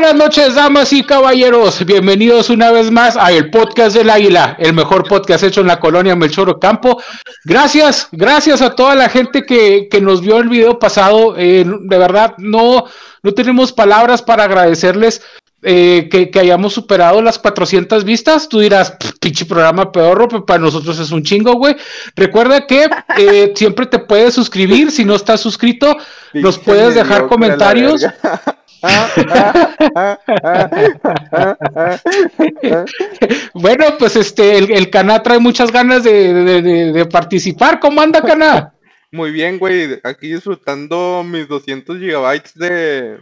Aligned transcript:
buenas 0.00 0.16
noches, 0.16 0.54
damas 0.54 0.94
y 0.94 1.02
caballeros. 1.02 1.84
Bienvenidos 1.84 2.48
una 2.48 2.70
vez 2.70 2.90
más 2.90 3.18
a 3.18 3.32
el 3.32 3.50
podcast 3.50 3.94
del 3.94 4.08
Águila, 4.08 4.56
el 4.58 4.72
mejor 4.72 5.06
podcast 5.06 5.44
hecho 5.44 5.60
en 5.60 5.66
la 5.66 5.78
colonia 5.78 6.16
Melchor 6.16 6.58
Campo. 6.58 7.02
Gracias, 7.44 8.08
gracias 8.10 8.62
a 8.62 8.74
toda 8.74 8.94
la 8.94 9.10
gente 9.10 9.42
que, 9.42 9.88
que 9.90 10.00
nos 10.00 10.22
vio 10.22 10.38
el 10.38 10.48
video 10.48 10.78
pasado. 10.78 11.34
Eh, 11.36 11.66
de 11.66 11.98
verdad, 11.98 12.32
no, 12.38 12.86
no 13.22 13.34
tenemos 13.34 13.74
palabras 13.74 14.22
para 14.22 14.44
agradecerles. 14.44 15.20
Eh, 15.62 16.08
que, 16.10 16.30
que, 16.30 16.40
hayamos 16.40 16.72
superado 16.72 17.20
las 17.20 17.38
400 17.38 18.04
vistas, 18.04 18.48
tú 18.48 18.60
dirás, 18.60 18.96
pinche 19.20 19.44
programa 19.44 19.92
peor, 19.92 20.26
pero 20.30 20.46
para 20.46 20.58
nosotros 20.58 20.98
es 20.98 21.10
un 21.10 21.22
chingo, 21.22 21.52
güey. 21.56 21.76
Recuerda 22.16 22.66
que 22.66 22.88
eh, 23.18 23.52
siempre 23.54 23.84
te 23.84 23.98
puedes 23.98 24.32
suscribir, 24.32 24.90
si 24.90 25.04
no 25.04 25.14
estás 25.14 25.42
suscrito, 25.42 25.98
nos 26.32 26.58
puedes 26.58 26.94
dejar 26.94 27.26
comentarios. 27.26 28.06
bueno, 33.54 33.84
pues 33.98 34.16
este, 34.16 34.58
el, 34.58 34.70
el 34.70 34.90
Cana 34.90 35.22
trae 35.22 35.38
muchas 35.38 35.70
ganas 35.70 36.02
de, 36.02 36.32
de, 36.32 36.62
de, 36.62 36.92
de 36.92 37.06
participar. 37.06 37.78
¿Cómo 37.80 38.00
anda, 38.00 38.22
Cana? 38.22 38.72
Muy 39.12 39.32
bien, 39.32 39.58
güey. 39.58 40.00
Aquí 40.04 40.28
disfrutando 40.28 41.24
mis 41.24 41.48
200 41.48 41.98
gigabytes 41.98 42.54
de. 42.54 43.18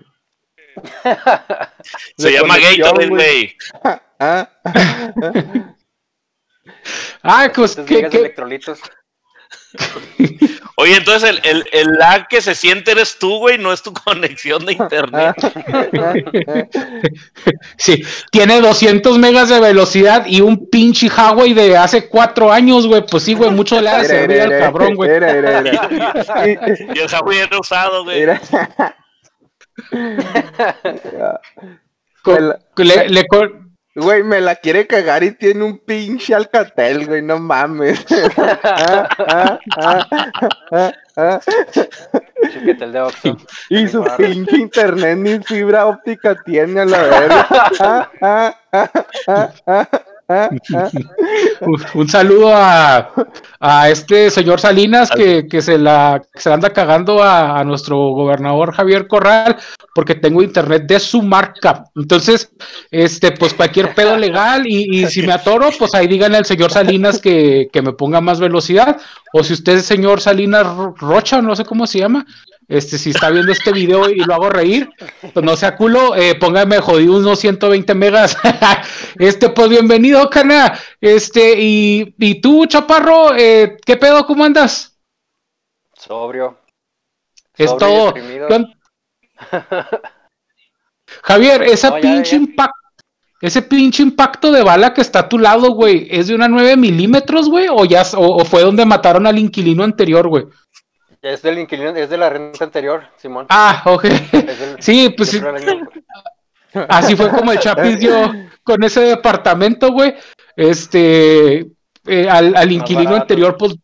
Se 2.19 2.31
llama 2.31 2.59
Gatorade, 2.59 3.09
güey. 3.09 3.56
ah, 7.23 7.51
pues 7.55 7.77
que. 7.77 8.01
electrolitos. 8.01 8.81
Oye, 10.81 10.95
entonces 10.95 11.29
el, 11.29 11.41
el, 11.43 11.65
el, 11.73 11.95
lag 11.95 12.29
que 12.29 12.41
se 12.41 12.55
siente 12.55 12.93
eres 12.93 13.19
tú, 13.19 13.39
güey, 13.39 13.59
no 13.59 13.73
es 13.73 13.83
tu 13.83 13.93
conexión 14.05 14.65
de 14.65 14.75
internet. 14.75 15.35
sí, 17.77 18.05
tiene 18.31 18.61
200 18.61 19.19
megas 19.19 19.49
de 19.49 19.59
velocidad 19.59 20.25
y 20.27 20.41
un 20.41 20.70
pinche 20.70 21.09
Huawei 21.09 21.53
de 21.53 21.77
hace 21.77 22.09
cuatro 22.09 22.53
años, 22.53 22.87
güey. 22.87 23.05
Pues 23.05 23.25
sí, 23.25 23.35
güey, 23.35 23.51
mucho 23.51 23.81
le 23.81 23.91
ha 23.91 24.05
servido 24.05 24.45
al 24.45 24.57
cabrón, 24.61 24.95
güey. 24.95 25.11
y 26.95 26.98
el 27.01 27.09
Huawei 27.13 27.39
era 27.39 27.59
usado, 27.59 28.05
güey. 28.05 28.25
le, 32.77 33.09
le, 33.09 33.27
Güey, 34.01 34.23
me 34.23 34.41
la 34.41 34.55
quiere 34.55 34.87
cagar 34.87 35.25
y 35.25 35.33
tiene 35.33 35.65
un 35.65 35.77
pinche 35.79 36.33
alcatel, 36.33 37.05
güey, 37.07 37.21
no 37.21 37.41
mames. 37.41 38.07
Chiquetel 42.53 42.93
de 42.93 43.01
Oxxo. 43.01 43.37
Y 43.71 43.89
su 43.89 44.05
pinche 44.17 44.57
internet 44.57 45.19
ni 45.19 45.41
fibra 45.41 45.87
óptica 45.87 46.37
tiene 46.45 46.83
a 46.83 46.85
la 46.85 47.03
verga. 47.03 48.09
un, 51.95 52.09
saludo 52.09 52.55
a, 52.55 53.11
a, 53.61 53.89
este 53.89 54.31
señor 54.31 54.61
Salinas 54.61 55.11
que, 55.11 55.48
que, 55.48 55.62
se 55.62 55.79
la 55.79 56.23
se 56.35 56.53
anda 56.53 56.70
cagando 56.70 57.23
a, 57.23 57.59
a, 57.59 57.65
nuestro 57.65 57.97
gobernador 58.11 58.75
Javier 58.75 59.07
Corral 59.07 59.57
porque 59.95 60.15
tengo 60.15 60.43
internet 60.43 60.85
de 60.87 61.01
su 61.01 61.23
marca. 61.23 61.85
Entonces, 61.97 62.53
este, 62.91 63.33
pues 63.33 63.55
cualquier 63.55 63.95
pedo 63.95 64.19
legal 64.19 64.67
y, 64.67 65.01
y 65.01 65.07
si 65.07 65.23
me 65.23 65.33
atoro, 65.33 65.70
pues 65.79 65.95
ahí 65.95 66.07
díganle 66.07 66.37
al 66.37 66.45
señor 66.45 66.73
Salinas 66.73 67.20
que, 67.20 67.69
que, 67.73 67.81
me 67.81 67.95
ponga 67.95 68.20
más 68.20 68.39
velocidad. 68.39 68.98
O 69.33 69.42
si 69.42 69.55
usted 69.55 69.79
es 69.79 69.87
señor 69.87 70.20
Salinas 70.20 70.67
Rocha, 70.98 71.41
no 71.41 71.57
sé 71.57 71.65
cómo 71.65 71.87
se 71.87 72.01
llama, 72.01 72.27
este, 72.69 72.98
si 72.98 73.11
está 73.11 73.30
viendo 73.30 73.50
este 73.50 73.72
video 73.72 74.11
y 74.11 74.19
lo 74.19 74.34
hago 74.34 74.50
reír, 74.50 74.91
pues 75.33 75.44
no 75.44 75.56
sea 75.56 75.74
culo, 75.74 76.14
eh, 76.14 76.34
póngame 76.34 76.78
jodido 76.80 77.16
unos 77.16 77.38
120 77.41 77.94
megas. 77.94 78.36
este, 79.19 79.48
pues 79.48 79.70
bienvenido, 79.70 80.28
Cana. 80.28 80.78
Este, 81.00 81.55
y, 81.58 82.14
y 82.19 82.41
tú, 82.42 82.66
Chaparro, 82.66 83.34
eh, 83.34 83.78
¿qué 83.86 83.96
pedo? 83.96 84.27
¿Cómo 84.27 84.44
andas? 84.44 84.98
Sobrio. 85.95 86.58
Es 87.57 87.74
todo. 87.78 88.12
Javier, 91.23 91.62
esa 91.62 91.89
no, 91.89 92.01
pinche 92.01 92.36
impacto. 92.36 92.74
Ese 93.40 93.62
pinche 93.62 94.02
impacto 94.02 94.51
de 94.52 94.62
bala 94.62 94.92
que 94.92 95.01
está 95.01 95.20
a 95.20 95.28
tu 95.28 95.39
lado, 95.39 95.70
güey, 95.70 96.08
¿es 96.11 96.27
de 96.27 96.34
una 96.34 96.48
9 96.48 96.77
milímetros, 96.77 97.48
güey? 97.48 97.68
¿O, 97.70 97.84
ya, 97.84 98.02
o, 98.17 98.42
o 98.42 98.45
fue 98.45 98.62
donde 98.62 98.84
mataron 98.84 99.27
al 99.27 99.39
inquilino 99.39 99.84
anterior, 99.84 100.28
güey? 100.28 100.46
Es 101.20 101.42
del 101.42 101.58
inquilino, 101.58 101.90
es 101.90 102.11
de 102.11 102.17
la 102.17 102.30
renta 102.30 102.64
anterior, 102.64 103.05
Simón. 103.17 103.46
Ah, 103.48 103.83
ok. 103.86 104.06
sí, 104.79 105.14
pues 105.17 105.30
sí. 105.30 105.40
Así 106.89 107.17
fue 107.17 107.30
como 107.30 107.52
el 107.52 107.58
Chapis 107.58 107.98
dio 107.98 108.33
con 108.62 108.83
ese 108.84 109.01
departamento, 109.01 109.90
güey. 109.90 110.14
Este, 110.55 111.67
eh, 112.07 112.28
al, 112.30 112.57
al, 112.57 112.73
inquilino 112.73 113.17
anterior, 113.17 113.57
pues 113.58 113.77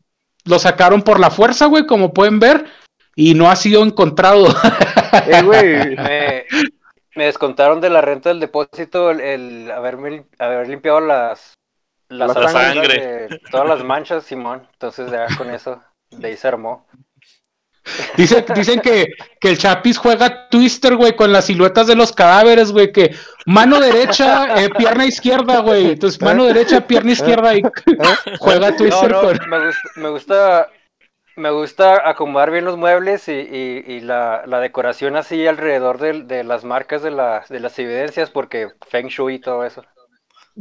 lo 0.45 0.59
sacaron 0.59 1.03
por 1.03 1.19
la 1.19 1.31
fuerza, 1.31 1.67
güey, 1.67 1.87
como 1.87 2.13
pueden 2.13 2.39
ver, 2.39 2.67
y 3.17 3.35
no 3.35 3.51
ha 3.51 3.57
sido 3.57 3.83
encontrado. 3.83 4.47
eh, 5.27 5.43
güey. 5.43 5.97
Me, 5.97 6.45
me, 7.15 7.25
descontaron 7.25 7.81
de 7.81 7.91
la 7.91 8.01
renta 8.01 8.29
del 8.29 8.41
depósito 8.41 9.11
el, 9.11 9.21
el 9.21 9.71
haberme, 9.71 10.27
haber 10.39 10.69
limpiado 10.69 11.01
las, 11.01 11.55
las 12.09 12.35
la 12.37 12.49
sangre. 12.49 13.29
De 13.29 13.41
todas 13.51 13.69
las 13.69 13.83
manchas, 13.83 14.25
Simón. 14.25 14.67
Entonces, 14.73 15.11
ya 15.11 15.27
con 15.37 15.51
eso, 15.51 15.81
de 16.11 16.29
ahí 16.29 16.37
se 16.37 16.49
armó. 16.49 16.87
Dicen, 18.17 18.45
dicen 18.55 18.81
que, 18.81 19.15
que, 19.41 19.51
el 19.51 19.59
Chapis 19.59 19.99
juega 19.99 20.49
Twister, 20.49 20.97
güey, 20.97 21.15
con 21.17 21.33
las 21.33 21.47
siluetas 21.47 21.87
de 21.87 21.95
los 21.95 22.13
cadáveres, 22.13 22.73
güey, 22.73 22.93
que 22.93 23.15
mano 23.47 23.81
derecha, 23.81 24.63
eh, 24.63 24.71
pierna 24.77 25.07
izquierda, 25.07 25.61
güey. 25.61 25.93
Entonces, 25.93 26.21
mano 26.21 26.45
derecha, 26.45 26.87
pierna 26.87 27.13
izquierda 27.13 27.55
y 27.55 27.63
juega 28.39 28.77
Twister. 28.77 29.11
No, 29.11 29.23
no, 29.23 29.29
con... 29.29 29.51
me, 29.51 29.67
gusta, 29.67 29.91
me, 29.97 30.09
gusta, 30.11 30.71
me 31.37 31.51
gusta 31.51 32.09
acomodar 32.09 32.51
bien 32.51 32.65
los 32.65 32.77
muebles 32.77 33.29
y, 33.29 33.33
y, 33.33 33.85
y 33.87 34.01
la, 34.01 34.45
la, 34.47 34.61
decoración 34.61 35.17
así 35.17 35.47
alrededor 35.47 35.99
de, 35.99 36.23
de 36.23 36.45
las 36.45 36.65
marcas 36.65 37.03
de, 37.03 37.11
la, 37.11 37.45
de 37.49 37.61
las 37.61 37.79
evidencias, 37.79 38.31
porque 38.31 38.71
Feng 38.89 39.09
Shui 39.09 39.35
y 39.35 39.41
todo 39.41 39.65
eso. 39.65 39.85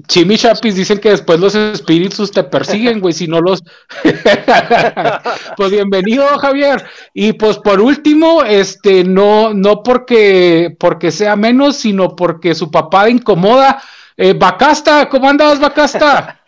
Chimi 0.07 0.37
Chapis 0.37 0.75
dicen 0.75 0.99
que 0.99 1.11
después 1.11 1.39
los 1.39 1.53
espíritus 1.53 2.31
te 2.31 2.43
persiguen, 2.43 2.99
güey, 2.99 3.13
si 3.13 3.27
no 3.27 3.39
los... 3.41 3.61
pues 5.57 5.71
bienvenido, 5.71 6.25
Javier. 6.39 6.83
Y 7.13 7.33
pues 7.33 7.59
por 7.59 7.79
último, 7.79 8.43
este, 8.43 9.03
no, 9.03 9.53
no 9.53 9.83
porque, 9.83 10.75
porque 10.79 11.11
sea 11.11 11.35
menos, 11.35 11.77
sino 11.77 12.15
porque 12.15 12.55
su 12.55 12.71
papá 12.71 13.07
incomoda. 13.07 13.83
Eh, 14.17 14.33
Bacasta, 14.33 15.09
¿cómo 15.09 15.29
andas, 15.29 15.59
Bacasta? 15.59 16.43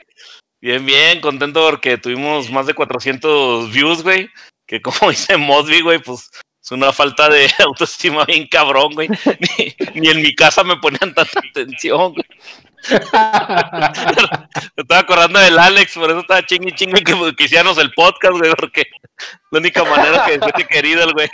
Bien, 0.60 0.84
bien, 0.84 1.22
contento 1.22 1.62
porque 1.70 2.00
tuvimos 2.00 2.50
más 2.50 2.66
de 2.66 2.74
400 2.74 3.72
views, 3.72 4.02
güey. 4.02 4.28
Que 4.66 4.82
como 4.82 4.98
dice 5.12 5.38
Modby, 5.38 5.82
güey, 5.82 6.00
pues 6.00 6.32
es 6.64 6.72
una 6.72 6.92
falta 6.92 7.30
de 7.30 7.48
autoestima 7.60 8.26
bien 8.26 8.48
cabrón, 8.48 8.94
güey. 8.96 9.08
Ni, 9.08 10.02
ni 10.02 10.08
en 10.10 10.24
mi 10.24 10.34
casa 10.34 10.64
me 10.64 10.78
ponían 10.78 11.14
tanta 11.14 11.40
atención, 11.52 12.14
güey. 12.14 12.26
Me 12.90 14.82
estaba 14.84 15.02
acordando 15.02 15.40
del 15.40 15.58
Alex, 15.58 15.94
por 15.94 16.10
eso 16.10 16.20
estaba 16.20 16.46
chingue 16.46 16.74
chingue 16.76 17.04
que, 17.04 17.36
que 17.36 17.44
hiciéramos 17.46 17.78
el 17.78 17.92
podcast, 17.94 18.38
güey, 18.38 18.54
porque 18.56 18.84
la 19.52 19.60
única 19.60 19.84
manera 19.84 20.26
que 20.26 20.34
se 20.34 20.68
querido 20.68 21.04
el 21.04 21.14
güey. 21.14 21.30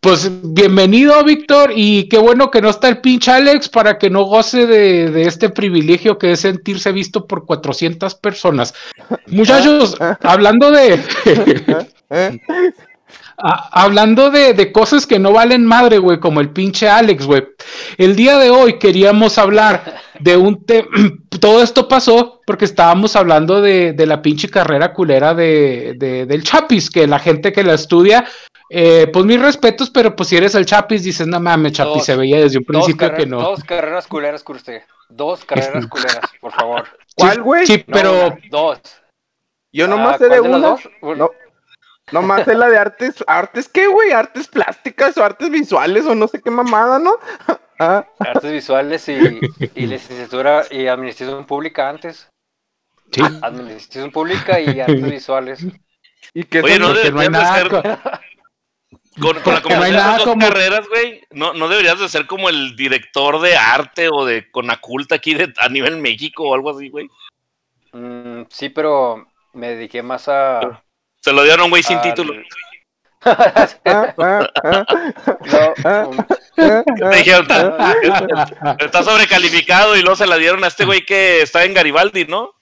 Pues 0.00 0.30
bienvenido, 0.42 1.22
Víctor, 1.24 1.72
y 1.74 2.08
qué 2.08 2.18
bueno 2.18 2.50
que 2.50 2.60
no 2.60 2.68
está 2.68 2.88
el 2.88 3.00
pinche 3.00 3.30
Alex 3.30 3.68
para 3.68 3.98
que 3.98 4.10
no 4.10 4.24
goce 4.24 4.66
de, 4.66 5.10
de, 5.10 5.22
este 5.22 5.48
privilegio 5.48 6.18
que 6.18 6.32
es 6.32 6.40
sentirse 6.40 6.92
visto 6.92 7.26
por 7.26 7.46
400 7.46 8.14
personas. 8.16 8.74
Muchachos, 9.26 9.96
hablando 10.20 10.70
de... 10.70 11.02
Ah, 13.38 13.68
hablando 13.72 14.30
de, 14.30 14.54
de, 14.54 14.72
cosas 14.72 15.06
que 15.06 15.18
no 15.18 15.32
valen 15.32 15.64
madre, 15.66 15.98
güey, 15.98 16.18
como 16.20 16.40
el 16.40 16.50
pinche 16.50 16.88
Alex, 16.88 17.26
güey. 17.26 17.46
El 17.98 18.16
día 18.16 18.38
de 18.38 18.50
hoy 18.50 18.78
queríamos 18.78 19.36
hablar 19.36 20.00
de 20.20 20.36
un 20.36 20.64
tema. 20.64 20.88
Todo 21.40 21.62
esto 21.62 21.86
pasó 21.86 22.40
porque 22.46 22.64
estábamos 22.64 23.14
hablando 23.14 23.60
de, 23.60 23.92
de 23.92 24.06
la 24.06 24.22
pinche 24.22 24.48
carrera 24.48 24.94
culera 24.94 25.34
de, 25.34 25.94
de, 25.98 26.24
del 26.24 26.42
Chapis, 26.44 26.90
que 26.90 27.06
la 27.06 27.18
gente 27.18 27.52
que 27.52 27.62
la 27.62 27.74
estudia. 27.74 28.24
Eh, 28.70 29.06
pues 29.12 29.24
mis 29.26 29.40
respetos, 29.40 29.90
pero 29.90 30.16
pues 30.16 30.28
si 30.30 30.36
eres 30.36 30.54
el 30.54 30.66
Chapis, 30.66 31.04
dices, 31.04 31.26
no 31.26 31.38
mames, 31.38 31.72
Chapis, 31.72 31.94
dos, 31.94 32.04
se 32.04 32.16
veía 32.16 32.40
desde 32.40 32.58
un 32.58 32.64
principio 32.64 33.14
que 33.14 33.26
no. 33.26 33.40
Dos 33.40 33.62
carreras 33.62 34.06
culeras, 34.06 34.42
usted. 34.46 34.82
Dos 35.08 35.44
carreras 35.44 35.86
culeras, 35.86 36.20
por 36.40 36.52
favor. 36.52 36.84
¿Cuál, 37.14 37.42
güey? 37.42 37.66
Sí, 37.66 37.84
pero. 37.86 38.30
No, 38.30 38.36
dos. 38.50 38.80
Yo 39.72 39.86
nomás 39.86 40.14
Ah, 40.14 40.18
sé 40.18 40.28
de 40.30 40.38
¿cuál 40.38 40.50
una. 40.54 40.58
las 40.58 40.82
dos? 40.82 41.30
No, 42.12 42.20
nomás 42.20 42.46
es 42.46 42.56
la 42.56 42.68
de 42.68 42.78
artes. 42.78 43.24
¿Artes 43.26 43.68
qué, 43.68 43.88
güey? 43.88 44.12
¿Artes 44.12 44.46
plásticas 44.48 45.16
o 45.18 45.24
artes 45.24 45.50
visuales 45.50 46.06
o 46.06 46.14
no 46.14 46.28
sé 46.28 46.40
qué 46.40 46.50
mamada, 46.50 46.98
no? 46.98 47.14
Ah, 47.78 48.06
Artes 48.20 48.52
visuales 48.52 49.06
y, 49.06 49.38
y 49.74 49.86
licenciatura 49.86 50.64
y 50.70 50.86
administración 50.86 51.44
pública 51.44 51.90
antes. 51.90 52.26
Sí. 53.12 53.20
Administración 53.42 54.10
pública 54.10 54.58
y 54.58 54.80
artes 54.80 55.10
visuales. 55.10 55.66
¿Y 56.32 56.44
qué 56.44 56.62
Oye, 56.62 56.78
no, 56.78 56.94
de- 56.94 57.02
que 57.02 57.12
no 57.12 57.20
hay 57.20 57.28
nada 57.28 57.54
ser- 57.54 57.68
co- 57.68 57.82
con, 59.20 59.42
con 59.42 59.54
la 59.54 59.60
Porque 59.60 59.74
no 59.76 59.82
hay 59.82 59.92
combinación 59.92 59.92
de 59.92 59.98
esas 59.98 60.16
dos 60.16 60.24
como- 60.26 60.40
carreras, 60.48 60.88
güey, 60.88 61.22
no, 61.32 61.52
no 61.52 61.68
deberías 61.68 62.00
de 62.00 62.08
ser 62.08 62.26
como 62.26 62.48
el 62.48 62.76
director 62.76 63.42
de 63.42 63.58
arte 63.58 64.08
o 64.10 64.24
de 64.24 64.50
Conaculta 64.50 65.16
aquí 65.16 65.34
de, 65.34 65.52
a 65.58 65.68
nivel 65.68 65.98
México 65.98 66.44
o 66.48 66.54
algo 66.54 66.70
así, 66.70 66.88
güey. 66.88 67.10
Mm, 67.92 68.44
sí, 68.48 68.70
pero 68.70 69.26
me 69.52 69.68
dediqué 69.68 70.02
más 70.02 70.28
a... 70.28 70.82
Se 71.26 71.32
lo 71.32 71.42
dieron 71.42 71.62
a 71.62 71.64
un 71.64 71.70
güey 71.70 71.82
sin 71.82 71.96
al- 71.96 72.02
título. 72.04 72.34
Ah, 73.24 73.74
ah, 73.84 74.14
ah, 74.16 74.46
Ah. 74.62 74.84
ah, 75.84 76.06
ah. 78.62 78.76
está 78.78 79.02
sobrecalificado 79.02 79.96
y 79.96 80.02
luego 80.02 80.14
se 80.14 80.28
la 80.28 80.36
dieron 80.36 80.62
a 80.62 80.68
este 80.68 80.84
güey 80.84 81.04
que 81.04 81.42
está 81.42 81.64
en 81.64 81.74
Garibaldi, 81.74 82.26
¿no? 82.26 82.52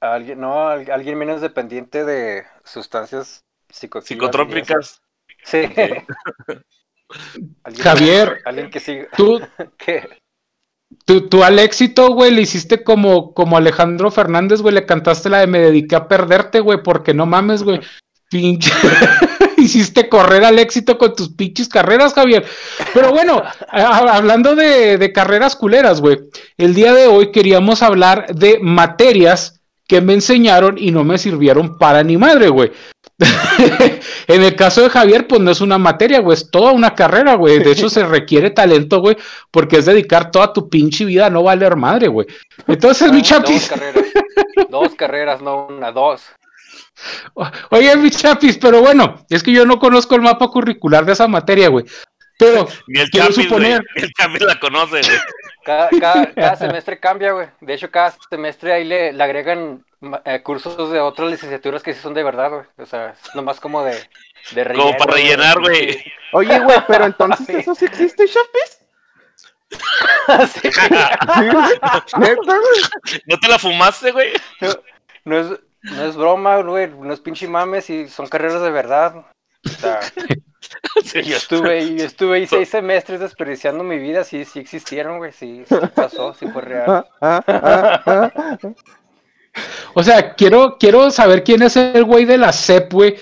alguien, 0.00 0.38
no, 0.38 0.68
al- 0.68 0.90
alguien 0.90 1.16
menos 1.16 1.40
dependiente 1.40 2.04
de 2.04 2.44
sustancias. 2.62 3.42
Psicotrópicas. 3.70 5.00
Sí. 5.44 5.62
Alguien- 7.62 7.82
Javier. 7.82 8.42
Alguien 8.44 8.70
que 8.70 8.80
siga. 8.80 9.08
Tú, 9.16 9.40
que 9.78 10.06
tú, 11.04 11.28
tú 11.28 11.44
al 11.44 11.58
éxito, 11.58 12.12
güey, 12.12 12.30
le 12.30 12.42
hiciste 12.42 12.82
como, 12.82 13.34
como 13.34 13.56
Alejandro 13.56 14.10
Fernández, 14.10 14.60
güey, 14.60 14.74
le 14.74 14.86
cantaste 14.86 15.28
la 15.28 15.40
de 15.40 15.46
me 15.46 15.58
dediqué 15.58 15.96
a 15.96 16.08
perderte, 16.08 16.60
güey, 16.60 16.82
porque 16.82 17.14
no 17.14 17.26
mames, 17.26 17.62
güey. 17.62 17.80
Pinche. 18.30 18.72
Hiciste 19.56 20.08
correr 20.08 20.44
al 20.44 20.58
éxito 20.58 20.98
con 20.98 21.14
tus 21.14 21.30
pinches 21.30 21.68
carreras, 21.68 22.14
Javier. 22.14 22.44
Pero 22.92 23.12
bueno, 23.12 23.42
hablando 23.70 24.54
de, 24.54 24.98
de 24.98 25.12
carreras 25.12 25.56
culeras, 25.56 26.00
güey. 26.00 26.18
El 26.58 26.74
día 26.74 26.92
de 26.92 27.06
hoy 27.06 27.30
queríamos 27.30 27.82
hablar 27.82 28.34
de 28.34 28.58
materias 28.60 29.60
que 29.86 30.00
me 30.00 30.14
enseñaron 30.14 30.76
y 30.78 30.90
no 30.90 31.04
me 31.04 31.18
sirvieron 31.18 31.78
para 31.78 32.02
ni 32.02 32.16
madre, 32.16 32.48
güey. 32.48 32.72
en 34.26 34.42
el 34.42 34.56
caso 34.56 34.82
de 34.82 34.90
Javier, 34.90 35.26
pues 35.28 35.40
no 35.40 35.50
es 35.50 35.60
una 35.60 35.78
materia, 35.78 36.20
güey, 36.20 36.36
es 36.36 36.50
toda 36.50 36.72
una 36.72 36.94
carrera, 36.94 37.34
güey. 37.34 37.60
De 37.60 37.70
hecho, 37.70 37.88
se 37.88 38.04
requiere 38.06 38.50
talento, 38.50 39.00
güey, 39.00 39.16
porque 39.50 39.78
es 39.78 39.86
dedicar 39.86 40.30
toda 40.30 40.52
tu 40.52 40.68
pinche 40.68 41.04
vida 41.04 41.26
a 41.26 41.30
no 41.30 41.42
valer 41.42 41.76
madre, 41.76 42.08
güey. 42.08 42.26
Entonces, 42.66 43.12
mi 43.12 43.18
dos 43.20 43.28
chapis, 43.28 43.68
carreras. 43.68 44.04
Dos 44.70 44.94
carreras, 44.94 45.40
no 45.40 45.66
una, 45.66 45.92
dos. 45.92 46.22
oye, 47.70 47.96
mi 47.96 48.10
chapis, 48.10 48.58
pero 48.58 48.80
bueno, 48.80 49.24
es 49.30 49.42
que 49.42 49.52
yo 49.52 49.64
no 49.64 49.78
conozco 49.78 50.14
el 50.16 50.22
mapa 50.22 50.48
curricular 50.48 51.04
de 51.04 51.12
esa 51.12 51.28
materia, 51.28 51.68
güey. 51.68 51.84
Pero 52.38 52.66
Ni 52.88 53.00
el 53.00 53.10
quiero 53.10 53.28
Chapis, 53.28 53.44
suponer, 53.44 53.84
Ni 53.96 54.02
el 54.02 54.12
Chapis 54.12 54.42
la 54.42 54.58
conoce, 54.58 55.00
güey. 55.00 55.18
Cada, 55.64 55.88
cada, 55.88 56.32
cada 56.34 56.56
semestre 56.56 57.00
cambia, 57.00 57.32
güey. 57.32 57.48
De 57.60 57.74
hecho, 57.74 57.90
cada 57.90 58.14
semestre 58.30 58.72
ahí 58.72 58.84
le, 58.84 59.12
le 59.12 59.24
agregan 59.24 59.84
eh, 60.24 60.42
cursos 60.42 60.90
de 60.90 61.00
otras 61.00 61.30
licenciaturas 61.30 61.82
que 61.82 61.94
sí 61.94 62.00
son 62.00 62.14
de 62.14 62.22
verdad, 62.22 62.50
güey. 62.50 62.64
O 62.78 62.86
sea, 62.86 63.10
es 63.10 63.34
nomás 63.34 63.60
como 63.60 63.82
de, 63.82 63.96
de 64.52 64.64
relleno. 64.64 64.84
Como 64.84 64.98
para 64.98 65.14
rellenar, 65.14 65.60
güey. 65.60 66.04
Oye, 66.32 66.58
güey, 66.60 66.78
pero 66.86 67.04
entonces 67.06 67.48
eso 67.48 67.74
sí 67.74 67.86
existe, 67.86 68.26
Chapis. 68.26 68.80
Sí. 70.52 70.70
Sí, 70.70 72.16
neta, 72.18 72.36
güey. 72.36 73.20
¿No 73.26 73.38
te 73.38 73.48
la 73.48 73.58
fumaste, 73.58 74.12
güey? 74.12 74.32
No 75.24 75.38
es, 75.38 75.60
no 75.82 76.04
es 76.04 76.16
broma, 76.16 76.58
güey. 76.62 76.88
No 76.88 77.12
es 77.12 77.20
pinche 77.20 77.48
mames 77.48 77.90
y 77.90 78.08
son 78.08 78.28
carreras 78.28 78.62
de 78.62 78.70
verdad. 78.70 79.26
O 79.64 79.68
sea, 79.68 80.00
yo 81.22 81.36
estuve, 81.36 81.96
yo 81.96 82.04
estuve 82.04 82.36
ahí 82.36 82.46
seis 82.46 82.68
semestres 82.68 83.20
desperdiciando 83.20 83.84
mi 83.84 83.98
vida. 83.98 84.24
Sí, 84.24 84.44
sí 84.44 84.60
existieron, 84.60 85.18
güey. 85.18 85.32
Sí, 85.32 85.64
sí 85.68 85.74
pasó, 85.94 86.34
sí 86.34 86.46
fue 86.48 86.62
real. 86.62 87.06
Ah, 87.20 87.44
ah, 87.46 88.02
ah, 88.06 88.58
o 89.94 90.02
sea, 90.02 90.34
quiero, 90.34 90.76
quiero 90.78 91.10
saber 91.10 91.44
quién 91.44 91.62
es 91.62 91.76
el 91.76 92.04
güey 92.04 92.24
de 92.24 92.38
la 92.38 92.52
CEP, 92.52 92.92
güey, 92.92 93.16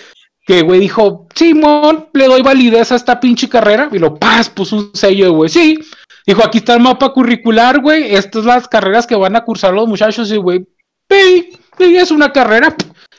que, 0.47 0.63
güey, 0.63 0.81
dijo, 0.81 1.27
Simón, 1.35 2.09
le 2.13 2.27
doy 2.27 2.43
validez 2.43 2.91
a 2.93 2.97
esta 2.97 3.21
pinche 3.21 3.49
carrera, 3.49 3.89
y 3.93 3.99
lo 3.99 4.15
paz, 4.17 4.49
puso 4.49 4.77
un 4.77 4.91
sello, 4.95 5.33
güey, 5.33 5.51
sí. 5.51 5.79
Dijo, 6.27 6.45
aquí 6.45 6.59
está 6.59 6.75
el 6.75 6.81
mapa 6.81 7.13
curricular, 7.13 7.81
güey, 7.81 8.15
estas 8.15 8.45
son 8.45 8.47
las 8.47 8.69
carreras 8.69 9.07
que 9.07 9.15
van 9.15 9.37
a 9.37 9.45
cursar 9.45 9.75
los 9.75 9.89
muchachos, 9.89 10.31
y, 10.33 10.37
güey, 10.37 10.67
es 11.79 12.11
una 12.11 12.33
carrera, 12.33 12.75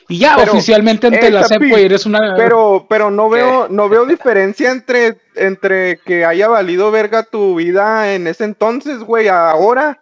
y 0.08 0.18
ya, 0.18 0.34
Pero, 0.36 0.52
oficialmente 0.52 1.06
ante 1.06 1.26
eh, 1.26 1.30
la 1.30 1.44
CEP, 1.44 1.68
güey, 1.70 1.84
eres 1.84 2.04
una... 2.06 2.34
Pero, 2.36 2.86
pero 2.88 3.10
no 3.10 3.28
veo, 3.30 3.68
no 3.68 3.88
veo 3.88 4.04
diferencia 4.06 4.70
entre, 4.70 5.18
entre 5.34 5.98
que 5.98 6.24
haya 6.24 6.48
valido 6.48 6.90
verga 6.90 7.22
tu 7.22 7.54
vida 7.56 8.14
en 8.14 8.26
ese 8.26 8.44
entonces, 8.44 8.98
güey, 9.00 9.28
ahora. 9.28 10.00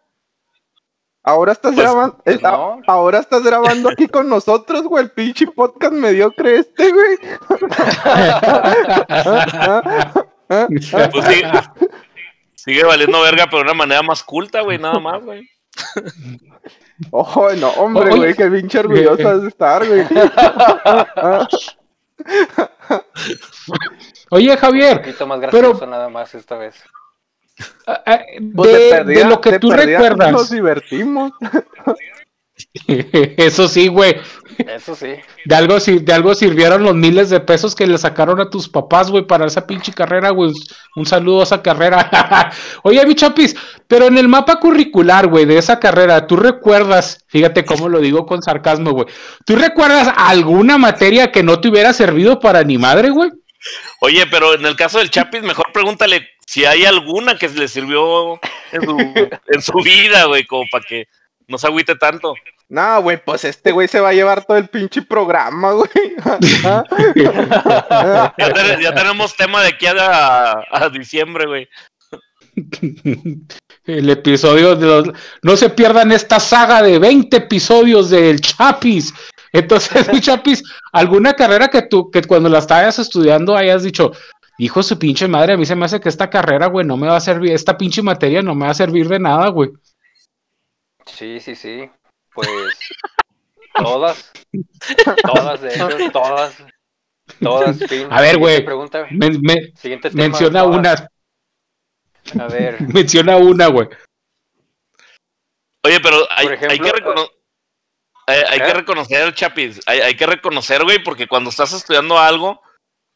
Ahora 1.24 1.52
estás 1.52 1.74
Pues, 1.74 1.86
grabando, 1.86 2.18
pues 2.24 2.44
a- 2.44 2.78
ahora 2.88 3.20
estás 3.20 3.44
grabando 3.44 3.90
aquí 3.90 4.08
con 4.08 4.28
nosotros, 4.28 4.82
güey, 4.82 5.04
el 5.04 5.10
pinche 5.12 5.46
podcast 5.46 5.92
mediocre 5.92 6.56
este, 6.56 6.90
güey. 6.92 7.16
Pues 10.48 11.24
sí. 11.26 11.42
Sigue 12.54 12.84
valiendo 12.84 13.20
verga, 13.22 13.44
pero 13.46 13.58
de 13.58 13.62
una 13.64 13.74
manera 13.74 14.02
más 14.02 14.22
culta, 14.22 14.60
güey, 14.62 14.78
nada 14.78 14.98
más, 14.98 15.22
güey. 15.24 15.48
Oh, 17.10 17.48
no, 17.58 17.70
hombre, 17.70 18.14
güey, 18.16 18.34
qué 18.34 18.46
pinche 18.48 18.78
orgulloso 18.78 19.28
has 19.28 19.42
de 19.42 19.48
estar, 19.48 19.86
güey. 19.86 20.06
Oye, 24.30 24.50
Un 24.52 24.56
Javier, 24.56 24.98
poquito 25.02 25.26
más 25.26 25.38
pero- 25.40 25.50
gracioso 25.68 25.86
nada 25.86 26.08
más 26.08 26.34
esta 26.34 26.56
vez. 26.56 26.74
ah, 27.86 28.02
ah, 28.06 28.20
Pues 28.54 28.72
de, 28.72 28.90
perdida- 28.90 29.24
de 29.24 29.24
lo 29.28 29.40
que 29.40 29.58
tú 29.58 29.68
perdida 29.70 29.98
recuerdas, 29.98 30.32
Nos 30.32 30.50
divertimos. 30.50 31.32
eso 33.36 33.68
sí, 33.68 33.88
güey, 33.88 34.16
Eso 34.66 34.94
sí. 34.94 35.14
De 35.44 35.54
algo, 35.54 35.78
de 35.78 36.12
algo 36.12 36.34
sirvieron 36.34 36.82
los 36.82 36.94
miles 36.94 37.28
de 37.28 37.40
pesos 37.40 37.74
que 37.74 37.86
le 37.86 37.98
sacaron 37.98 38.40
a 38.40 38.48
tus 38.48 38.68
papás, 38.68 39.10
güey, 39.10 39.26
para 39.26 39.46
esa 39.46 39.66
pinche 39.66 39.92
carrera, 39.92 40.30
güey. 40.30 40.52
Un 40.96 41.04
saludo 41.04 41.40
a 41.40 41.44
esa 41.44 41.62
carrera. 41.62 42.50
Oye, 42.82 43.04
mi 43.04 43.14
chapis, 43.14 43.54
pero 43.86 44.06
en 44.06 44.16
el 44.16 44.26
mapa 44.26 44.58
curricular, 44.58 45.26
güey, 45.26 45.44
de 45.44 45.58
esa 45.58 45.78
carrera, 45.78 46.26
¿tú 46.26 46.36
recuerdas, 46.36 47.24
fíjate 47.28 47.64
cómo 47.64 47.90
lo 47.90 48.00
digo 48.00 48.24
con 48.24 48.42
sarcasmo, 48.42 48.92
güey, 48.92 49.06
¿tú 49.44 49.56
recuerdas 49.56 50.12
alguna 50.16 50.78
materia 50.78 51.30
que 51.30 51.42
no 51.42 51.60
te 51.60 51.68
hubiera 51.68 51.92
servido 51.92 52.40
para 52.40 52.62
ni 52.62 52.78
madre, 52.78 53.10
güey? 53.10 53.30
Oye, 54.00 54.26
pero 54.26 54.54
en 54.54 54.64
el 54.64 54.76
caso 54.76 54.98
del 54.98 55.10
Chapis, 55.10 55.42
mejor 55.42 55.66
pregúntale 55.72 56.28
si 56.46 56.64
hay 56.64 56.84
alguna 56.84 57.36
que 57.36 57.48
le 57.48 57.68
sirvió 57.68 58.40
en 58.72 58.82
su, 58.82 58.98
en 58.98 59.62
su 59.62 59.72
vida, 59.84 60.24
güey, 60.24 60.44
como 60.44 60.64
para 60.70 60.84
que 60.84 61.06
no 61.46 61.58
se 61.58 61.66
agüite 61.66 61.94
tanto. 61.96 62.34
No, 62.72 63.02
güey, 63.02 63.22
pues 63.22 63.44
este 63.44 63.70
güey 63.70 63.86
se 63.86 64.00
va 64.00 64.08
a 64.08 64.12
llevar 64.14 64.46
todo 64.46 64.56
el 64.56 64.66
pinche 64.66 65.02
programa, 65.02 65.72
güey. 65.72 65.90
Ya, 67.14 68.34
ten- 68.38 68.80
ya 68.80 68.94
tenemos 68.94 69.36
tema 69.36 69.60
de 69.60 69.68
aquí 69.68 69.84
a, 69.86 70.52
a 70.70 70.88
diciembre, 70.88 71.44
güey. 71.46 71.68
El 73.84 74.08
episodio 74.08 74.74
de 74.74 74.86
los... 74.86 75.08
No 75.42 75.54
se 75.58 75.68
pierdan 75.68 76.12
esta 76.12 76.40
saga 76.40 76.82
de 76.82 76.98
20 76.98 77.36
episodios 77.36 78.08
del 78.08 78.40
Chapis. 78.40 79.12
Entonces, 79.52 80.10
mi 80.10 80.20
Chapis, 80.22 80.62
¿alguna 80.92 81.34
carrera 81.34 81.68
que 81.68 81.82
tú, 81.82 82.10
que 82.10 82.22
cuando 82.22 82.48
la 82.48 82.60
estabas 82.60 82.98
estudiando 82.98 83.54
hayas 83.54 83.82
dicho, 83.82 84.12
hijo 84.56 84.80
de 84.80 84.84
su 84.84 84.98
pinche 84.98 85.28
madre, 85.28 85.52
a 85.52 85.56
mí 85.58 85.66
se 85.66 85.76
me 85.76 85.84
hace 85.84 86.00
que 86.00 86.08
esta 86.08 86.30
carrera, 86.30 86.68
güey, 86.68 86.86
no 86.86 86.96
me 86.96 87.06
va 87.06 87.16
a 87.16 87.20
servir, 87.20 87.52
esta 87.52 87.76
pinche 87.76 88.00
materia 88.00 88.40
no 88.40 88.54
me 88.54 88.64
va 88.64 88.70
a 88.70 88.74
servir 88.74 89.08
de 89.10 89.18
nada, 89.18 89.48
güey? 89.48 89.70
Sí, 91.04 91.38
sí, 91.38 91.54
sí. 91.54 91.90
Pues 92.34 92.48
todas. 93.74 94.32
Todas, 95.22 95.60
de 95.60 95.68
hecho, 95.74 96.10
todas. 96.12 96.56
Todas, 97.40 97.78
fin. 97.88 98.08
A 98.10 98.20
ver, 98.20 98.38
güey. 98.38 98.56
Siguiente 98.56 98.64
Pregunta. 98.66 99.06
Men- 99.10 99.40
me- 99.42 99.72
Siguiente 99.76 100.10
tema, 100.10 100.22
menciona 100.24 100.62
todas. 100.62 100.78
una, 102.34 102.44
A 102.44 102.48
ver, 102.48 102.80
menciona 102.94 103.36
una, 103.36 103.66
güey. 103.68 103.88
Oye, 105.84 105.98
pero 106.00 106.16
hay, 106.30 106.46
ejemplo, 106.46 106.70
hay 106.70 106.78
que, 106.78 106.92
recono- 106.92 107.30
hay, 108.28 108.40
hay 108.48 108.58
¿eh? 108.60 108.62
que 108.66 108.74
reconocer, 108.74 109.34
Chapis, 109.34 109.80
hay, 109.86 110.00
hay 110.00 110.16
que 110.16 110.26
reconocer, 110.26 110.84
güey, 110.84 111.02
porque 111.02 111.26
cuando 111.26 111.50
estás 111.50 111.72
estudiando 111.72 112.18
algo 112.18 112.62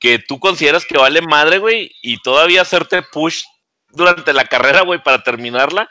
que 0.00 0.18
tú 0.18 0.40
consideras 0.40 0.84
que 0.84 0.98
vale 0.98 1.22
madre, 1.22 1.58
güey, 1.58 1.92
y 2.02 2.20
todavía 2.22 2.62
hacerte 2.62 3.02
push 3.02 3.44
durante 3.90 4.32
la 4.32 4.44
carrera, 4.46 4.82
güey, 4.82 5.00
para 5.02 5.22
terminarla, 5.22 5.88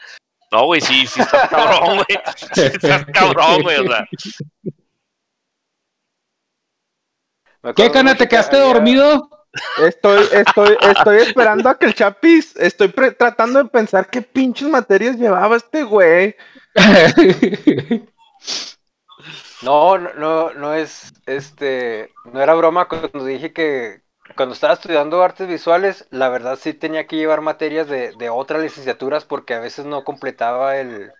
no, 0.51 0.65
güey, 0.65 0.81
sí, 0.81 1.05
sí 1.07 1.21
estás 1.21 1.49
cabrón, 1.49 1.95
güey. 1.97 2.19
Sí 2.53 2.61
estás 2.61 3.05
cabrón, 3.05 3.61
güey, 3.63 3.77
o 3.79 3.87
sea. 3.87 4.07
¿Qué, 7.75 7.89
cana, 7.91 8.13
te 8.13 8.25
que 8.25 8.29
quedaste 8.29 8.57
había- 8.57 8.67
dormido? 8.73 9.29
Estoy, 9.81 10.27
estoy, 10.33 10.77
estoy 10.81 11.17
esperando 11.19 11.69
a 11.69 11.79
que 11.79 11.85
el 11.85 11.93
Chapis, 11.95 12.57
estoy 12.57 12.89
pre- 12.89 13.11
tratando 13.11 13.63
de 13.63 13.69
pensar 13.69 14.09
qué 14.09 14.21
pinches 14.21 14.67
materias 14.67 15.15
llevaba 15.15 15.55
este 15.57 15.83
güey. 15.83 16.35
No, 19.61 19.97
no, 19.97 20.13
no, 20.15 20.53
no 20.53 20.73
es, 20.73 21.13
este, 21.25 22.13
no 22.25 22.39
era 22.41 22.53
broma 22.53 22.87
cuando 22.87 23.23
dije 23.25 23.51
que 23.53 24.01
cuando 24.35 24.53
estaba 24.53 24.73
estudiando 24.73 25.23
artes 25.23 25.47
visuales, 25.47 26.07
la 26.11 26.29
verdad 26.29 26.57
sí 26.61 26.73
tenía 26.73 27.07
que 27.07 27.15
llevar 27.17 27.41
materias 27.41 27.87
de, 27.87 28.13
de 28.13 28.29
otras 28.29 28.61
licenciaturas 28.61 29.25
porque 29.25 29.53
a 29.53 29.59
veces 29.59 29.85
no 29.85 30.03
completaba 30.03 30.77
el, 30.77 31.13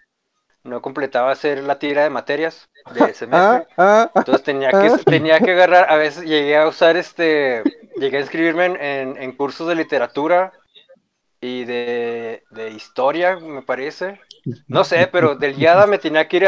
no 0.63 0.81
completaba 0.81 1.31
hacer 1.31 1.63
la 1.63 1.79
tira 1.79 2.03
de 2.03 2.09
materias 2.11 2.69
de 2.89 3.13
semestre. 3.15 3.57
Ah, 3.57 3.65
ah, 3.77 4.11
Entonces 4.19 4.43
tenía 4.45 4.77
que, 4.77 4.91
ah. 4.91 4.99
tenía 5.07 5.41
que 5.43 5.51
agarrar, 5.53 5.91
a 5.91 5.97
veces 5.97 6.25
llegué 6.25 6.57
a 6.57 6.67
usar 6.67 6.97
este, 6.97 7.69
llegué 7.95 8.17
a 8.17 8.21
inscribirme 8.21 8.65
en, 8.67 8.77
en- 8.81 9.17
en 9.23 9.31
cursos 9.37 9.67
de 9.67 9.75
literatura 9.75 10.53
y 11.41 11.65
de, 11.65 12.43
de 12.49 12.71
historia, 12.71 13.37
me 13.39 13.61
parece. 13.63 14.21
No 14.71 14.83
sé, 14.83 15.07
pero 15.07 15.35
del 15.35 15.59
IADA 15.59 15.87
me 15.87 15.99
tenía 15.99 16.27
que 16.27 16.37
ir 16.37 16.47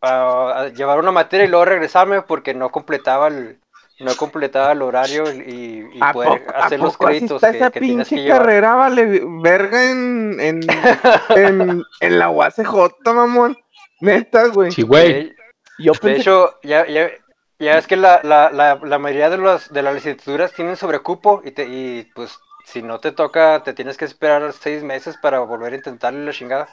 a, 0.00 0.60
a 0.62 0.68
llevar 0.68 0.98
una 0.98 1.12
materia 1.12 1.46
y 1.46 1.48
luego 1.48 1.64
regresarme 1.64 2.22
porque 2.22 2.54
no 2.54 2.70
completaba 2.70 3.28
el, 3.28 3.60
no 4.00 4.16
completaba 4.16 4.72
el 4.72 4.82
horario 4.82 5.24
y, 5.32 5.88
y 5.92 5.98
¿A 6.00 6.12
poder 6.12 6.44
poco, 6.44 6.56
a 6.56 6.66
hacer 6.66 6.80
los 6.80 6.96
poco 6.96 7.06
así 7.06 7.16
créditos 7.18 7.42
está 7.42 7.50
que, 7.52 7.56
esa 7.58 7.70
que 7.70 7.80
tienes 7.80 8.08
que 8.08 8.16
pinche 8.16 8.26
llevar. 8.26 8.42
carrera 8.42 8.74
vale 8.74 9.22
verga 9.24 9.90
en, 9.90 10.40
en, 10.40 10.60
en, 11.36 11.84
en 12.00 12.18
la 12.18 12.30
UACJ, 12.30 12.72
mamón? 13.04 13.56
Neta, 14.00 14.48
güey. 14.48 14.72
Sí, 14.72 14.82
güey. 14.82 15.34
De, 15.78 16.16
hecho, 16.16 16.58
ya, 16.62 16.86
ya, 16.86 17.10
ya 17.58 17.78
es 17.78 17.86
que 17.86 17.96
la, 17.96 18.20
la, 18.22 18.50
la, 18.50 18.78
la 18.82 18.98
mayoría 18.98 19.30
de, 19.30 19.38
los, 19.38 19.72
de 19.72 19.82
las 19.82 19.94
licenciaturas 19.94 20.52
tienen 20.52 20.76
sobrecupo 20.76 21.42
y, 21.44 21.52
te, 21.52 21.64
y 21.64 22.10
pues 22.14 22.38
si 22.64 22.82
no 22.82 22.98
te 22.98 23.12
toca, 23.12 23.62
te 23.62 23.74
tienes 23.74 23.96
que 23.96 24.04
esperar 24.04 24.52
seis 24.52 24.82
meses 24.82 25.16
para 25.18 25.40
volver 25.40 25.72
a 25.72 25.76
intentarle 25.76 26.24
la 26.24 26.32
chingada. 26.32 26.68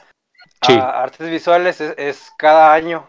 Sí. 0.62 0.78
Artes 0.80 1.28
visuales 1.28 1.80
es, 1.80 1.94
es 1.96 2.32
cada 2.36 2.72
año. 2.72 3.06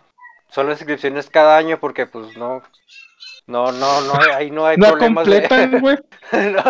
Son 0.50 0.68
las 0.68 0.80
inscripciones 0.80 1.30
cada 1.30 1.58
año 1.58 1.80
porque 1.80 2.06
pues 2.06 2.38
no, 2.38 2.62
no, 3.48 3.72
no, 3.72 4.02
no, 4.02 4.14
ahí 4.36 4.50
no 4.52 4.66
hay 4.66 4.78
No 4.78 4.92
problemas 4.92 5.28
de- 5.28 5.42
completan, 5.48 5.72
güey. 5.82 5.98
no, 6.32 6.64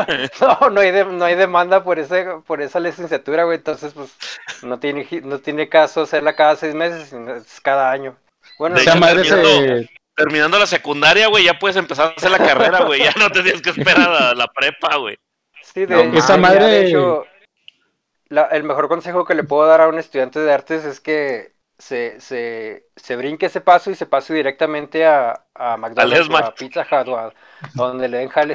no, 0.61 0.69
no 0.69 0.81
hay 0.81 0.91
de- 0.91 1.05
no 1.05 1.25
hay 1.25 1.35
demanda 1.35 1.83
por 1.83 1.99
ese, 1.99 2.25
por 2.45 2.61
esa 2.61 2.79
licenciatura, 2.79 3.43
güey. 3.43 3.57
Entonces, 3.57 3.93
pues, 3.93 4.15
no 4.63 4.79
tiene, 4.79 5.07
no 5.23 5.39
tiene 5.39 5.69
caso 5.69 6.01
hacerla 6.01 6.35
cada 6.35 6.55
seis 6.55 6.73
meses, 6.75 7.09
sino 7.09 7.35
es 7.35 7.59
cada 7.61 7.91
año. 7.91 8.15
Bueno, 8.57 8.75
De 8.75 8.81
Esa 8.81 8.91
hecho, 8.91 8.99
madre 8.99 9.23
terminando- 9.23 9.49
se. 9.83 9.89
Terminando 10.15 10.59
la 10.59 10.67
secundaria, 10.67 11.27
güey, 11.27 11.43
ya 11.45 11.57
puedes 11.57 11.75
empezar 11.75 12.09
a 12.09 12.13
hacer 12.15 12.29
la 12.29 12.37
carrera, 12.37 12.83
güey. 12.83 13.01
Ya 13.03 13.13
no 13.17 13.31
te 13.31 13.41
tienes 13.41 13.63
que 13.63 13.71
esperar 13.71 14.09
a 14.11 14.35
la 14.35 14.45
prepa, 14.45 14.97
güey. 14.97 15.17
sí, 15.63 15.87
No 15.87 15.97
de, 15.97 16.03
mames. 16.03 16.23
Esa 16.23 16.35
ya, 16.35 16.39
madre- 16.41 16.65
de 16.65 16.87
hecho, 16.87 17.25
la- 18.29 18.45
el 18.51 18.63
mejor 18.63 18.89
consejo 18.89 19.25
que 19.25 19.33
le 19.33 19.43
puedo 19.43 19.65
dar 19.67 19.81
a 19.81 19.87
un 19.87 19.97
estudiante 19.97 20.39
de 20.39 20.53
artes 20.53 20.85
es 20.85 20.99
que 20.99 21.52
se, 21.77 22.19
se, 22.19 22.87
se 22.95 23.15
brinque 23.15 23.47
ese 23.47 23.61
paso 23.61 23.91
y 23.91 23.95
se 23.95 24.05
pase 24.05 24.33
directamente 24.33 25.05
a, 25.05 25.45
a 25.55 25.77
McDonald's, 25.77 26.33
a 26.33 26.53
Pizza 26.53 26.81
Hut, 26.81 27.07
o 27.07 27.17
a, 27.17 27.33
donde 27.73 28.07
le 28.07 28.19
den 28.19 28.29
jale 28.29 28.53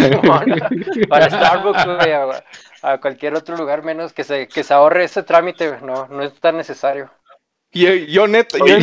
para 1.09 1.29
Starbucks, 1.29 1.85
güey, 1.85 2.13
a, 2.13 2.45
a 2.83 2.99
cualquier 2.99 3.35
otro 3.35 3.57
lugar 3.57 3.83
menos 3.83 4.13
que 4.13 4.25
se, 4.25 4.49
que 4.49 4.63
se 4.63 4.75
ahorre 4.75 5.05
ese 5.05 5.23
trámite, 5.23 5.79
no, 5.83 6.07
no 6.09 6.23
es 6.23 6.33
tan 6.41 6.57
necesario. 6.57 7.11
yo, 7.73 7.93
yo 7.93 8.27
neta, 8.27 8.59
yo, 8.59 8.77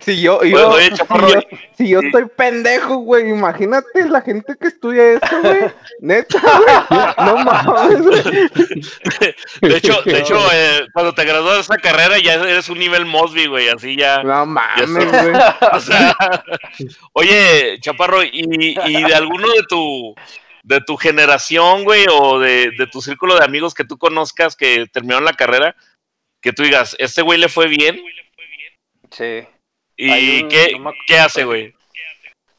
si 0.00 0.20
yo, 0.20 0.42
yo, 0.44 0.70
oye, 0.70 0.92
Chaparro, 0.92 1.28
si 1.28 1.34
yo, 1.34 1.40
si 1.76 1.88
yo 1.88 2.00
estoy 2.00 2.26
pendejo, 2.26 2.98
güey, 2.98 3.28
imagínate 3.28 4.08
la 4.08 4.20
gente 4.20 4.54
que 4.60 4.68
estudia 4.68 5.14
eso, 5.14 5.40
güey. 5.42 5.70
Neta, 6.00 6.40
güey. 6.40 7.26
No 7.26 7.36
mames, 7.44 8.02
güey. 8.02 8.22
de 9.62 9.76
hecho, 9.76 10.00
de 10.02 10.18
hecho 10.18 10.38
eh, 10.52 10.86
cuando 10.92 11.14
te 11.14 11.24
gradúas 11.24 11.54
de 11.56 11.60
esa 11.62 11.76
carrera 11.76 12.18
ya 12.18 12.34
eres 12.34 12.68
un 12.68 12.78
nivel 12.78 13.06
Mosby, 13.06 13.46
güey, 13.46 13.68
así 13.68 13.96
ya. 13.96 14.22
No 14.22 14.46
mames, 14.46 14.88
Ya 14.88 15.22
güey. 15.22 15.34
O 15.72 15.80
sea, 15.80 16.16
oye, 17.12 17.78
Chaparro, 17.80 18.22
¿y, 18.22 18.76
y 18.86 19.02
de 19.02 19.14
alguno 19.14 19.48
de 19.48 19.62
tu 19.68 20.14
de 20.62 20.80
tu 20.82 20.96
generación, 20.96 21.84
güey, 21.84 22.04
o 22.10 22.38
de, 22.38 22.70
de 22.76 22.86
tu 22.86 23.00
círculo 23.00 23.36
de 23.36 23.44
amigos 23.44 23.74
que 23.74 23.84
tú 23.84 23.96
conozcas 23.96 24.54
que 24.54 24.86
terminaron 24.92 25.24
la 25.24 25.32
carrera, 25.32 25.74
que 26.42 26.52
tú 26.52 26.62
digas, 26.62 26.94
este 26.98 27.22
güey 27.22 27.38
le 27.38 27.48
fue 27.48 27.68
bien? 27.68 27.98
Sí. 29.10 29.46
¿Y 29.98 30.42
un- 30.42 30.48
qué, 30.48 30.72
no 30.82 30.92
qué 31.06 31.18
hace, 31.18 31.44
güey? 31.44 31.74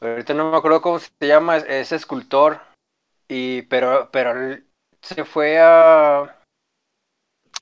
Ahorita 0.00 0.34
no 0.34 0.50
me 0.50 0.56
acuerdo 0.56 0.80
cómo 0.82 0.98
se 0.98 1.10
llama, 1.20 1.56
es, 1.56 1.64
es 1.64 1.92
escultor. 1.92 2.60
Y, 3.28 3.62
pero, 3.62 4.10
pero 4.12 4.32
él 4.32 4.66
se 5.02 5.24
fue 5.24 5.58
a. 5.60 6.36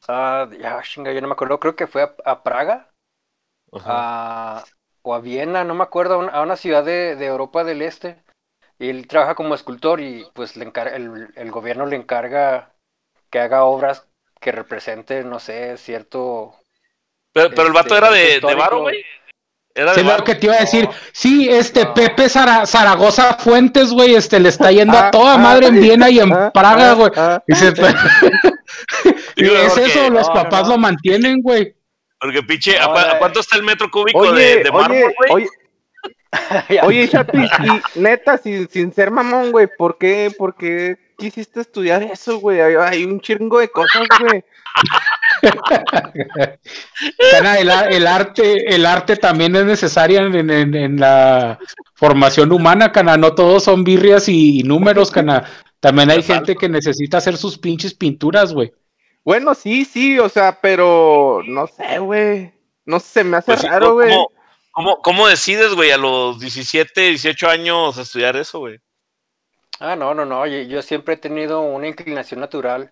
a 0.08 0.48
ya, 0.58 0.82
chinga, 0.82 1.12
yo 1.12 1.20
no 1.20 1.28
me 1.28 1.32
acuerdo, 1.34 1.60
creo 1.60 1.76
que 1.76 1.86
fue 1.86 2.02
a, 2.02 2.14
a 2.24 2.42
Praga 2.42 2.90
a, 3.84 4.64
o 5.02 5.14
a 5.14 5.20
Viena, 5.20 5.64
no 5.64 5.74
me 5.74 5.84
acuerdo, 5.84 6.14
a 6.14 6.18
una, 6.18 6.32
a 6.32 6.42
una 6.42 6.56
ciudad 6.56 6.84
de, 6.84 7.16
de 7.16 7.26
Europa 7.26 7.64
del 7.64 7.82
Este. 7.82 8.22
Y 8.78 8.90
él 8.90 9.08
trabaja 9.08 9.34
como 9.36 9.54
escultor 9.54 10.00
y 10.00 10.26
pues 10.34 10.56
le 10.56 10.64
encarga, 10.64 10.96
el, 10.96 11.30
el 11.36 11.50
gobierno 11.50 11.86
le 11.86 11.96
encarga 11.96 12.72
que 13.30 13.40
haga 13.40 13.64
obras 13.64 14.08
que 14.40 14.52
representen, 14.52 15.30
no 15.30 15.40
sé, 15.40 15.76
cierto. 15.78 16.56
Pero, 17.32 17.54
pero 17.54 17.68
el 17.68 17.74
vato 17.74 17.94
Este, 17.94 17.98
era 17.98 18.10
de, 18.10 18.40
de 18.40 18.54
varo, 18.54 18.80
güey. 18.80 19.04
Era 19.78 19.94
Sí, 19.94 20.02
de 20.02 20.16
lo 20.16 20.24
que 20.24 20.34
te 20.34 20.46
iba 20.46 20.56
a 20.56 20.60
decir. 20.60 20.84
No. 20.86 20.94
Sí, 21.12 21.48
este 21.48 21.84
No. 21.84 21.94
Pepe 21.94 22.28
Zara- 22.28 22.66
Zaragoza 22.66 23.34
Fuentes, 23.38 23.90
güey, 23.92 24.14
este 24.16 24.40
le 24.40 24.48
está 24.48 24.72
yendo 24.72 24.96
Ah, 24.98 25.06
a 25.06 25.10
toda 25.12 25.34
ah, 25.34 25.38
madre 25.38 25.68
en 25.68 25.80
Viena 25.80 26.10
y 26.10 26.18
en 26.18 26.32
ah, 26.32 26.50
Praga, 26.52 26.90
ah, 26.90 26.94
güey. 26.94 27.10
ah. 27.16 27.42
Y 27.46 27.54
Digo, 29.42 29.54
es 29.56 29.72
porque- 29.72 29.84
eso, 29.86 30.10
los 30.10 30.26
no, 30.28 30.34
papás 30.34 30.64
no. 30.64 30.70
lo 30.70 30.78
mantienen, 30.78 31.40
güey. 31.42 31.74
Porque 32.20 32.42
pinche, 32.42 32.76
¿a, 32.78 33.18
cuánto 33.18 33.38
está 33.40 33.56
el 33.56 33.62
metro 33.62 33.88
cúbico 33.90 34.18
Oye, 34.18 34.56
de, 34.56 34.64
de 34.64 34.72
mármol, 34.72 35.14
güey? 35.16 35.32
oye, 35.32 35.46
oye, 36.82 37.08
Chapis, 37.08 37.48
y 37.94 38.00
neta, 38.00 38.36
sin, 38.38 38.68
sin 38.68 38.92
ser 38.92 39.12
mamón, 39.12 39.52
güey, 39.52 39.68
¿por 39.78 39.96
qué, 39.98 40.32
por 40.36 40.56
qué 40.56 40.96
quisiste 41.18 41.60
estudiar 41.60 42.02
eso, 42.02 42.38
güey? 42.38 42.60
Hay, 42.60 42.74
hay 42.76 43.04
un 43.04 43.20
chingo 43.20 43.58
de 43.58 43.68
cosas, 43.68 44.06
güey. 44.20 44.42
Cana, 47.32 47.58
el, 47.58 47.70
el 47.92 48.06
arte, 48.06 48.74
el 48.74 48.86
arte 48.86 49.16
también 49.16 49.54
es 49.56 49.64
necesario 49.64 50.20
en, 50.20 50.50
en- 50.50 50.74
en 50.74 50.96
la 51.00 51.58
formación 51.94 52.52
humana, 52.52 52.92
cana. 52.92 53.16
No 53.16 53.34
todos 53.34 53.64
son 53.64 53.84
birrias 53.84 54.28
y, 54.28 54.60
y 54.60 54.62
números, 54.62 55.10
cana. 55.10 55.44
También 55.80 56.10
hay 56.10 56.22
gente 56.22 56.56
que 56.56 56.68
necesita 56.68 57.18
hacer 57.18 57.36
sus 57.36 57.58
pinches 57.58 57.94
pinturas, 57.94 58.52
güey. 58.52 58.72
Bueno, 59.24 59.54
sí, 59.54 59.84
sí, 59.84 60.18
o 60.18 60.28
sea, 60.28 60.58
pero 60.60 61.42
no 61.46 61.66
sé, 61.66 61.98
güey. 61.98 62.52
No 62.86 62.98
sé, 63.00 63.22
me 63.24 63.36
hace 63.36 63.52
Pues 63.52 63.62
raro, 63.62 63.92
güey. 63.94 64.08
¿cómo, 64.10 64.30
cómo, 64.72 65.02
cómo 65.02 65.28
decides, 65.28 65.74
güey, 65.74 65.90
a 65.90 65.98
los 65.98 66.40
17, 66.40 67.00
18 67.10 67.48
años 67.48 67.98
estudiar 67.98 68.36
eso, 68.36 68.60
güey? 68.60 68.78
Ah, 69.80 69.96
no, 69.96 70.14
no, 70.14 70.24
no. 70.24 70.46
Yo, 70.46 70.58
yo 70.62 70.82
siempre 70.82 71.14
he 71.14 71.18
tenido 71.18 71.60
una 71.60 71.86
inclinación 71.88 72.40
natural, 72.40 72.90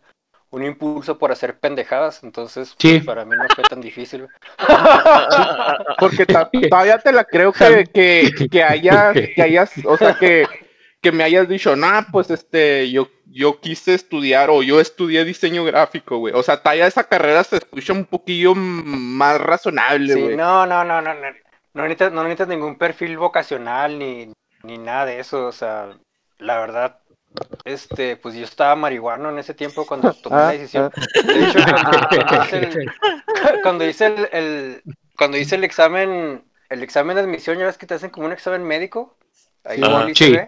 un 0.50 0.64
impulso 0.64 1.18
por 1.18 1.32
hacer 1.32 1.58
pendejadas, 1.58 2.22
entonces 2.22 2.74
Sí. 2.78 2.94
pues, 2.94 3.06
para 3.06 3.24
mí 3.24 3.34
no 3.36 3.44
fue 3.54 3.64
tan 3.64 3.80
difícil. 3.80 4.26
Porque 5.98 6.26
todavía 6.26 6.98
te 6.98 7.12
la 7.12 7.24
creo 7.24 7.52
que, 7.52 7.84
que, 7.92 8.30
que 8.50 8.62
hayas, 8.62 9.14
que 9.34 9.42
hayas, 9.42 9.72
o 9.84 9.96
sea, 9.96 10.14
que, 10.18 10.46
que 11.00 11.12
me 11.12 11.24
hayas 11.24 11.48
dicho, 11.48 11.74
nah, 11.76 12.02
pues 12.12 12.30
este, 12.30 12.90
yo, 12.90 13.08
yo 13.26 13.60
quise 13.60 13.94
estudiar 13.94 14.50
o 14.50 14.62
yo 14.62 14.80
estudié 14.80 15.24
diseño 15.24 15.64
gráfico, 15.64 16.18
güey. 16.18 16.34
O 16.34 16.42
sea, 16.42 16.62
todavía 16.62 16.86
esa 16.86 17.04
carrera 17.04 17.42
se 17.44 17.56
escucha 17.56 17.92
un 17.92 18.04
poquillo 18.04 18.54
más 18.54 19.40
razonable, 19.40 20.14
Sí, 20.14 20.20
güey. 20.20 20.36
no, 20.36 20.66
no, 20.66 20.84
no, 20.84 21.00
no, 21.02 21.14
no. 21.14 21.20
No 21.74 21.82
necesitas, 21.82 22.12
no 22.12 22.22
necesitas 22.22 22.48
ningún 22.48 22.78
perfil 22.78 23.18
vocacional 23.18 23.98
ni, 23.98 24.32
ni 24.62 24.78
nada 24.78 25.04
de 25.04 25.20
eso. 25.20 25.46
O 25.46 25.52
sea, 25.52 25.88
la 26.38 26.58
verdad, 26.60 27.00
este, 27.64 28.16
pues 28.16 28.34
yo 28.36 28.44
estaba 28.44 28.76
marihuano 28.76 29.30
en 29.30 29.38
ese 29.38 29.54
tiempo 29.54 29.86
cuando 29.86 30.12
tomé 30.16 30.44
la 30.44 30.52
Ah, 30.52 30.54
decisión. 30.54 30.88
De 31.32 31.42
hecho, 31.42 31.60
cuando 32.10 32.36
hice 32.36 32.58
el, 32.58 32.84
cuando 33.62 33.86
hice 33.86 34.06
el, 34.06 34.28
el- 34.32 34.84
cuando 35.16 35.38
hice 35.38 35.56
el 35.56 35.64
examen, 35.64 36.44
el 36.70 36.82
examen 36.82 37.16
de 37.16 37.22
admisión, 37.22 37.58
ya 37.58 37.66
ves 37.66 37.78
que 37.78 37.86
te 37.86 37.94
hacen 37.94 38.10
como 38.10 38.26
un 38.26 38.32
examen 38.32 38.64
médico, 38.64 39.18
ahí 39.64 39.82
Sí. 40.14 40.38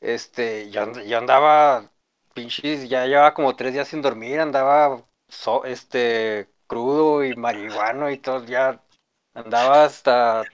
Este, 0.00 0.70
yo, 0.70 0.82
and- 0.82 1.02
yo 1.04 1.18
andaba, 1.18 1.92
pinches, 2.34 2.88
ya 2.88 3.06
llevaba 3.06 3.34
como 3.34 3.54
tres 3.56 3.72
días 3.72 3.88
sin 3.88 4.02
dormir, 4.02 4.40
andaba, 4.40 5.06
so- 5.28 5.64
este, 5.64 6.50
crudo 6.66 7.24
y 7.24 7.34
marihuano 7.36 8.10
y 8.10 8.18
todo, 8.18 8.44
ya 8.44 8.82
andaba 9.34 9.84
hasta... 9.84 10.44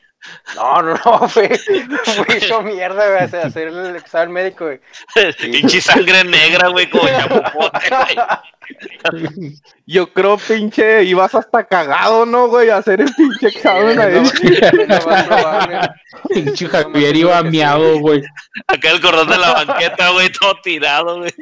No, 0.57 0.83
no, 0.83 0.95
no, 1.05 1.29
fue, 1.29 1.49
fue 1.57 2.37
hecho 2.37 2.61
mierda, 2.63 3.07
güey, 3.07 3.21
hacer- 3.23 3.47
hacer 3.47 3.69
el 3.69 3.97
examen 3.97 4.33
médico, 4.33 4.65
güey. 4.65 4.81
Pinche 5.41 5.81
sangre 5.81 6.25
negra, 6.25 6.69
güey, 6.69 6.91
como 6.91 7.07
chapopote, 7.09 7.89
güey. 7.89 9.55
Yo 9.87 10.13
creo, 10.13 10.37
pinche, 10.37 11.05
ibas 11.05 11.35
hasta 11.35 11.65
cagado, 11.65 12.27
¿no, 12.27 12.49
güey? 12.49 12.69
A 12.69 12.77
hacer 12.79 13.01
el 13.01 13.15
pinche 13.15 13.47
examen 13.49 13.99
ahí. 13.99 14.23
Pinche 16.29 16.69
Javier 16.69 17.17
iba 17.17 17.43
miado, 17.43 17.99
güey. 18.01 18.23
Acá 18.67 18.91
el 18.91 19.01
cordón 19.01 19.29
de 19.29 19.39
la 19.39 19.53
banqueta, 19.65 20.11
güey, 20.11 20.31
todo 20.31 20.55
tirado, 20.63 21.19
güey. 21.19 21.33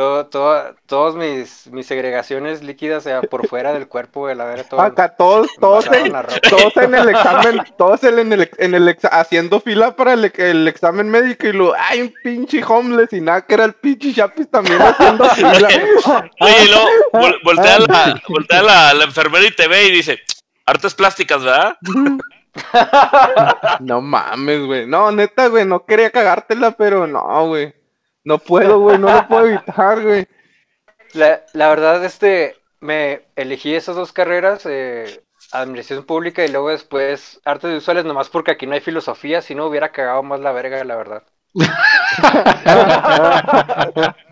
Todo, 0.00 0.24
todo, 0.28 0.74
todos 0.86 1.14
mis, 1.14 1.66
mis 1.66 1.86
segregaciones 1.86 2.62
líquidas, 2.62 3.00
o 3.04 3.08
sea, 3.10 3.20
por 3.20 3.46
fuera 3.46 3.74
del 3.74 3.86
cuerpo, 3.86 4.20
güey, 4.20 4.34
la 4.34 4.46
verdad, 4.46 4.64
todo. 4.70 4.80
Acá 4.80 5.14
todos, 5.14 5.48
todos 5.60 5.86
en, 5.92 6.10
todos 6.48 6.74
en 6.78 6.94
el 6.94 7.10
examen, 7.10 7.60
todos 7.76 8.02
en 8.04 8.32
el, 8.32 8.50
en 8.56 8.74
el 8.74 8.88
exa- 8.88 9.10
haciendo 9.12 9.60
fila 9.60 9.94
para 9.96 10.14
el, 10.14 10.32
el 10.38 10.66
examen 10.68 11.10
médico 11.10 11.48
y 11.48 11.52
luego, 11.52 11.74
hay 11.78 12.00
un 12.00 12.14
pinche 12.24 12.64
homeless 12.66 13.12
y 13.12 13.20
nada, 13.20 13.42
que 13.42 13.52
era 13.52 13.66
el 13.66 13.74
pinche 13.74 14.14
Chapis 14.14 14.50
también 14.50 14.80
haciendo 14.80 15.22
fila. 15.34 15.68
Oye, 16.40 16.64
y 16.64 16.68
luego 16.68 16.88
vol- 17.12 17.38
voltea, 17.44 17.78
la, 17.80 18.22
voltea 18.26 18.62
la, 18.62 18.94
la 18.94 19.04
enfermera 19.04 19.44
y 19.44 19.54
te 19.54 19.68
ve 19.68 19.84
y 19.84 19.90
dice, 19.90 20.18
Artes 20.64 20.94
plásticas, 20.94 21.44
¿verdad? 21.44 21.76
no 23.80 24.00
mames, 24.00 24.64
güey. 24.64 24.86
No, 24.86 25.12
neta, 25.12 25.48
güey, 25.48 25.66
no 25.66 25.84
quería 25.84 26.10
cagártela, 26.10 26.70
pero 26.70 27.06
no, 27.06 27.46
güey. 27.48 27.74
No 28.24 28.38
puedo, 28.38 28.80
güey, 28.80 28.98
no 28.98 29.12
lo 29.12 29.28
puedo 29.28 29.46
evitar, 29.46 30.02
güey. 30.02 30.26
La, 31.14 31.42
la 31.54 31.68
verdad, 31.68 32.04
este, 32.04 32.56
me 32.80 33.22
elegí 33.36 33.74
esas 33.74 33.96
dos 33.96 34.12
carreras, 34.12 34.62
eh, 34.66 35.22
administración 35.52 36.04
pública 36.04 36.44
y 36.44 36.48
luego 36.48 36.70
después 36.70 37.40
artes 37.44 37.72
visuales, 37.72 38.04
nomás 38.04 38.28
porque 38.28 38.52
aquí 38.52 38.66
no 38.66 38.74
hay 38.74 38.80
filosofía, 38.80 39.42
si 39.42 39.54
no 39.54 39.66
hubiera 39.66 39.90
cagado 39.90 40.22
más 40.22 40.40
la 40.40 40.52
verga, 40.52 40.84
la 40.84 40.96
verdad. 40.96 41.22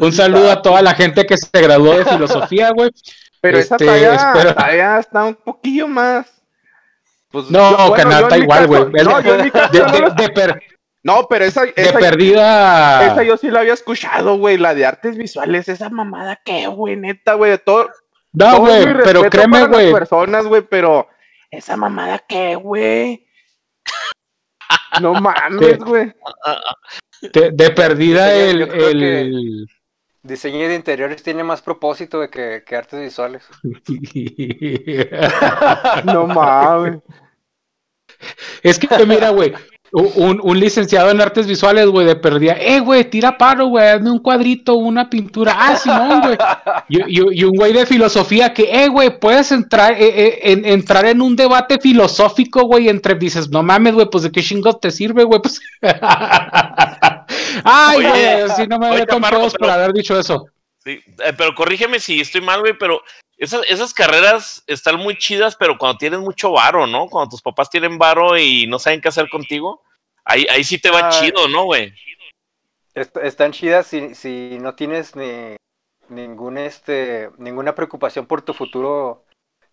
Un 0.00 0.12
saludo 0.12 0.50
a 0.50 0.62
toda 0.62 0.82
la 0.82 0.94
gente 0.94 1.24
que 1.26 1.36
se 1.36 1.48
graduó 1.60 1.96
de 1.96 2.04
filosofía, 2.04 2.70
güey. 2.70 2.90
Pero 3.40 3.58
esa 3.58 3.74
Este, 3.76 3.86
talla, 3.86 4.14
espero- 4.14 4.54
talla 4.54 4.98
está 4.98 5.24
un 5.24 5.34
poquillo 5.34 5.86
más. 5.88 6.26
Pues, 7.30 7.50
No, 7.50 7.70
yo- 7.70 7.88
bueno, 7.88 7.94
canal, 8.10 8.22
está 8.24 8.38
igual, 8.38 8.66
güey. 8.66 8.84
No, 8.84 8.90
De, 8.94 9.02
no 9.02 9.20
de- 9.20 10.12
de 10.16 10.28
per- 10.30 10.62
No, 11.04 11.28
pero 11.28 11.44
esa, 11.44 11.66
de 11.66 11.74
esa, 11.76 11.98
perdida. 11.98 13.06
esa 13.06 13.22
yo 13.22 13.36
sí 13.36 13.50
la 13.50 13.60
había 13.60 13.74
escuchado, 13.74 14.38
güey. 14.38 14.56
La 14.56 14.74
de 14.74 14.86
artes 14.86 15.18
visuales, 15.18 15.68
esa 15.68 15.90
mamada, 15.90 16.40
¿qué, 16.42 16.66
güey? 16.66 16.96
Neta, 16.96 17.34
güey. 17.34 17.50
de 17.50 17.58
Todo, 17.58 17.90
No, 18.32 18.60
güey, 18.60 18.86
pero 19.04 19.28
créeme, 19.28 19.66
güey. 19.66 19.92
personas, 19.92 20.46
güey, 20.46 20.62
pero 20.62 21.06
esa 21.50 21.76
mamada, 21.76 22.20
¿qué, 22.26 22.56
güey? 22.56 23.26
No 25.02 25.12
mames, 25.12 25.78
güey. 25.78 26.14
De, 27.20 27.50
de 27.50 27.70
perdida 27.70 28.34
el. 28.34 28.66
creo 28.66 28.88
el... 28.88 29.66
Diseño 30.22 30.68
de 30.68 30.74
interiores 30.74 31.22
tiene 31.22 31.44
más 31.44 31.60
propósito 31.60 32.20
de 32.20 32.30
que, 32.30 32.64
que 32.66 32.76
artes 32.76 32.98
visuales. 32.98 33.46
No 36.06 36.26
mames. 36.26 37.02
Es 38.62 38.78
que 38.78 38.88
mira, 39.04 39.30
güey, 39.30 39.52
un, 39.96 40.40
un 40.42 40.58
licenciado 40.58 41.10
en 41.10 41.20
artes 41.20 41.46
visuales, 41.46 41.86
güey, 41.86 42.04
de 42.04 42.16
perdida, 42.16 42.54
eh, 42.58 42.80
güey, 42.80 43.04
tira 43.08 43.38
paro, 43.38 43.66
güey, 43.68 43.86
hazme 43.86 44.10
un 44.10 44.18
cuadrito, 44.18 44.74
una 44.74 45.08
pintura, 45.08 45.54
ah, 45.56 45.76
Simón, 45.76 46.20
güey. 46.20 46.36
Y, 46.88 47.20
y- 47.20 47.40
y 47.40 47.44
un 47.44 47.52
güey 47.52 47.72
de 47.72 47.86
filosofía 47.86 48.52
que, 48.52 48.64
eh, 48.84 48.88
güey, 48.88 49.20
puedes 49.20 49.52
entrar, 49.52 49.92
eh, 49.92 49.98
eh, 50.08 50.38
en, 50.52 50.64
entrar 50.64 51.06
en 51.06 51.22
un 51.22 51.36
debate 51.36 51.78
filosófico, 51.78 52.62
güey, 52.62 52.88
entre, 52.88 53.14
dices, 53.14 53.48
no 53.50 53.62
mames, 53.62 53.94
güey, 53.94 54.08
pues 54.10 54.24
de 54.24 54.32
qué 54.32 54.42
chingos 54.42 54.80
te 54.80 54.90
sirve, 54.90 55.22
güey, 55.22 55.40
pues. 55.40 55.60
Ay, 57.64 57.96
güey, 58.02 58.26
así 58.42 58.66
no 58.66 58.78
me 58.78 58.90
meto 58.90 59.16
en 59.16 59.22
pedos 59.22 59.54
por 59.54 59.70
haber 59.70 59.92
dicho 59.92 60.18
eso. 60.18 60.46
Sí, 60.84 61.00
eh, 61.24 61.32
pero 61.36 61.54
corrígeme 61.54 61.98
si 62.00 62.20
estoy 62.20 62.40
mal, 62.40 62.60
güey, 62.60 62.74
pero 62.78 63.00
esas, 63.38 63.62
esas 63.68 63.92
carreras 63.94 64.62
están 64.66 64.96
muy 64.96 65.16
chidas, 65.18 65.56
pero 65.56 65.76
cuando 65.78 65.98
tienes 65.98 66.20
mucho 66.20 66.52
varo, 66.52 66.86
¿no? 66.86 67.08
Cuando 67.08 67.30
tus 67.30 67.42
papás 67.42 67.68
tienen 67.70 67.98
varo 67.98 68.38
y 68.38 68.66
no 68.66 68.78
saben 68.78 69.00
qué 69.00 69.08
hacer 69.08 69.28
contigo, 69.28 69.82
ahí, 70.24 70.46
ahí 70.50 70.64
sí 70.64 70.78
te 70.78 70.90
va 70.90 71.08
Ah. 71.08 71.10
chido, 71.10 71.48
¿no, 71.48 71.64
güey? 71.64 71.92
Est- 72.94 73.16
están 73.18 73.52
chidas 73.52 73.86
si, 73.88 74.14
si 74.14 74.58
no 74.60 74.74
tienes 74.74 75.16
ni 75.16 75.56
ningún 76.08 76.58
este 76.58 77.30
ninguna 77.38 77.74
preocupación 77.74 78.26
por 78.26 78.42
tu 78.42 78.54
futuro 78.54 79.24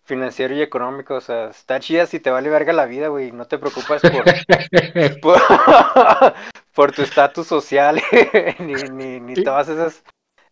financiero 0.04 0.54
y 0.56 0.62
económico, 0.62 1.14
o 1.14 1.20
sea, 1.20 1.50
están 1.50 1.80
chidas 1.82 2.08
si 2.08 2.18
te 2.18 2.30
vale 2.30 2.48
verga 2.48 2.72
la 2.72 2.86
vida, 2.86 3.08
güey, 3.08 3.30
no 3.30 3.46
te 3.46 3.58
preocupas 3.58 4.02
por 4.02 4.24
por, 5.22 5.40
por 6.74 6.92
tu 6.92 7.02
estatus 7.02 7.46
social 7.46 8.02
ni, 8.58 8.74
ni, 8.74 9.20
ni 9.20 9.34
todas 9.44 9.68
esas 9.68 10.02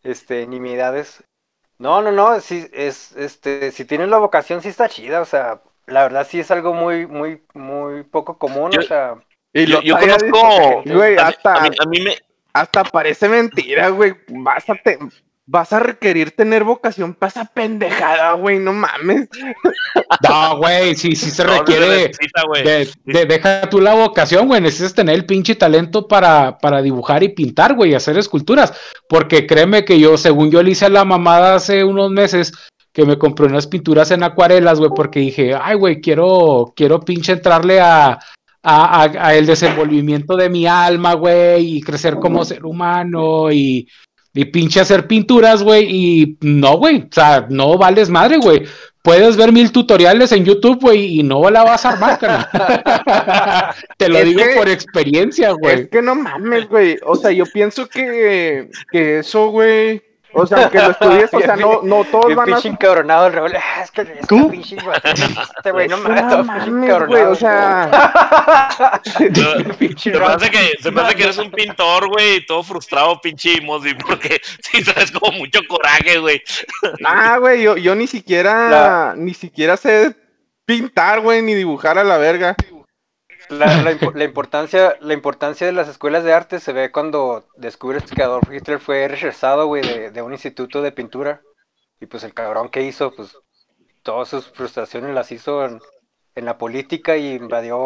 este 0.05 0.47
nimiedades. 0.47 1.25
No, 1.81 2.03
no, 2.03 2.13
no, 2.13 2.39
sí 2.41 2.69
es 2.73 3.17
este 3.17 3.73
si 3.73 3.87
tienes 3.87 4.09
la 4.09 4.19
vocación 4.19 4.61
sí 4.61 4.69
está 4.69 4.89
chida, 4.89 5.21
o 5.23 5.25
sea, 5.25 5.63
la 5.87 6.03
verdad 6.03 6.27
sí 6.29 6.39
es 6.39 6.51
algo 6.51 6.75
muy 6.75 7.07
muy 7.07 7.43
muy 7.55 8.03
poco 8.05 8.37
común, 8.39 8.71
Yo- 8.71 8.81
o 8.81 8.83
sea, 8.83 9.15
Y 9.55 9.65
Yo, 9.67 9.79
lo 9.79 9.83
yo 9.83 9.99
conozco. 9.99 10.83
Güey, 10.85 11.17
hasta, 11.17 11.55
a 11.55 11.61
mí, 11.63 11.77
a 11.81 11.87
mí 11.87 12.01
me. 12.03 12.17
hasta 12.53 12.85
parece 12.85 13.29
mentira, 13.29 13.89
güey. 13.89 14.15
Vas 14.29 14.69
a, 14.69 14.75
te- 14.75 14.99
vas 15.53 15.73
a 15.73 15.81
requerir 15.81 16.31
tener 16.31 16.63
vocación 16.63 17.13
para 17.15 17.29
esa 17.31 17.45
pendejada, 17.45 18.35
güey. 18.35 18.59
No 18.61 18.73
mames. 18.73 19.29
No, 20.29 20.59
güey, 20.59 20.95
sí, 20.95 21.17
sí 21.17 21.31
se 21.31 21.45
no, 21.45 21.53
no 21.53 21.59
requiere. 21.59 21.87
necesita, 22.09 22.43
güey. 22.47 22.63
De, 22.63 22.89
de- 23.05 23.27
deja 23.27 23.69
tú 23.69 23.81
la 23.81 23.95
vocación, 23.95 24.47
güey. 24.47 24.61
Necesitas 24.61 24.95
tener 24.95 25.15
el 25.17 25.27
pinche 25.27 25.55
talento 25.57 26.07
para, 26.07 26.59
para 26.59 26.81
dibujar 26.83 27.23
y 27.23 27.31
pintar, 27.31 27.75
güey, 27.75 27.91
y 27.93 27.95
hacer 27.95 28.17
esculturas. 28.19 28.73
Porque 29.09 29.47
créeme 29.47 29.85
que 29.85 29.99
yo, 29.99 30.17
según 30.17 30.51
yo 30.51 30.63
le 30.63 30.71
hice 30.73 30.87
a 30.87 30.91
la 30.91 31.05
mamada 31.05 31.57
hace 31.57 31.83
unos 31.85 32.11
meses, 32.11 32.53
que 32.93 33.05
me 33.05 33.19
compré 33.19 33.47
unas 33.47 33.67
pinturas 33.67 34.11
en 34.13 34.23
acuarelas, 34.23 34.79
güey, 34.79 34.91
porque 34.95 35.21
dije, 35.21 35.55
ay, 35.61 35.77
güey, 35.77 36.01
quiero, 36.01 36.73
quiero 36.77 37.01
pinche 37.01 37.33
entrarle 37.33 37.81
a, 37.81 38.11
a, 38.63 39.03
a- 39.03 39.27
a 39.27 39.35
el 39.35 39.47
desenvolvimiento 39.47 40.37
de 40.37 40.51
mi 40.51 40.67
alma, 40.67 41.15
güey, 41.15 41.77
y 41.79 41.81
crecer 41.81 42.17
como 42.17 42.45
ser 42.45 42.65
humano 42.65 43.51
y. 43.51 43.89
Y 44.33 44.45
pinche 44.45 44.81
hacer 44.81 45.07
pinturas, 45.09 45.63
güey, 45.63 45.87
y 45.89 46.39
no, 46.41 46.77
güey, 46.79 46.99
o 46.99 47.09
sea, 47.11 47.47
no 47.51 47.77
vales 47.77 48.09
madre, 48.11 48.37
güey. 48.39 48.63
Puedes 49.03 49.37
ver 49.37 49.51
mil 49.51 49.73
tutoriales 49.73 50.31
en 50.33 50.45
YouTube, 50.45 50.79
güey, 50.81 51.19
y 51.19 51.23
no 51.23 51.49
la 51.51 51.65
vas 51.65 51.85
a 51.85 51.91
armar, 51.91 52.19
carnal. 52.19 52.47
Te 53.97 54.09
lo 54.09 54.19
Es 54.19 54.25
digo 54.27 54.41
que- 54.43 54.55
por 54.57 54.69
experiencia, 54.69 55.51
güey. 55.53 55.81
Es 55.81 55.89
que 55.89 56.03
no 56.03 56.15
mames, 56.15 56.69
güey. 56.69 56.97
O 57.05 57.17
sea, 57.17 57.31
yo 57.33 57.45
pienso 57.47 57.89
que, 57.89 58.69
que 58.93 59.19
eso, 59.21 59.49
güey. 59.49 60.03
O 60.33 60.47
sea, 60.47 60.71
que 60.71 60.79
lo 60.79 60.91
estudies, 60.91 61.35
o 61.35 61.41
sea, 61.41 61.57
no, 61.57 61.83
no 61.83 62.05
todos 62.05 62.27
bien 62.27 62.37
van 62.37 62.51
a. 62.51 62.55
pinche 62.55 62.69
encabronado 62.69 63.27
el 63.27 63.33
rebelde. 63.33 63.59
Ah, 63.59 63.83
es 63.83 63.91
que 63.91 64.03
es 64.03 64.27
que 64.27 64.45
pinche 64.51 64.77
este 65.57 65.71
güey, 65.73 65.89
no 65.89 65.99
mames, 65.99 66.47
mames, 66.47 66.67
encabronado. 66.67 67.07
güey, 67.07 67.23
o 67.23 67.35
sea. 67.35 69.01
Se 69.19 70.17
hace 70.17 70.51
que, 70.51 70.77
se 70.81 70.91
me 70.91 71.01
hace 71.01 71.15
que 71.15 71.23
eres 71.25 71.39
un 71.39 71.51
pintor, 71.51 72.09
güey, 72.09 72.37
y 72.37 72.47
todo 72.47 72.63
frustrado, 72.63 73.21
pinche 73.21 73.61
Mosby, 73.61 73.95
porque 73.95 74.41
sí 74.61 74.83
traes 74.83 75.11
como 75.11 75.33
mucho 75.33 75.61
coraje, 75.69 76.19
güey. 76.19 76.43
Ah, 77.05 77.39
güey, 77.39 77.63
yo, 77.63 77.77
yo 77.77 77.95
ni 77.95 78.07
siquiera, 78.07 79.15
ni 79.17 79.35
siquiera 79.35 79.77
sé 79.77 80.15
pintar, 80.65 81.21
güey, 81.21 81.43
ni 81.43 81.55
dibujar 81.55 81.99
a 81.99 82.05
la 82.05 82.19
verga. 82.19 82.55
La, 83.51 83.77
la 83.77 83.91
impo- 83.93 84.13
la 84.15 84.25
importancia, 84.25 84.97
la 85.01 85.13
importancia 85.15 85.67
de 85.67 85.73
las 85.73 85.89
escuelas 85.89 86.25
de 86.25 86.33
arte 86.33 86.61
se 86.61 86.73
ve 86.73 86.91
cuando 86.93 87.45
descubres 87.57 88.05
que 88.13 88.23
Adolf 88.23 88.51
Hitler 88.51 88.81
fue 88.81 89.09
rechazado, 89.09 89.67
güey, 89.67 89.83
de, 89.83 90.11
de 90.11 90.23
un 90.23 90.33
instituto 90.33 90.81
de 90.83 90.93
pintura. 90.93 91.43
Y 92.01 92.07
pues 92.07 92.25
el 92.25 92.35
cabrón 92.35 92.71
que 92.71 92.83
hizo, 92.83 93.15
pues 93.15 93.39
todas 94.03 94.29
sus 94.29 94.51
frustraciones 94.53 95.15
las 95.15 95.33
hizo 95.33 95.65
en, 95.67 95.81
en 96.37 96.45
la 96.47 96.59
política 96.59 97.17
y 97.17 97.35
invadió 97.35 97.79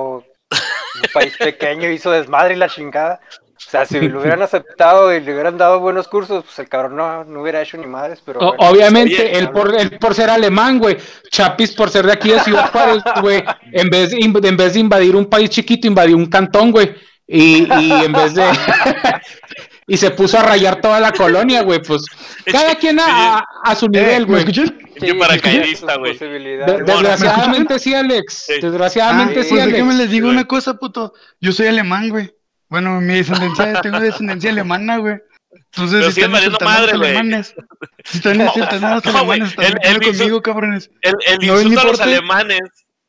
un 0.95 1.11
país 1.13 1.39
pequeño, 1.39 1.91
hizo 1.91 2.11
desmadre 2.13 2.55
y 2.55 2.59
la 2.59 2.69
chingada. 2.71 3.21
O 3.57 3.71
sea, 3.71 3.87
si 3.87 4.01
lo 4.09 4.21
hubieran 4.21 4.43
aceptado 4.43 5.15
y 5.15 5.21
le 5.21 5.33
hubieran 5.33 5.57
dado 5.57 5.81
buenos 5.81 6.09
cursos, 6.09 6.45
pues 6.45 6.59
el 6.59 6.69
cabrón 6.69 6.97
no, 6.97 7.25
no 7.25 7.43
hubiera 7.43 7.63
hecho 7.63 7.77
ni 7.77 7.87
madres, 7.87 8.21
pero 8.25 8.41
O- 8.41 8.55
bueno. 8.57 8.71
obviamente, 8.71 9.15
Oye, 9.15 9.39
él, 9.39 9.51
por, 9.51 9.75
él 9.75 9.99
por 9.99 10.15
ser 10.15 10.31
alemán, 10.31 10.79
güey. 10.79 10.97
Chapis 11.31 11.73
por 11.73 11.91
ser 11.91 12.07
de 12.07 12.13
aquí 12.13 12.31
de 12.31 12.41
Ciudad 12.41 12.71
Juárez, 12.71 13.03
güey. 13.21 13.43
En 13.73 13.89
vez, 13.91 14.11
de 14.11 14.19
en 14.19 14.57
vez 14.57 14.75
de 14.75 14.81
invadir 14.81 15.15
un 15.17 15.27
país 15.27 15.51
chiquito, 15.51 15.87
invadió 15.87 16.17
un 16.17 16.27
cantón, 16.27 16.71
güey. 16.73 16.95
Y, 17.27 17.65
y 17.73 17.91
en 18.05 18.13
vez 18.13 18.35
de. 18.35 18.45
y 19.87 19.97
se 19.97 20.11
puso 20.11 20.39
a 20.39 20.43
rayar 20.43 20.81
toda 20.81 21.01
la 21.01 21.13
colonia, 21.13 21.63
güey. 21.63 21.81
Pues 21.83 22.05
cada 22.51 22.75
quien 22.75 22.99
a, 23.01 23.39
a- 23.39 23.45
a 23.65 23.75
su 23.75 23.89
nivel, 23.89 24.27
¿Me 24.27 24.43
güey. 24.43 24.45
Pinche 24.45 24.65
Sí, 25.01 25.13
paracaidista, 25.15 25.97
güey. 25.97 26.17
De- 26.17 26.83
desgraciadamente 26.85 27.79
sí, 27.81 27.95
Alex. 27.95 28.47
Desgraciadamente 28.61 29.41
Ah, 29.41 29.43
sí, 29.43 29.49
pues 29.51 29.63
Alex. 29.63 29.77
déjame 29.79 29.95
les 29.95 30.11
digo 30.11 30.29
una 30.29 30.45
cosa, 30.45 30.75
puto. 30.75 31.13
Yo 31.41 31.51
soy 31.53 31.67
alemán, 31.67 32.11
güey. 32.11 32.31
Bueno, 32.75 33.01
mi 33.01 33.15
descendencia, 33.15 33.81
tengo 33.83 34.01
descendencia 34.01 34.51
alemana, 34.51 34.97
güey. 34.97 35.15
Entonces, 35.53 36.01
Pero 36.01 36.11
si 36.11 36.21
están 36.21 36.33
valiendo 36.33 36.59
los 36.61 36.69
madre, 36.69 36.97
güey. 36.97 37.11
alemanes. 37.11 37.55
Si 38.05 38.17
están 38.19 38.41
insultando 38.41 38.87
a 38.89 38.95
los 38.97 39.05
No, 39.05 39.25
güey, 39.25 39.41
alemanes, 39.41 39.55
el- 39.59 39.79
el 39.97 40.01
conmigo, 40.19 40.43
cabrones. 40.43 40.91
El, 41.03 41.15
el 41.27 41.39
No 41.47 41.61
insulto 41.61 41.81
a 41.81 41.85
los 41.85 42.01
alemanes, 42.01 42.61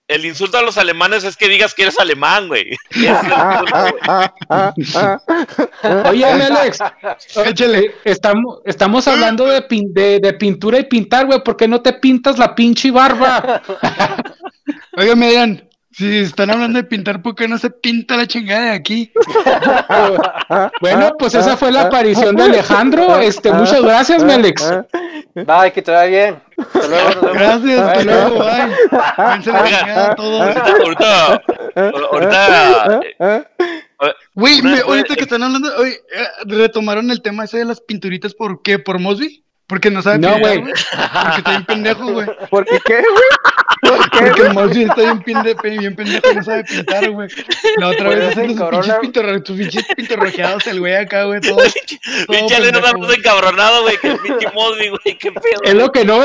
el 0.08 0.26
insulto 0.26 0.58
a 0.60 0.62
los 0.62 0.78
alemanes 0.78 1.24
es 1.24 1.36
que 1.36 1.50
digas 1.50 1.74
que 1.74 1.82
eres 1.82 1.98
alemán, 2.00 2.48
güey. 2.48 2.78
Oye, 6.10 6.26
Alex, 6.26 6.80
Échale. 7.46 7.96
estamos, 8.04 8.60
estamos 8.66 9.08
hablando 9.08 9.46
de, 9.48 9.68
pin- 9.68 9.92
de, 9.94 10.20
de 10.20 10.34
pintura 10.34 10.80
y 10.80 10.84
pintar, 10.86 11.26
güey. 11.26 11.44
¿Por 11.44 11.58
qué 11.58 11.68
no 11.68 11.82
te 11.82 11.94
pintas 11.94 12.38
la 12.38 12.54
pinche 12.56 12.92
barba? 12.92 13.62
Óigame, 14.96 15.26
Adrián, 15.28 15.68
si 15.96 16.20
están 16.20 16.50
hablando 16.50 16.78
de 16.78 16.84
pintar, 16.84 17.22
¿por 17.22 17.36
qué 17.36 17.48
no 17.48 17.58
se 17.58 17.70
pinta 17.70 18.18
la 18.18 18.28
chingada 18.28 18.72
de 18.72 18.72
aquí? 18.72 19.12
Bueno, 20.82 21.16
pues 21.18 21.34
esa 21.34 21.58
fue 21.58 21.72
la 21.72 21.84
aparición 21.84 22.36
de 22.36 22.44
Alejandro. 22.44 23.18
Este, 23.20 23.52
muchas 23.52 23.82
gracias, 23.82 24.24
mi 24.24 24.34
Alex. 24.34 24.72
Bye, 25.34 25.72
que 25.74 25.82
te 25.82 25.92
vaya 25.92 26.08
bien. 26.08 26.40
Hasta 26.58 26.88
luego, 26.88 27.10
nos 27.10 27.22
vemos. 27.22 27.38
Gracias, 27.38 27.80
hasta 27.80 28.04
luego, 28.04 28.40
bye. 28.40 28.68
La 28.92 29.64
Oiga. 29.64 29.80
chingada 29.80 30.12
a 30.12 30.16
todos. 30.16 30.42
Ahorita, 30.42 31.42
ahorita, 31.76 32.04
ahorita, 32.12 33.00
eh, 33.20 33.44
Güey, 34.36 34.62
ahorita 34.82 35.16
que 35.16 35.24
están 35.24 35.44
hablando, 35.44 35.70
oye, 35.78 35.94
eh, 35.94 36.28
retomaron 36.46 37.10
el 37.10 37.22
tema 37.22 37.46
ese 37.46 37.60
de 37.60 37.66
las 37.66 37.82
pinturitas, 37.82 38.34
¿por 38.34 38.62
qué? 38.62 38.80
¿Por 38.80 39.00
Mosby? 39.00 39.45
Porque 39.68 39.90
no 39.90 40.02
sabe 40.04 40.20
No, 40.20 40.34
pintar, 40.36 40.42
güey. 40.42 40.62
güey. 40.62 40.74
Porque 40.74 41.38
está 41.38 41.50
bien 41.52 41.66
pendejo, 41.66 42.12
güey. 42.12 42.28
¿Por 42.52 42.66
qué 42.66 42.80
qué, 42.86 42.98
güey? 43.02 43.96
¿Por 43.98 44.10
qué, 44.12 44.20
Porque 44.28 44.42
el 44.44 44.54
Mosby 44.54 44.84
está 44.84 44.96
bien, 45.02 45.24
pinde- 45.24 45.80
bien 45.80 45.96
pendejo 45.96 46.32
y 46.32 46.36
no 46.36 46.44
sabe 46.44 46.64
pintar, 46.64 47.10
güey. 47.10 47.28
La 47.78 47.88
otra 47.90 48.10
vez 48.10 48.18
eso 48.20 48.28
hace 48.28 48.36
se 48.42 48.46
sus 48.48 48.52
encabrona. 48.56 49.00
pinches, 49.00 49.24
pintorro- 49.24 49.46
sus 49.46 49.58
pinches 49.58 49.86
pintorrojeados 49.96 50.68
el 50.68 50.80
güey 50.80 50.96
acá, 50.96 51.24
güey, 51.24 51.42
todo. 51.42 51.58
Pinche 52.30 52.56
Aleno 52.56 52.80
más 52.80 52.94
encabronado, 53.18 53.82
güey, 53.84 53.98
que 53.98 54.08
el 54.12 54.20
pinche 54.20 54.52
Mosby, 54.54 54.90
güey. 54.90 55.18
¿Qué 55.18 55.32
pedo? 55.32 55.62
Es 55.64 55.74
lo 55.74 55.92
que 55.92 56.06
no. 56.06 56.20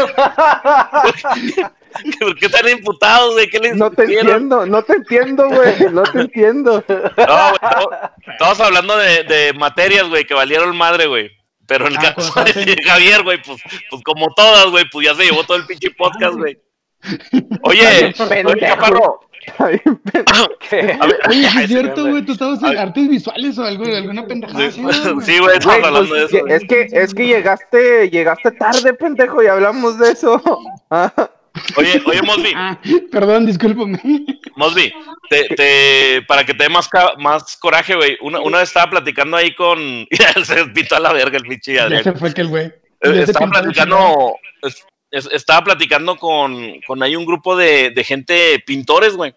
¿Por 2.21 2.37
qué 2.39 2.47
están 2.47 2.69
imputados, 2.69 3.33
güey? 3.35 3.49
¿Qué 3.49 3.59
les 3.59 3.77
No 3.77 3.91
te 3.91 4.05
hicieron? 4.05 4.27
entiendo, 4.29 4.67
no 4.67 4.83
te 4.83 4.93
entiendo, 4.95 5.49
güey. 5.49 5.75
No 5.93 6.03
te 6.03 6.21
entiendo. 6.21 6.85
No, 6.89 6.99
güey, 6.99 7.55
estamos- 7.63 7.89
estamos 8.33 8.61
hablando 8.61 8.97
de, 8.97 9.25
de 9.25 9.53
materias, 9.55 10.09
güey, 10.09 10.25
que 10.25 10.35
valieron 10.35 10.77
madre, 10.77 11.07
güey. 11.07 11.31
Pero 11.71 11.87
en 11.87 11.93
el 11.93 11.99
Ah, 11.99 12.15
caso 12.15 12.33
de 12.45 12.53
razón. 12.53 12.65
Javier, 12.85 13.23
güey, 13.23 13.41
pues, 13.43 13.63
pues 13.89 14.03
como 14.03 14.27
todas, 14.35 14.67
güey, 14.67 14.85
pues 14.91 15.07
ya 15.07 15.15
se 15.15 15.25
llevó 15.25 15.45
todo 15.45 15.57
el 15.57 15.67
pinche 15.67 15.91
podcast, 15.93 16.35
güey. 16.37 16.59
Oye, 17.63 18.13
oye, 18.45 18.61
sí 20.69 21.47
ay, 21.57 21.65
es 21.65 21.69
cierto, 21.69 22.09
güey. 22.09 22.25
tú 22.25 22.33
estabas 22.33 22.63
en 22.63 22.77
artes 22.77 23.09
visuales 23.09 23.57
o 23.59 23.65
algo, 23.65 23.85
alguna 23.85 24.27
pendejada 24.27 24.67
así, 24.67 24.77
Sí, 24.77 24.83
¿no, 24.83 24.93
sí, 25.23 25.39
güey. 25.39 25.39
güey, 25.41 25.57
estamos 25.59 25.85
hablando 25.85 26.15
de 26.15 26.21
pues, 26.23 26.35
eso. 26.35 26.41
güey. 26.45 26.55
es 26.55 26.65
que 26.65 26.89
es 26.93 27.15
que 27.15 27.27
llegaste 27.27 28.11
llegaste 28.11 28.51
tarde, 28.53 28.95
pendejo, 28.95 29.43
y 29.43 29.47
hablamos 29.47 29.99
de 29.99 30.11
eso. 30.11 30.43
Oye, 31.77 32.03
oye, 32.07 32.23
Mosby, 32.23 32.53
Ah, 32.57 32.79
perdón, 33.11 33.47
discúlpame. 33.47 34.01
Mosby, 34.57 34.93
te, 35.29 35.45
te, 35.55 36.23
para 36.27 36.45
que 36.45 36.55
te 36.55 36.65
dé 36.65 36.69
más, 36.69 36.89
más 37.19 37.57
coraje, 37.57 37.95
güey, 37.95 38.17
una, 38.21 38.41
una 38.41 38.59
vez 38.59 38.69
estaba 38.69 38.91
platicando 38.91 39.37
ahí 39.37 39.55
con... 39.55 40.07
Se 40.45 40.67
pintó 40.67 40.97
a 40.97 41.01
la 41.01 41.13
verga 41.13 41.37
el 41.39 41.45
pinche 41.45 41.75
Ya 41.75 41.85
Adrián. 41.85 42.05
se 42.05 42.13
fue 42.13 42.35
que 42.35 42.41
el 42.43 42.49
güey. 42.49 42.67
Eh, 42.67 42.75
Ya 43.03 43.13
se 43.27 43.33
estaba 43.33 43.47
platicando, 43.51 44.35
es- 44.63 44.85
es- 45.11 45.29
estaba 45.33 45.65
platicando 45.65 46.17
con, 46.17 46.81
con 46.87 47.03
ahí 47.03 47.17
un 47.17 47.25
grupo 47.27 47.57
de, 47.57 47.91
de 47.91 48.05
gente 48.05 48.63
pintores, 48.67 49.17
güey. 49.17 49.35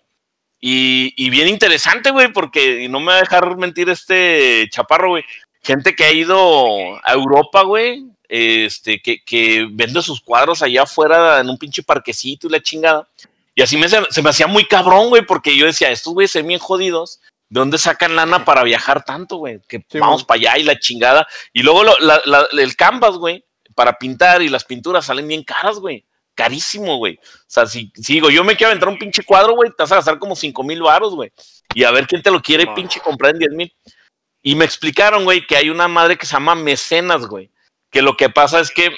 Y, 0.59 1.13
y 1.17 1.29
bien 1.29 1.47
interesante, 1.49 2.11
güey, 2.11 2.31
porque 2.31 2.83
y 2.83 2.87
no 2.87 2.99
me 2.99 3.07
va 3.07 3.15
a 3.17 3.21
dejar 3.21 3.57
mentir 3.57 3.89
este 3.89 4.67
chaparro, 4.69 5.09
güey. 5.09 5.23
Gente 5.61 5.93
que 5.95 6.03
ha 6.05 6.11
ido 6.11 6.97
a 7.05 7.13
Europa, 7.13 7.63
güey, 7.63 8.03
este, 8.35 8.99
que, 8.99 9.23
que 9.23 9.67
vende 9.71 10.01
sus 10.01 10.19
cuadros 10.19 10.63
allá 10.63 10.83
afuera 10.83 11.39
en 11.39 11.49
un 11.49 11.57
pinche 11.59 11.83
parquecito 11.83 12.47
y 12.47 12.49
la 12.49 12.61
chingada. 12.61 13.07
Y 13.53 13.61
así 13.61 13.77
me, 13.77 13.87
se, 13.87 14.21
me 14.23 14.29
hacía 14.31 14.47
muy 14.47 14.65
cabrón, 14.65 15.09
güey, 15.09 15.23
porque 15.23 15.55
yo 15.55 15.67
decía, 15.67 15.91
estos 15.91 16.13
güeyes 16.15 16.31
se 16.31 16.41
bien 16.41 16.59
jodidos. 16.59 17.19
¿De 17.49 17.59
dónde 17.59 17.77
sacan 17.77 18.15
lana 18.15 18.43
para 18.43 18.63
viajar 18.63 19.05
tanto, 19.05 19.35
güey? 19.37 19.59
Que 19.67 19.85
Sí, 19.87 19.99
vamos 19.99 20.23
para 20.23 20.39
allá 20.39 20.57
y 20.57 20.63
la 20.63 20.79
chingada. 20.79 21.27
Y 21.53 21.61
luego 21.61 21.83
lo- 21.83 21.99
la- 21.99 22.21
la- 22.25 22.47
el 22.51 22.75
canvas, 22.75 23.17
güey, 23.17 23.45
para 23.75 23.99
pintar 23.99 24.41
y 24.41 24.49
las 24.49 24.63
pinturas 24.65 25.05
salen 25.05 25.27
bien 25.27 25.43
caras, 25.43 25.77
güey. 25.77 26.03
Carísimo, 26.33 26.97
güey. 26.97 27.19
O 27.21 27.45
sea, 27.45 27.67
si, 27.67 27.91
si 27.93 28.13
digo, 28.13 28.31
yo 28.31 28.43
me 28.43 28.55
quiero 28.55 28.71
aventar 28.71 28.89
un 28.89 28.97
pinche 28.97 29.21
cuadro, 29.21 29.53
güey, 29.53 29.69
te 29.69 29.75
vas 29.83 29.91
a 29.91 29.97
gastar 29.97 30.17
como 30.17 30.35
5 30.35 30.63
mil 30.63 30.81
varos, 30.81 31.13
güey. 31.13 31.31
Y 31.75 31.83
a 31.83 31.91
ver 31.91 32.07
quién 32.07 32.23
te 32.23 32.31
lo 32.31 32.41
quiere 32.41 32.65
pinche 32.73 32.99
comprar 33.01 33.33
en 33.33 33.39
10 33.39 33.51
mil. 33.51 33.71
Y 34.41 34.55
me 34.55 34.65
explicaron, 34.65 35.23
güey, 35.23 35.45
que 35.45 35.55
hay 35.55 35.69
una 35.69 35.87
madre 35.87 36.17
que 36.17 36.25
se 36.25 36.33
llama 36.33 36.55
mecenas, 36.55 37.27
güey. 37.27 37.51
Que 37.93 38.01
lo 38.01 38.17
que 38.17 38.29
pasa 38.29 38.59
es 38.59 38.71
que, 38.71 38.89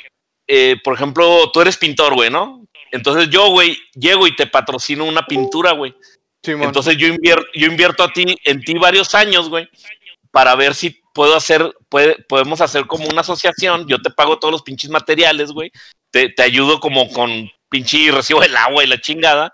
eh, 0.47 0.77
por 0.83 0.95
ejemplo, 0.95 1.51
tú 1.51 1.61
eres 1.61 1.77
pintor, 1.77 2.15
güey, 2.15 2.31
¿no? 2.31 2.65
Entonces 2.91 3.29
yo, 3.29 3.49
güey, 3.49 3.77
llego 3.93 4.25
y 4.25 4.35
te 4.35 4.47
patrocino 4.47 5.03
una 5.05 5.25
pintura, 5.27 5.73
güey. 5.73 5.93
Simón. 6.43 6.67
Entonces 6.67 6.95
yo 6.97 7.07
invierto, 7.07 7.45
yo 7.53 7.67
invierto 7.67 8.03
a 8.03 8.13
ti, 8.13 8.37
en 8.45 8.61
ti 8.61 8.75
varios 8.75 9.13
años, 9.13 9.49
güey, 9.49 9.67
para 10.31 10.55
ver 10.55 10.75
si 10.75 11.01
puedo 11.13 11.35
hacer, 11.35 11.73
puede, 11.89 12.15
podemos 12.29 12.61
hacer 12.61 12.85
como 12.87 13.07
una 13.07 13.21
asociación, 13.21 13.87
yo 13.87 14.01
te 14.01 14.11
pago 14.11 14.37
todos 14.37 14.51
los 14.51 14.61
pinches 14.61 14.89
materiales, 14.89 15.51
güey, 15.51 15.71
te, 16.11 16.29
te 16.29 16.43
ayudo 16.43 16.79
como 16.79 17.11
con 17.11 17.49
pinche 17.69 18.11
recibo 18.11 18.41
del 18.41 18.55
agua 18.55 18.83
y 18.83 18.87
la 18.87 19.01
chingada, 19.01 19.51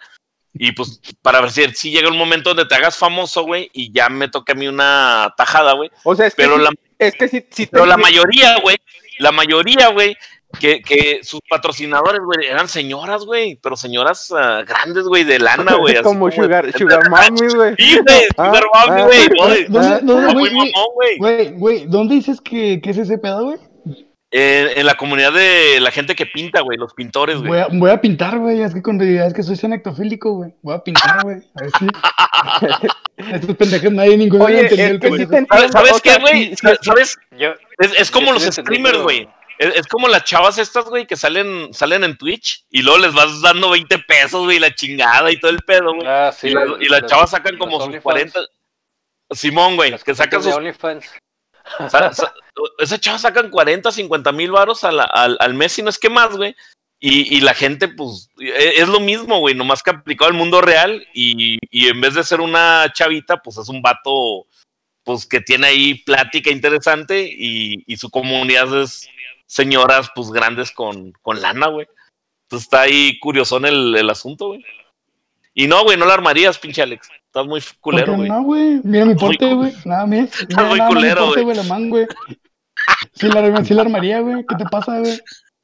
y 0.54 0.74
pues 0.74 1.00
para 1.22 1.40
ver 1.40 1.52
si, 1.52 1.66
si 1.74 1.92
llega 1.92 2.10
un 2.10 2.18
momento 2.18 2.50
donde 2.50 2.66
te 2.66 2.76
hagas 2.76 2.98
famoso, 2.98 3.44
güey, 3.44 3.70
y 3.74 3.92
ya 3.94 4.10
me 4.10 4.28
toca 4.28 4.52
a 4.54 4.56
mí 4.56 4.68
una 4.68 5.34
tajada, 5.38 5.74
güey, 5.74 5.90
o 6.04 6.16
sea, 6.16 6.28
es 6.28 6.36
que 6.36 6.44
pero 6.44 6.58
sí- 6.58 6.64
la, 6.64 6.72
es 7.00 7.14
que 7.16 7.28
si, 7.30 7.46
si 7.52 7.68
pero 7.68 7.86
la 7.86 7.98
mayoría, 7.98 8.60
güey, 8.60 8.76
la 9.22 9.32
mayoría, 9.32 9.90
güey, 9.90 10.16
que, 10.60 10.82
que 10.82 11.20
sus 11.24 11.40
patrocinadores, 11.50 12.20
güey, 12.26 12.48
eran 12.48 12.68
señoras, 12.68 13.24
güey, 13.26 13.56
pero 13.62 13.78
señoras 13.78 14.34
ah, 14.36 14.64
grandes, 14.68 15.06
güey, 15.06 15.24
de 15.24 15.40
lana, 15.40 15.76
güey. 15.76 15.96
como 16.04 16.28
de- 16.30 16.36
sugar, 16.36 16.72
sugar 16.78 17.10
mommy, 17.10 17.54
güey. 17.54 17.76
Sí, 17.78 17.98
güey, 18.06 18.22
Ah, 18.38 18.46
Sugar 18.48 18.64
ah, 18.74 19.04
güey. 19.06 19.24
ah, 19.24 19.30
güey. 19.46 19.66
¿Dónde, 19.70 20.00
dónde, 20.02 20.22
Está 20.28 20.34
muy 20.34 20.50
güey, 20.50 20.54
güey, 20.54 20.72
mamón, 20.74 20.88
güey. 20.96 21.18
güey, 21.18 21.52
güey, 21.54 21.86
¿dónde 21.88 22.16
dices 22.16 22.42
que, 22.42 22.82
que 22.82 22.90
es 22.90 22.98
ese 22.98 23.18
pedo, 23.18 23.46
güey? 23.46 23.58
En, 24.34 24.78
en 24.80 24.86
la 24.86 24.96
comunidad 24.96 25.34
de 25.34 25.80
la 25.82 25.92
gente 25.92 26.16
que 26.16 26.26
pinta, 26.26 26.62
güey, 26.62 26.78
los 26.78 26.94
pintores, 26.94 27.40
Voy 27.40 27.48
güey. 27.50 27.60
a, 27.62 27.68
voy 27.70 27.90
a 27.92 28.00
pintar, 28.00 28.40
güey. 28.40 28.62
Es 28.62 28.74
que 28.74 28.82
con 28.82 28.98
realidad 28.98 29.28
es 29.28 29.34
que 29.34 29.44
soy 29.44 29.58
cenectofílico, 29.58 30.32
güey. 30.36 30.54
Voy 30.62 30.74
a 30.74 30.80
pintar, 30.84 31.22
güey. 31.24 31.38
A 31.56 31.62
ver 31.64 31.72
si. 31.78 31.88
Estos 33.18 33.56
pendejos 33.58 33.92
nadie 33.92 34.18
ninguno 34.18 34.46
Oye, 34.46 34.62
entendió 34.62 34.88
el 34.88 35.00
pendejo. 35.00 35.34
¿Sabes 35.72 35.92
o 35.94 36.00
qué, 36.02 36.18
güey? 36.20 36.56
¿Sabes? 36.82 37.18
Yo, 37.38 37.52
Es, 37.80 37.94
es 38.00 38.10
como 38.12 38.28
Yo 38.28 38.34
los 38.34 38.44
streamers, 38.46 39.00
güey. 39.00 39.28
Es, 39.60 39.76
es 39.76 39.88
como 39.88 40.08
las 40.08 40.24
chavas 40.24 40.58
estas, 40.58 40.86
güey, 40.86 41.06
que 41.06 41.16
salen, 41.16 41.72
salen 41.74 42.04
en 42.04 42.18
Twitch 42.18 42.66
y 42.72 42.82
luego 42.82 43.00
les 43.00 43.14
vas 43.14 43.42
dando 43.42 43.70
20 43.70 44.00
pesos, 44.00 44.46
güey, 44.46 44.58
la 44.60 44.74
chingada 44.74 45.30
y 45.32 45.40
todo 45.40 45.52
el 45.52 45.60
pedo, 45.60 45.94
güey. 45.94 46.08
ah, 46.08 46.32
sí, 46.36 46.48
y, 46.48 46.54
la- 46.54 46.78
y 46.80 46.86
las 46.88 47.06
chavas 47.06 47.30
sacan 47.32 47.58
como 47.58 47.74
sus 47.78 47.84
OnlyFans. 47.88 48.04
40. 48.04 48.40
Simón, 49.32 49.76
güey, 49.76 49.96
que 50.00 50.16
sacan 50.16 50.42
sus 50.42 50.54
OnlyFans. 50.54 51.06
Sa- 51.90 52.14
sa- 52.14 52.34
esas 52.80 53.00
chavas 53.00 53.22
sacan 53.22 53.50
40, 53.50 53.92
50 53.92 54.32
mil 54.32 54.52
varos 54.52 54.84
al, 54.84 55.00
al, 55.00 55.38
al 55.40 55.54
mes 55.54 55.78
y 55.80 55.84
no 55.84 55.90
es 55.90 55.98
que 56.00 56.10
más, 56.10 56.36
güey. 56.36 56.56
Y, 57.00 57.36
y 57.38 57.42
la 57.42 57.54
gente, 57.56 57.88
pues, 57.88 58.30
e- 58.40 58.74
es 58.82 58.88
lo 58.88 59.00
mismo, 59.00 59.40
güey, 59.40 59.56
nomás 59.56 59.82
que 59.82 59.90
aplicado 59.90 60.30
al 60.30 60.38
mundo 60.38 60.62
real 60.62 61.06
y, 61.14 61.58
y 61.72 61.88
en 61.88 62.00
vez 62.00 62.14
de 62.14 62.24
ser 62.24 62.42
una 62.42 62.92
chavita, 62.94 63.42
pues 63.42 63.58
es 63.58 63.70
un 63.70 63.82
vato, 63.82 64.46
pues, 65.04 65.26
que 65.26 65.42
tiene 65.42 65.68
ahí 65.68 65.96
plática 66.04 66.52
interesante 66.52 67.22
y, 67.28 67.84
y 67.88 67.98
su 67.98 68.10
comunidad 68.12 68.82
es 68.82 69.10
señoras, 69.48 70.12
pues, 70.14 70.30
grandes 70.30 70.72
con, 70.72 71.12
con 71.24 71.42
lana, 71.42 71.68
güey. 71.68 71.88
Entonces 72.46 72.68
está 72.68 72.82
ahí 72.82 73.18
curiosón 73.20 73.66
el, 73.66 73.96
el 73.96 74.10
asunto, 74.10 74.50
güey. 74.50 74.64
Y 75.54 75.68
no, 75.68 75.84
güey, 75.84 75.98
no 75.98 76.06
la 76.06 76.14
armarías, 76.14 76.60
pinche 76.60 76.82
Alex. 76.82 77.10
Estás 77.32 77.48
muy 77.48 77.62
¿Por 77.62 77.80
culero, 77.80 78.16
güey. 78.18 78.30
no, 78.30 78.44
güey? 78.44 78.82
Mira 78.84 79.06
mi 79.06 79.16
porte, 79.16 79.46
Muy 79.46 79.56
güey. 79.56 79.74
Nada 79.86 80.06
más. 80.06 80.30
Mira 80.50 80.64
muy 80.64 80.78
más 80.80 80.90
mi 80.90 80.96
culero, 80.96 81.28
güey. 81.28 81.44
güey, 81.46 81.60
alemán, 81.60 81.90
güey. 81.90 82.08
Sí 83.14 83.28
la, 83.30 83.64
sí 83.64 83.74
la 83.74 83.84
armaría, 83.84 84.20
güey. 84.20 84.44
¿Qué 84.46 84.56
te 84.56 84.66
pasa, 84.66 85.00
güey? 85.00 85.18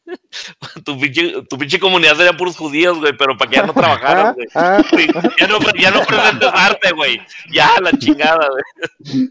Tu 0.86 0.98
pinche, 0.98 1.34
tu 1.50 1.58
pinche 1.58 1.78
comunidad 1.80 2.16
serían 2.16 2.38
puros 2.38 2.56
judíos, 2.56 2.98
güey, 3.00 3.12
pero 3.18 3.36
para 3.38 3.50
que 3.52 3.58
ya 3.58 3.66
no 3.66 3.74
trabajaran, 3.74 4.36
ah, 4.56 4.82
güey. 4.90 5.08
ah, 5.14 5.30
Ya 5.38 5.48
no, 5.48 5.60
ya 5.78 5.92
no 5.92 6.02
presentes 6.06 6.50
arte, 6.54 6.92
güey. 6.94 7.20
Ya, 7.52 7.70
la 7.82 7.92
chingada, 7.92 8.48
güey. 8.48 9.30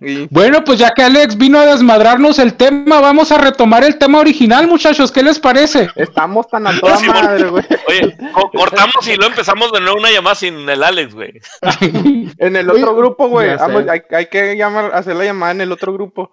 Y- 0.00 0.26
Bueno, 0.30 0.64
pues 0.64 0.78
ya 0.78 0.90
que 0.94 1.02
Alex 1.02 1.36
vino 1.36 1.58
a 1.58 1.66
desmadrarnos 1.66 2.38
el 2.38 2.54
tema, 2.54 3.00
vamos 3.00 3.30
a 3.32 3.38
retomar 3.38 3.84
el 3.84 3.98
tema 3.98 4.18
original, 4.20 4.66
muchachos. 4.66 5.12
¿Qué 5.12 5.22
les 5.22 5.38
parece? 5.38 5.88
Estamos 5.96 6.48
tan 6.48 6.66
a 6.66 6.70
toda 6.80 6.96
Sí, 6.96 7.06
madre, 7.06 7.48
güey. 7.50 7.64
Oye, 7.88 8.16
co- 8.32 8.50
cortamos 8.50 9.06
y 9.06 9.16
luego 9.16 9.30
empezamos 9.30 9.70
de 9.72 9.80
nuevo 9.80 9.98
una 9.98 10.10
llamada 10.10 10.34
sin 10.34 10.68
el 10.68 10.82
Alex, 10.82 11.14
güey. 11.14 11.32
En 12.38 12.56
el 12.56 12.70
otro 12.70 12.94
grupo, 12.96 13.28
güey. 13.28 13.50
hay, 13.50 14.02
hay 14.10 14.26
que 14.26 14.56
llamar, 14.56 14.90
hacer 14.94 15.16
la 15.16 15.24
llamada 15.24 15.52
en 15.52 15.60
el 15.60 15.72
otro 15.72 15.92
grupo. 15.92 16.30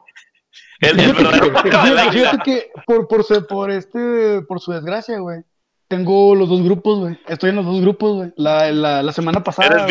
El, 0.80 0.96
que 2.46 2.72
por, 2.86 3.08
por, 3.08 3.24
su, 3.24 3.48
por, 3.48 3.72
este, 3.72 4.42
por 4.48 4.60
su 4.60 4.72
desgracia, 4.72 5.18
güey. 5.20 5.40
Tengo 5.88 6.36
los 6.36 6.50
dos 6.50 6.62
grupos, 6.64 7.00
güey. 7.00 7.18
Estoy 7.28 7.52
en 7.52 7.56
los 7.58 7.66
dos 7.66 7.80
grupos, 7.80 8.16
güey. 8.16 8.34
La, 8.36 8.70
la, 8.72 9.02
la 9.02 9.12
semana 9.14 9.42
pasada. 9.42 9.88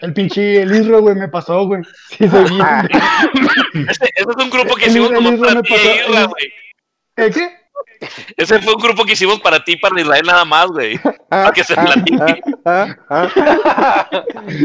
El 0.00 0.12
pinche 0.12 0.60
el 0.60 0.74
Isro, 0.74 1.00
güey, 1.00 1.14
me 1.14 1.28
pasó, 1.28 1.66
güey. 1.66 1.82
Sí, 2.10 2.28
soy 2.28 2.44
bien. 2.50 3.86
Ese, 3.88 4.04
ese 4.14 4.26
es 4.30 4.44
un 4.44 4.50
grupo 4.50 4.74
que 4.76 4.84
El- 4.84 4.90
hicimos 4.90 5.10
Isra 5.10 5.48
para 5.48 5.62
ti 5.62 5.72
e 5.74 5.96
Isra, 6.06 6.24
güey. 6.26 6.52
¿Eh, 7.16 7.30
qué? 7.32 7.50
Ese 8.36 8.60
fue 8.60 8.74
un 8.74 8.80
grupo 8.82 9.04
que 9.04 9.14
hicimos 9.14 9.40
para 9.40 9.64
ti 9.64 9.72
y 9.72 9.76
para 9.76 10.00
Israel 10.00 10.22
nada 10.26 10.44
más, 10.44 10.66
güey. 10.68 11.00
ah, 11.04 11.14
Para 11.30 11.52
que 11.52 11.64
se 11.64 11.74
ah, 11.76 11.84
platique. 11.84 12.42
ah, 12.64 12.96
ah, 13.08 14.10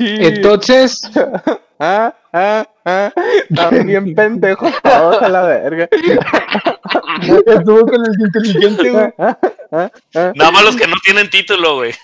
Entonces, 0.00 1.02
Ah, 1.78 2.12
ah, 2.32 2.66
ah. 2.84 3.12
Están 3.48 3.86
bien 3.86 4.14
pendejos 4.16 4.72
todos 4.82 5.22
a 5.22 5.28
la 5.28 5.42
verga. 5.42 5.88
Estuvo 7.46 7.86
con 7.86 8.04
el 8.04 8.20
inteligente, 8.20 8.90
güey. 8.90 9.14
Ah, 9.18 9.38
ah, 9.72 9.90
ah. 10.14 10.32
Nada 10.34 10.50
más 10.50 10.64
los 10.64 10.76
que 10.76 10.88
no 10.88 10.96
tienen 11.04 11.30
título, 11.30 11.76
güey. 11.76 11.94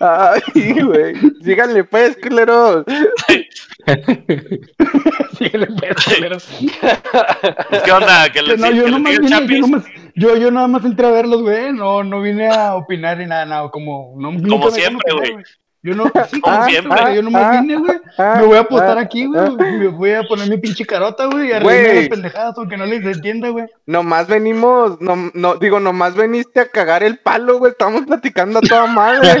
Ay, 0.00 0.40
güey. 0.82 1.14
Síganle, 1.42 1.84
pues, 1.84 2.16
culeros. 2.16 2.84
Síguele, 5.36 5.66
pues, 5.66 6.04
culero. 6.06 6.38
¿Qué 7.84 7.92
onda? 7.92 8.30
Que 8.32 8.42
le, 8.42 8.56
No, 8.56 8.70
yo 8.70 8.84
que 8.84 8.90
le 8.90 8.98
nomás 8.98 9.12
siga 9.16 9.40
vine, 9.40 9.54
yo 9.54 9.60
nomás, 9.60 9.84
yo, 10.14 10.36
yo 10.36 10.50
nada 10.50 10.66
más 10.68 10.84
entré 10.84 11.06
a 11.06 11.10
verlos, 11.10 11.42
güey. 11.42 11.72
No, 11.74 12.02
no 12.02 12.22
vine 12.22 12.48
a 12.48 12.74
opinar 12.74 13.18
ni 13.18 13.26
nada, 13.26 13.44
nada. 13.44 13.70
Como, 13.70 14.14
no, 14.16 14.32
dejan 14.32 14.72
siempre, 14.72 15.12
güey. 15.12 15.36
Yo 15.82 15.94
no, 15.94 16.04
sí, 16.30 16.40
Como 16.42 16.56
ah, 16.56 16.66
siempre. 16.68 17.00
ah, 17.00 17.14
yo 17.14 17.22
no 17.22 17.30
me 17.30 17.60
vine, 17.60 17.76
güey. 17.76 17.98
Me 18.18 18.42
voy 18.44 18.56
a 18.58 18.60
apostar 18.60 18.98
aquí, 18.98 19.24
güey. 19.24 19.56
Me 19.56 19.88
voy 19.88 20.12
a 20.12 20.22
poner 20.24 20.50
mi 20.50 20.58
pinche 20.58 20.84
carota, 20.84 21.24
güey, 21.24 21.48
y 21.48 21.52
a 21.52 21.60
reírme 21.60 22.02
de 22.02 22.08
pendejadas 22.08 22.58
aunque 22.58 22.76
no 22.76 22.84
les 22.84 23.02
entienda, 23.04 23.48
güey. 23.48 23.64
Nomás 23.86 24.26
venimos, 24.28 25.00
no, 25.00 25.30
no, 25.32 25.56
digo, 25.56 25.80
nomás 25.80 26.14
veniste 26.14 26.60
a 26.60 26.68
cagar 26.68 27.02
el 27.02 27.18
palo, 27.18 27.58
güey. 27.58 27.72
Estamos 27.72 28.02
platicando 28.02 28.58
a 28.58 28.62
toda 28.62 28.86
madre. 28.86 29.40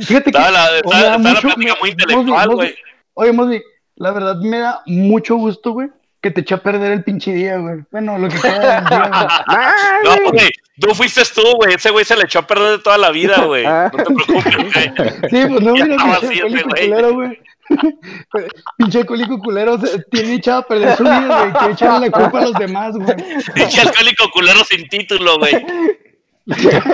Fíjate 0.00 0.32
que 0.32 0.38
Estaba 0.38 0.50
la, 0.50 0.70
la 0.82 1.18
plática 1.18 1.74
muy 1.80 1.90
intelectual, 1.90 2.54
güey. 2.54 2.74
Oye, 3.14 3.32
Mosby, 3.32 3.62
la 3.96 4.12
verdad 4.12 4.36
me 4.36 4.58
da 4.58 4.82
mucho 4.86 5.36
gusto, 5.36 5.72
güey, 5.72 5.90
que 6.20 6.30
te 6.30 6.40
eché 6.40 6.54
a 6.54 6.62
perder 6.62 6.92
el 6.92 7.04
pinche 7.04 7.32
día, 7.32 7.56
güey. 7.58 7.80
Bueno, 7.90 8.18
lo 8.18 8.28
que 8.28 8.38
queda 8.40 8.80
del 8.80 8.84
día, 8.88 9.10
güey. 9.46 9.64
No, 10.24 10.30
güey, 10.32 10.50
tú 10.80 10.94
fuiste 10.94 11.22
tú, 11.34 11.42
güey. 11.56 11.74
Ese 11.74 11.90
güey 11.90 12.04
se 12.04 12.16
le 12.16 12.24
echó 12.24 12.40
a 12.40 12.46
perder 12.46 12.72
de 12.72 12.78
toda 12.78 12.98
la 12.98 13.10
vida, 13.10 13.44
güey. 13.44 13.64
No 13.64 13.90
te 13.90 14.04
preocupes, 14.04 14.56
güey. 14.56 14.70
Sí, 15.30 15.48
pues 15.48 15.60
no, 15.62 15.72
mira, 15.74 15.96
pinche 16.20 16.42
güey. 16.48 16.62
culero, 16.62 17.14
güey. 17.14 17.38
pinche 18.78 18.98
alcohólico 19.00 19.38
culero 19.40 19.78
se 19.78 20.02
tiene 20.10 20.34
echado 20.34 20.60
a 20.60 20.66
perder 20.66 20.96
su 20.96 21.02
vida, 21.04 21.38
güey. 21.40 21.52
Quiere 21.52 21.72
echarle 21.74 22.06
la 22.08 22.12
culpa 22.12 22.38
a 22.38 22.42
los 22.46 22.54
demás, 22.54 22.96
güey. 22.96 23.16
Pinche 23.54 23.80
alcohólico 23.82 24.30
culero 24.32 24.64
sin 24.64 24.88
título, 24.88 25.38
güey. 25.38 25.66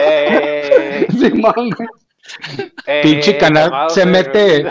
Eh, 0.00 1.06
Simón, 1.10 1.70
güey. 1.70 1.88
eh, 2.86 3.00
Pinche 3.02 3.36
canal 3.38 3.88
se 3.90 4.04
mete. 4.04 4.66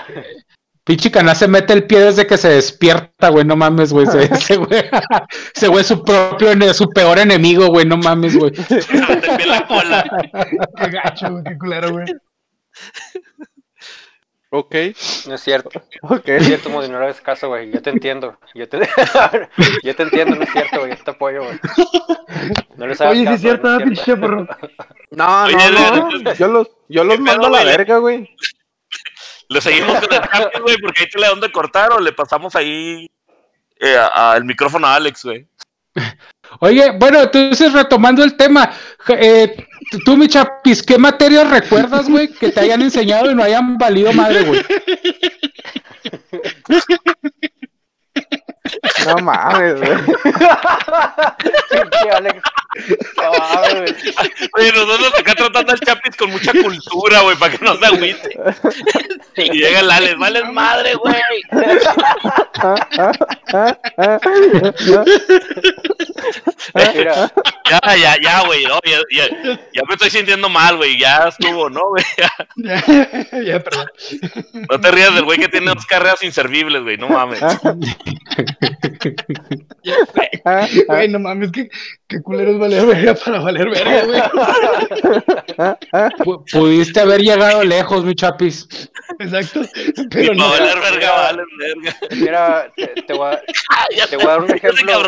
Pinche 0.85 1.09
canal 1.11 1.35
se 1.35 1.47
mete 1.47 1.71
el 1.71 1.85
pie 1.85 1.99
desde 1.99 2.27
que 2.27 2.37
se 2.37 2.49
despierta, 2.49 3.29
güey. 3.29 3.45
No 3.45 3.55
mames, 3.55 3.93
güey. 3.93 4.05
Ese, 4.05 4.23
ese 4.25 4.55
güey. 4.57 4.83
Ese 5.55 5.67
güey 5.69 5.81
es 5.81 5.87
su 5.87 6.03
propio, 6.03 6.73
su 6.73 6.89
peor 6.89 7.19
enemigo, 7.19 7.67
güey. 7.67 7.85
No 7.85 7.97
mames, 7.97 8.37
güey. 8.37 8.53
Se 8.67 9.45
la 9.45 9.65
cola. 9.65 10.03
Qué 10.77 10.89
gacho, 10.89 11.31
güey. 11.31 11.43
Qué 11.45 11.57
culero, 11.57 11.91
güey. 11.91 12.05
Ok, 14.55 14.75
No 15.27 15.33
es 15.33 15.41
cierto, 15.41 15.81
ok. 16.03 16.27
no 16.27 16.33
es 16.35 16.45
cierto, 16.45 16.69
Modi, 16.69 16.87
no 16.87 16.99
le 16.99 17.05
hagas 17.05 17.21
caso, 17.21 17.47
güey. 17.47 17.71
Yo 17.71 17.81
te 17.81 17.89
entiendo. 17.89 18.37
Yo 18.53 18.69
te, 18.69 18.77
yo 19.83 19.95
te 19.95 20.03
entiendo, 20.03 20.35
no 20.35 20.43
es 20.43 20.51
cierto, 20.51 20.79
güey. 20.81 20.95
Yo 20.95 21.03
te 21.03 21.09
apoyo, 21.09 21.43
güey. 21.43 21.59
No 22.75 22.85
les 22.85 23.01
hagas 23.01 23.13
Oye, 23.13 23.23
caso, 23.23 23.35
es 23.35 23.41
cierto, 23.41 23.67
no 23.67 23.77
¿verdad, 23.77 23.85
pinche 23.85 24.03
chaparro. 24.03 24.47
No, 25.09 25.47
no, 25.47 26.09
no. 26.19 26.33
Yo 26.35 26.47
los, 26.49 26.67
yo 26.87 27.03
los 27.03 27.15
¿Qué 27.15 27.21
mando 27.23 27.47
a 27.47 27.49
la 27.49 27.63
verga, 27.63 27.97
güey. 27.97 28.29
¿Le 29.49 29.61
seguimos 29.61 29.99
con 29.99 30.13
el 30.13 30.21
cambio, 30.21 30.61
güey? 30.63 30.77
Porque 30.77 31.01
ahí 31.03 31.09
te 31.09 31.19
le 31.19 31.27
dónde 31.27 31.51
cortar 31.51 31.91
o 31.91 31.99
le 31.99 32.13
pasamos 32.13 32.55
ahí 32.55 33.09
eh, 33.79 33.97
a- 33.97 34.31
a 34.33 34.37
el 34.37 34.45
micrófono 34.45 34.87
a 34.87 34.95
Alex, 34.95 35.23
güey. 35.25 35.45
Oye, 36.59 36.91
bueno, 36.97 37.21
entonces 37.21 37.73
retomando 37.73 38.23
el 38.23 38.35
tema, 38.37 38.71
eh, 39.09 39.67
tú, 40.05 40.15
mi 40.17 40.27
chapis, 40.27 40.81
¿qué 40.83 40.97
materias 40.97 41.49
recuerdas, 41.49 42.07
güey, 42.09 42.27
que 42.29 42.51
te 42.51 42.59
hayan 42.59 42.81
enseñado 42.81 43.29
y 43.31 43.35
no 43.35 43.43
hayan 43.43 43.77
valido 43.77 44.11
madre, 44.13 44.43
güey? 44.43 44.61
No 49.07 49.15
mames, 49.23 49.75
güey. 49.79 49.97
Pinche 51.69 52.09
Alex. 52.11 52.41
No, 53.17 53.31
mames, 53.39 53.95
güey. 54.15 54.49
Oye, 54.57 54.71
nosotros 54.71 55.13
acá 55.19 55.35
tratando 55.35 55.71
al 55.73 55.79
Chapis 55.79 56.15
con 56.15 56.31
mucha 56.31 56.51
cultura, 56.51 57.21
güey, 57.21 57.35
para 57.37 57.57
que 57.57 57.63
no 57.65 57.75
se 57.77 57.85
agüite. 57.85 58.39
Y 59.35 59.51
llega 59.51 59.79
el 59.81 59.91
Alex, 59.91 60.17
vale 60.17 60.43
madre, 60.45 60.95
güey. 60.95 61.15
Mira, 66.75 67.31
Ya, 67.69 67.95
ya, 67.95 68.15
ya, 68.21 68.45
güey. 68.45 68.65
no, 68.65 68.79
ya, 68.85 68.99
ya, 69.11 69.27
ya 69.73 69.81
me 69.87 69.93
estoy 69.93 70.09
sintiendo 70.09 70.49
mal, 70.49 70.77
güey. 70.77 70.97
Ya 70.97 71.27
estuvo, 71.27 71.69
¿no, 71.69 71.81
güey? 71.89 72.03
Ya. 72.17 72.31
Ya, 72.55 73.41
ya, 73.43 73.59
perdón. 73.63 73.87
No 74.69 74.79
te 74.79 74.91
rías 74.91 75.13
del 75.13 75.23
güey 75.25 75.39
que 75.39 75.47
tiene 75.47 75.67
dos 75.73 75.85
carreras 75.85 76.23
inservibles, 76.23 76.83
güey. 76.83 76.97
No 76.97 77.07
mames. 77.09 77.39
Güey, 80.87 81.07
no 81.09 81.19
mames, 81.19 81.51
que, 81.51 81.69
que 82.07 82.21
culero 82.21 82.51
es 82.51 82.59
valer 82.59 82.85
verga 82.85 83.15
para 83.15 83.39
valer 83.39 83.69
verga, 83.69 84.03
güey. 84.05 84.21
Pu- 86.23 86.43
Pudiste 86.51 86.99
haber 86.99 87.21
llegado 87.21 87.63
lejos, 87.63 88.03
mi 88.03 88.15
chapis. 88.15 88.67
Exacto. 89.19 89.61
Pero 90.09 90.33
no. 90.33 90.49
valer 90.49 90.79
verga, 90.79 91.11
vale 91.11 91.43
verga. 91.59 91.97
mira, 92.11 92.71
te, 92.75 92.87
te 93.03 93.13
voy 93.13 93.33
a, 93.33 93.41
ya 93.95 94.07
te 94.07 94.17
voy 94.17 94.25
a 94.25 94.29
dar 94.29 94.41
un 94.41 94.51
ejemplo. 94.51 95.03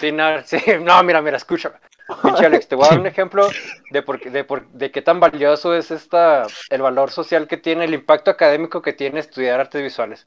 Sí, 0.00 0.12
no, 0.12 0.42
sí, 0.44 0.56
no, 0.80 1.02
mira, 1.02 1.20
mira, 1.22 1.36
escúchame. 1.36 1.76
Pinche 2.22 2.44
Alex, 2.44 2.68
te 2.68 2.74
voy 2.74 2.84
a 2.86 2.90
dar 2.90 3.00
un 3.00 3.06
ejemplo 3.06 3.48
de, 3.90 4.02
por, 4.02 4.20
qué- 4.20 4.28
de, 4.30 4.44
por, 4.44 4.68
de 4.68 4.90
qué 4.90 5.00
tan 5.00 5.20
valioso 5.20 5.74
es 5.74 5.90
esta, 5.90 6.46
el 6.68 6.82
valor 6.82 7.10
social 7.10 7.48
que 7.48 7.56
tiene, 7.56 7.86
el 7.86 7.94
impacto 7.94 8.30
académico 8.30 8.82
que 8.82 8.92
tiene 8.92 9.20
estudiar 9.20 9.58
artes 9.60 9.82
visuales. 9.82 10.26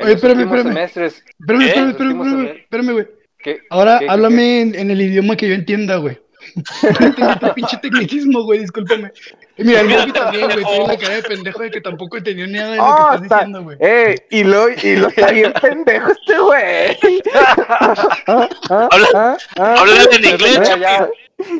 Oye, 0.00 0.12
espérame, 0.14 0.40
espérame. 0.42 0.68
semestres, 0.68 1.24
Espérame, 1.40 1.60
¿Qué? 1.62 1.66
espérame, 1.68 1.90
espérame, 1.90 2.20
espérame, 2.22 2.56
espérame, 2.62 2.92
güey. 2.92 3.06
¿qué- 3.42 3.60
Ahora 3.70 3.98
qué- 3.98 4.06
qué- 4.06 4.10
háblame 4.10 4.60
en, 4.62 4.74
en 4.74 4.90
el 4.90 5.00
idioma 5.02 5.36
que 5.36 5.48
yo 5.48 5.54
entienda, 5.54 5.96
güey. 5.96 6.18
Tu 6.54 7.54
pinche 7.54 7.76
tecnicismo, 7.78 8.44
güey, 8.44 8.60
discúlpame. 8.60 9.10
Y 9.56 9.64
mira, 9.64 9.80
el 9.80 9.88
Moby 9.88 10.12
también, 10.12 10.44
güey, 10.52 10.64
tiene 10.64 10.86
la 10.86 10.96
cara 10.96 11.14
de 11.16 11.22
pendejo 11.24 11.62
de 11.62 11.70
que 11.72 11.80
tampoco 11.80 12.16
entendió 12.16 12.46
nada 12.46 12.70
de 12.70 12.76
lo 12.76 12.82
que 12.84 12.88
Oh, 12.90 13.02
estás 13.12 13.22
está, 13.22 13.34
diciendo, 13.36 13.62
güey. 13.64 13.76
eh, 13.80 14.14
y 14.30 14.44
lo, 14.44 14.68
y 14.70 14.96
lo 14.96 15.08
está 15.08 15.30
bien 15.32 15.52
pendejo 15.60 16.12
este 16.12 16.38
güey. 16.38 16.96
Habla- 18.26 19.08
Ah, 19.14 19.36
ah, 19.58 19.74
Háblale 19.78 20.16
en 20.16 20.24
inglés, 20.24 20.60
Ya, 20.80 21.08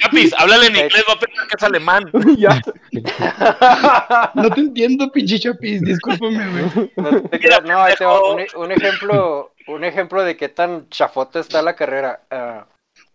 Chapis, 0.00 0.34
háblale 0.36 0.66
en 0.66 0.76
inglés, 0.76 1.04
va 1.08 1.12
a 1.14 1.18
pensar 1.20 1.46
que 1.46 1.54
es 1.56 1.62
alemán. 1.62 2.04
ya. 2.36 2.60
No 4.34 4.50
te 4.50 4.60
entiendo, 4.60 5.10
pinche 5.10 5.38
chapis, 5.38 5.80
discúlpame, 5.82 6.46
güey. 6.50 6.92
No, 6.96 7.22
te 7.22 7.38
creas, 7.38 7.62
no, 7.64 7.82
ahí 7.82 7.94
te 7.96 8.04
va 8.04 8.20
un, 8.32 8.44
un 8.56 8.72
ejemplo, 8.72 9.52
un 9.66 9.84
ejemplo 9.84 10.22
de 10.22 10.36
qué 10.36 10.48
tan 10.48 10.88
chafota 10.88 11.40
está 11.40 11.62
la 11.62 11.74
carrera. 11.76 12.22
Ah, 12.30 12.66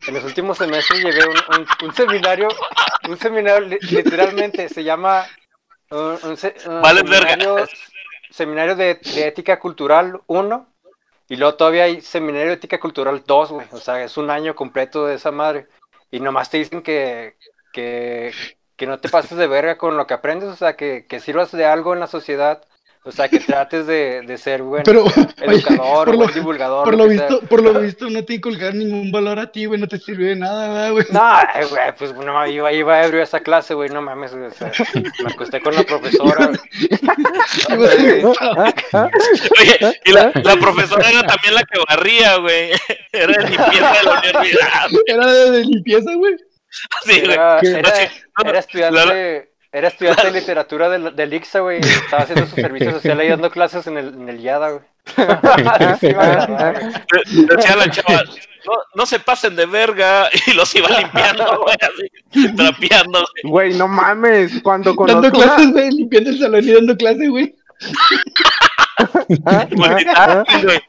en 0.08 0.13
los 0.13 0.23
últimos 0.23 0.58
semestres 0.58 1.04
llevé 1.04 1.26
un, 1.28 1.36
un- 1.60 1.88
un 1.89 1.93
seminario, 1.95 2.47
un 3.10 3.17
seminario 3.17 3.67
li- 3.67 3.80
literalmente 3.91 4.69
se 4.69 4.84
llama 4.84 5.26
un, 5.91 6.17
un 6.23 6.38
se- 6.38 6.56
un 6.65 6.82
Vale, 6.82 7.04
verga. 7.04 7.30
seminario, 7.30 7.67
seminario 8.30 8.76
de, 8.76 8.95
de 9.15 9.28
ética 9.28 9.60
cultural 9.60 10.19
1 10.28 10.67
y 11.30 11.36
luego 11.38 11.56
todavía 11.56 11.84
hay 11.86 12.02
seminario 12.02 12.47
de 12.49 12.54
ética 12.56 12.80
cultural 12.80 13.23
2, 13.26 13.52
güey. 13.52 13.67
O 13.71 13.78
sea, 13.78 14.04
es 14.04 14.17
un 14.17 14.30
año 14.30 14.56
completo 14.56 15.06
de 15.06 15.15
esa 15.15 15.32
madre. 15.32 15.67
Y 16.13 16.19
nomás 16.19 16.49
te 16.52 16.58
dicen 16.60 16.84
que, 16.84 17.38
que, 17.73 18.32
que 18.76 18.88
no 18.88 18.99
te 18.99 19.10
pases 19.10 19.36
de 19.38 19.47
verga 19.47 19.78
con 19.80 19.97
lo 19.97 20.06
que 20.08 20.13
aprendes, 20.13 20.49
o 20.49 20.56
sea, 20.56 20.76
que, 20.76 21.08
que 21.08 21.19
sirvas 21.19 21.52
de 21.52 21.65
algo 21.65 21.93
en 21.93 21.99
la 22.02 22.08
sociedad. 22.08 22.63
O 23.06 23.12
sea, 23.12 23.28
que 23.28 23.39
trates 23.42 23.86
de, 23.86 24.22
de 24.22 24.38
ser 24.38 24.62
buen 24.63 24.84
Pero, 24.84 25.04
oye, 25.04 25.13
educador, 25.42 26.06
por 26.06 26.16
buen 26.16 26.30
lo, 26.30 26.34
divulgador. 26.34 26.86
por 26.86 26.96
lo 26.98 27.04
sea. 27.10 27.28
visto, 27.28 27.39
por 27.48 27.62
lo 27.62 27.74
visto, 27.82 28.10
no 28.10 28.24
te 28.24 28.36
inculcar 28.36 28.74
ningún 28.74 29.12
valor 29.12 29.39
a 29.39 29.52
ti, 29.52 29.66
güey, 29.66 29.78
no 29.80 29.88
te 29.89 30.00
sirve 30.00 30.28
de 30.28 30.36
nada, 30.38 30.70
¿verdad, 30.70 30.92
güey. 30.94 31.06
No, 31.10 31.22
ay, 31.22 31.66
güey, 31.70 31.96
pues 31.98 32.13
no, 32.16 32.48
iba, 32.48 32.72
iba 32.72 33.04
ebrio 33.04 33.20
a 33.20 33.24
esa 33.26 33.42
clase, 33.42 33.74
güey, 33.74 33.89
no 33.89 34.02
mames, 34.02 34.34
güey, 34.34 34.46
o 34.48 34.52
sea, 34.52 34.72
me 34.96 35.32
acosté 35.34 35.60
con 35.62 35.76
la 35.76 35.84
profesora. 35.84 36.50
Ibas 37.70 38.38
a- 38.39 39.10
Oye, 39.60 40.00
y 40.06 40.12
la, 40.13 40.32
la 40.44 40.56
profesora 40.56 41.10
era 41.10 41.24
también 41.24 41.56
la 41.56 41.63
que 41.63 41.80
barría, 41.89 42.38
güey. 42.38 42.72
Era 43.12 43.34
de 43.38 43.50
limpieza 43.50 43.92
de 43.92 44.04
la 44.04 44.20
universidad. 44.20 44.89
Era 45.08 45.28
de, 45.28 45.63
limpieza, 45.66 46.13
güey. 46.16 46.36
Sí, 47.06 47.22
era 47.24 48.60
estudiante, 48.60 49.53
era 49.74 49.88
estudiante 49.90 50.26
de 50.28 50.32
literatura 50.40 50.88
del, 50.88 51.16
del 51.16 51.34
ICSA, 51.34 51.60
güey, 51.62 51.80
estaba 51.80 52.24
haciendo 52.24 52.46
su 52.48 52.56
servicio 52.56 52.92
social 52.94 53.20
ahí 53.20 53.28
dando 53.28 53.50
clases 53.52 53.86
en 53.88 53.98
el, 53.98 54.08
en 54.14 54.30
el 54.30 54.40
YADA, 54.40 54.70
güey. 54.70 54.84
Sí, 56.00 56.08
me 56.08 56.14
agarraba, 56.24 56.72
güey. 56.72 57.46
Decía 57.48 57.76
la 57.76 57.90
chava, 57.90 58.24
no, 58.66 58.72
no 58.96 59.06
se 59.06 59.20
pasen 59.20 59.56
de 59.58 59.66
verga. 59.66 60.30
Y 60.48 60.54
los 60.54 60.74
iba 60.76 60.88
limpiando, 60.90 61.62
güey, 61.64 61.76
así, 61.82 62.56
trapeando. 62.56 63.26
güey. 63.44 63.74
No 63.74 63.88
mames. 63.90 64.62
Cuando 64.64 64.94
Dando 64.94 65.30
conozco 65.30 65.38
una- 65.40 65.48
clases, 65.56 65.72
güey, 65.74 65.92
limpiando 65.92 66.30
el 66.30 66.40
salón 66.40 66.64
y 66.64 66.72
dando 66.72 66.96
clase, 66.96 67.28
güey. 67.28 67.56
Ah, 69.46 69.68
ah, 70.16 70.44
me- 70.64 70.80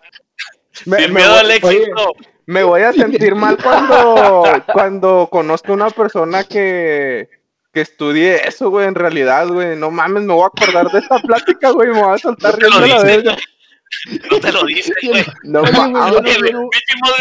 Sin 0.73 0.91
me 0.93 1.09
miedo 1.09 1.31
voy- 1.31 1.39
al 1.41 1.47
oye, 1.47 1.57
éxito. 1.57 2.13
Me 2.47 2.63
voy 2.63 2.83
a 2.83 2.93
sentir 2.93 3.35
mal 3.35 3.57
cuando, 3.63 4.45
cuando 4.73 5.29
conozco 5.31 5.73
una 5.73 5.89
persona 5.91 6.45
que, 6.45 7.29
que 7.75 7.83
estudie 7.83 8.49
eso, 8.49 8.71
güey, 8.71 8.87
en 8.87 8.95
realidad, 8.95 9.47
güey. 9.49 9.77
No 9.77 9.91
mames, 9.91 10.23
me 10.23 10.33
voy 10.33 10.45
a 10.45 10.47
acordar 10.47 10.91
de 10.91 11.01
esta 11.01 11.19
plática, 11.19 11.71
güey, 11.71 11.91
me 11.91 12.01
voy 12.03 12.15
a 12.15 12.19
soltar 12.19 12.53
No 12.55 12.59
te 12.59 12.71
lo 12.71 12.79
riendo 12.81 12.87
la 12.97 13.03
dice, 13.03 13.17
verga. 13.17 13.33
güey. 13.33 13.45
No 14.31 14.41
te 14.41 14.53
lo 14.53 14.65
dice, 14.65 14.93
güey. 15.03 15.25
No 15.45 15.63
no- 15.63 15.89
Modri, 15.91 16.39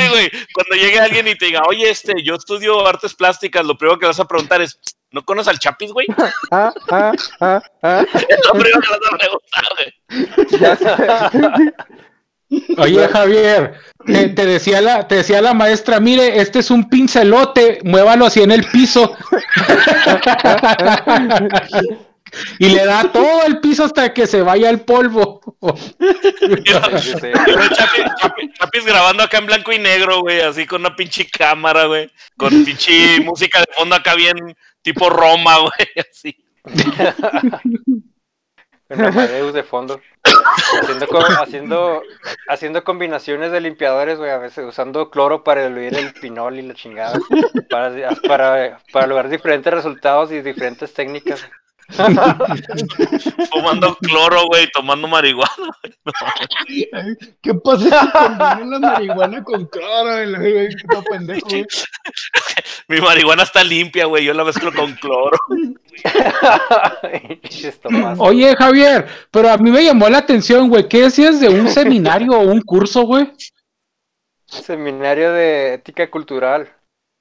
güey, 0.10 0.32
cuando 0.54 0.76
llegue 0.76 1.00
alguien 1.00 1.28
y 1.28 1.36
te 1.36 1.46
diga, 1.48 1.64
oye, 1.68 1.90
este, 1.90 2.14
yo 2.24 2.36
estudio 2.36 2.88
artes 2.88 3.14
plásticas, 3.14 3.66
lo 3.66 3.78
primero 3.78 4.00
que 4.00 4.06
vas 4.06 4.20
a 4.20 4.26
preguntar 4.26 4.62
es, 4.62 4.80
¿no 5.12 5.24
conoces 5.26 5.50
al 5.50 5.60
Chapis, 5.60 5.92
güey? 5.92 6.08
Ah, 6.52 6.74
ah, 6.92 7.12
ah, 7.42 7.62
ah. 7.82 8.06
Es 8.30 8.40
lo 8.46 8.54
primero 8.54 8.80
que 8.80 8.90
vas 8.90 9.00
a 9.12 9.18
preguntar, 9.18 9.66
güey. 9.76 10.60
Ya 10.62 10.76
sé. 10.76 11.74
Oye, 12.78 13.08
Javier, 13.08 13.74
te, 14.06 14.30
te 14.36 14.46
decía 14.46 14.82
la, 14.82 15.08
te 15.08 15.16
decía 15.16 15.42
la 15.42 15.54
maestra, 15.54 16.00
mire, 16.00 16.40
este 16.40 16.60
es 16.60 16.72
un 16.72 16.90
pincelote, 16.90 17.80
muévalo 17.84 18.26
así 18.26 18.42
en 18.42 18.52
el 18.52 18.64
piso. 18.66 19.16
y 22.60 22.70
le 22.70 22.86
da 22.86 23.12
todo 23.12 23.46
el 23.46 23.60
piso 23.60 23.84
hasta 23.84 24.14
que 24.14 24.28
se 24.28 24.42
vaya 24.42 24.70
el 24.70 24.82
polvo. 24.82 25.42
Veo 26.00 26.82
Chapis, 28.54 28.86
grabando 28.86 29.24
acá 29.24 29.38
en 29.38 29.46
blanco 29.46 29.72
y 29.72 29.80
negro, 29.80 30.22
güey, 30.22 30.42
así 30.42 30.66
con 30.66 30.82
una 30.82 30.96
pinche 30.96 31.28
cámara, 31.28 31.86
güey, 31.86 32.12
con 32.38 32.66
pinche 32.66 33.20
música 33.22 33.60
de 33.60 33.68
fondo 33.76 33.96
acá 33.96 34.16
bien 34.16 34.36
tipo 34.82 35.10
Roma, 35.10 35.60
güey, 35.60 36.06
así. 36.12 36.36
Con 38.88 39.06
Amadeus 39.06 39.54
de 39.54 39.64
fondo. 39.64 40.00
Haciendo, 40.82 41.08
co- 41.08 41.26
haciendo, 41.42 42.02
haciendo 42.48 42.84
combinaciones 42.84 43.52
de 43.52 43.62
limpiadores, 43.62 44.18
güey, 44.18 44.32
a 44.32 44.38
veces 44.38 44.66
usando 44.68 45.10
cloro 45.10 45.44
para 45.44 45.68
diluir 45.68 45.96
el 45.98 46.14
pinol 46.14 46.58
y 46.60 46.62
la 46.64 46.74
chingada. 46.74 47.18
Para, 47.70 48.12
para, 48.28 48.80
para 48.92 49.08
lograr 49.08 49.30
diferentes 49.30 49.74
resultados 49.74 50.32
y 50.32 50.42
diferentes 50.42 50.94
técnicas. 50.94 51.46
Fumando 53.52 53.96
cloro, 53.98 54.46
güey, 54.48 54.68
tomando 54.72 55.08
marihuana. 55.08 55.52
¿Qué 57.42 57.54
pasa 57.56 57.84
si 58.02 58.12
combinan 58.12 58.70
la 58.70 58.80
marihuana 58.80 59.44
con 59.44 59.66
cloro? 59.66 60.26
No, 60.26 61.04
pendejo. 61.04 61.48
Mi 62.88 63.02
marihuana 63.02 63.44
está 63.44 63.64
limpia, 63.64 64.06
güey, 64.06 64.24
yo 64.24 64.34
la 64.34 64.44
mezclo 64.46 64.72
con 64.74 64.94
cloro. 64.94 65.38
Oye, 68.20 68.56
Javier, 68.56 69.08
pero 69.32 69.50
a 69.50 69.58
mí 69.58 69.72
me 69.72 69.84
llamó 69.84 70.10
la 70.10 70.20
atención, 70.20 70.70
güey, 70.70 70.88
¿qué 70.88 71.04
decías 71.04 71.40
de 71.40 71.50
un 71.50 71.68
seminario 71.70 72.32
o 72.34 72.42
un 72.42 72.62
curso, 72.62 73.04
güey? 73.04 73.32
Seminario 74.46 75.32
de 75.34 75.76
ética 75.76 76.10
cultural. 76.10 76.70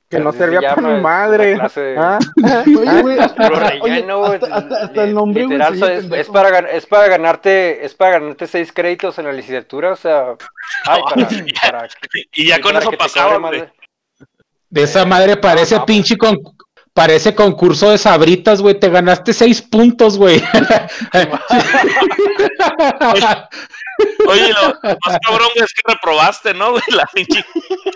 Que 0.09 0.19
no 0.19 0.31
se 0.33 0.39
servía 0.39 0.61
llama, 0.61 0.75
para 0.75 0.89
mi 0.95 1.01
madre. 1.01 1.59
de- 1.75 1.97
¿Ah? 1.99 2.19
Oye, 2.67 3.03
güey, 3.03 3.19
hasta, 3.19 3.49
oye, 3.49 3.81
relleno, 3.81 4.19
güey, 4.19 4.35
hasta, 4.35 4.55
hasta, 4.57 4.77
hasta 4.85 5.05
el 5.05 5.15
nombre, 5.15 5.43
literal, 5.45 5.79
se 5.79 5.85
oye 5.85 5.97
es, 5.97 6.13
es 6.13 6.29
para 6.29 6.59
es 6.71 6.85
para 6.85 7.09
ganarte 7.09 7.83
es 7.83 7.95
para 7.95 8.19
ganarte 8.21 8.47
seis 8.47 8.71
créditos 8.75 9.19
en 9.19 9.25
la 9.25 9.33
licenciatura, 9.33 9.93
o 9.93 9.97
sea, 9.97 10.35
ay, 10.85 11.01
para, 11.09 11.29
para, 11.63 11.89
Y 12.35 12.47
ya 12.47 12.61
con 12.61 12.77
eso 12.77 12.93
pasaba, 12.93 13.51
de- 13.51 14.83
esa 14.83 15.07
madre 15.07 15.39
parece 15.39 15.77
no, 15.77 15.87
pues. 15.87 15.97
pinche 15.97 16.19
con 16.19 16.37
parece 16.93 17.35
concurso 17.35 17.91
de 17.91 17.99
sabritas, 17.99 18.63
güey, 18.63 18.79
te 18.79 18.89
ganaste 18.89 19.33
seis 19.33 19.63
puntos, 19.63 20.19
güey. 20.19 20.43
Oye, 24.29 24.53
lo 24.53 24.69
más 24.83 25.19
cabrón, 25.27 25.49
es 25.57 25.73
que 25.73 25.83
reprobaste, 25.93 26.55
¿no, 26.55 26.73
güey? 26.73 26.83
La 26.89 27.07
pinche, 27.07 27.45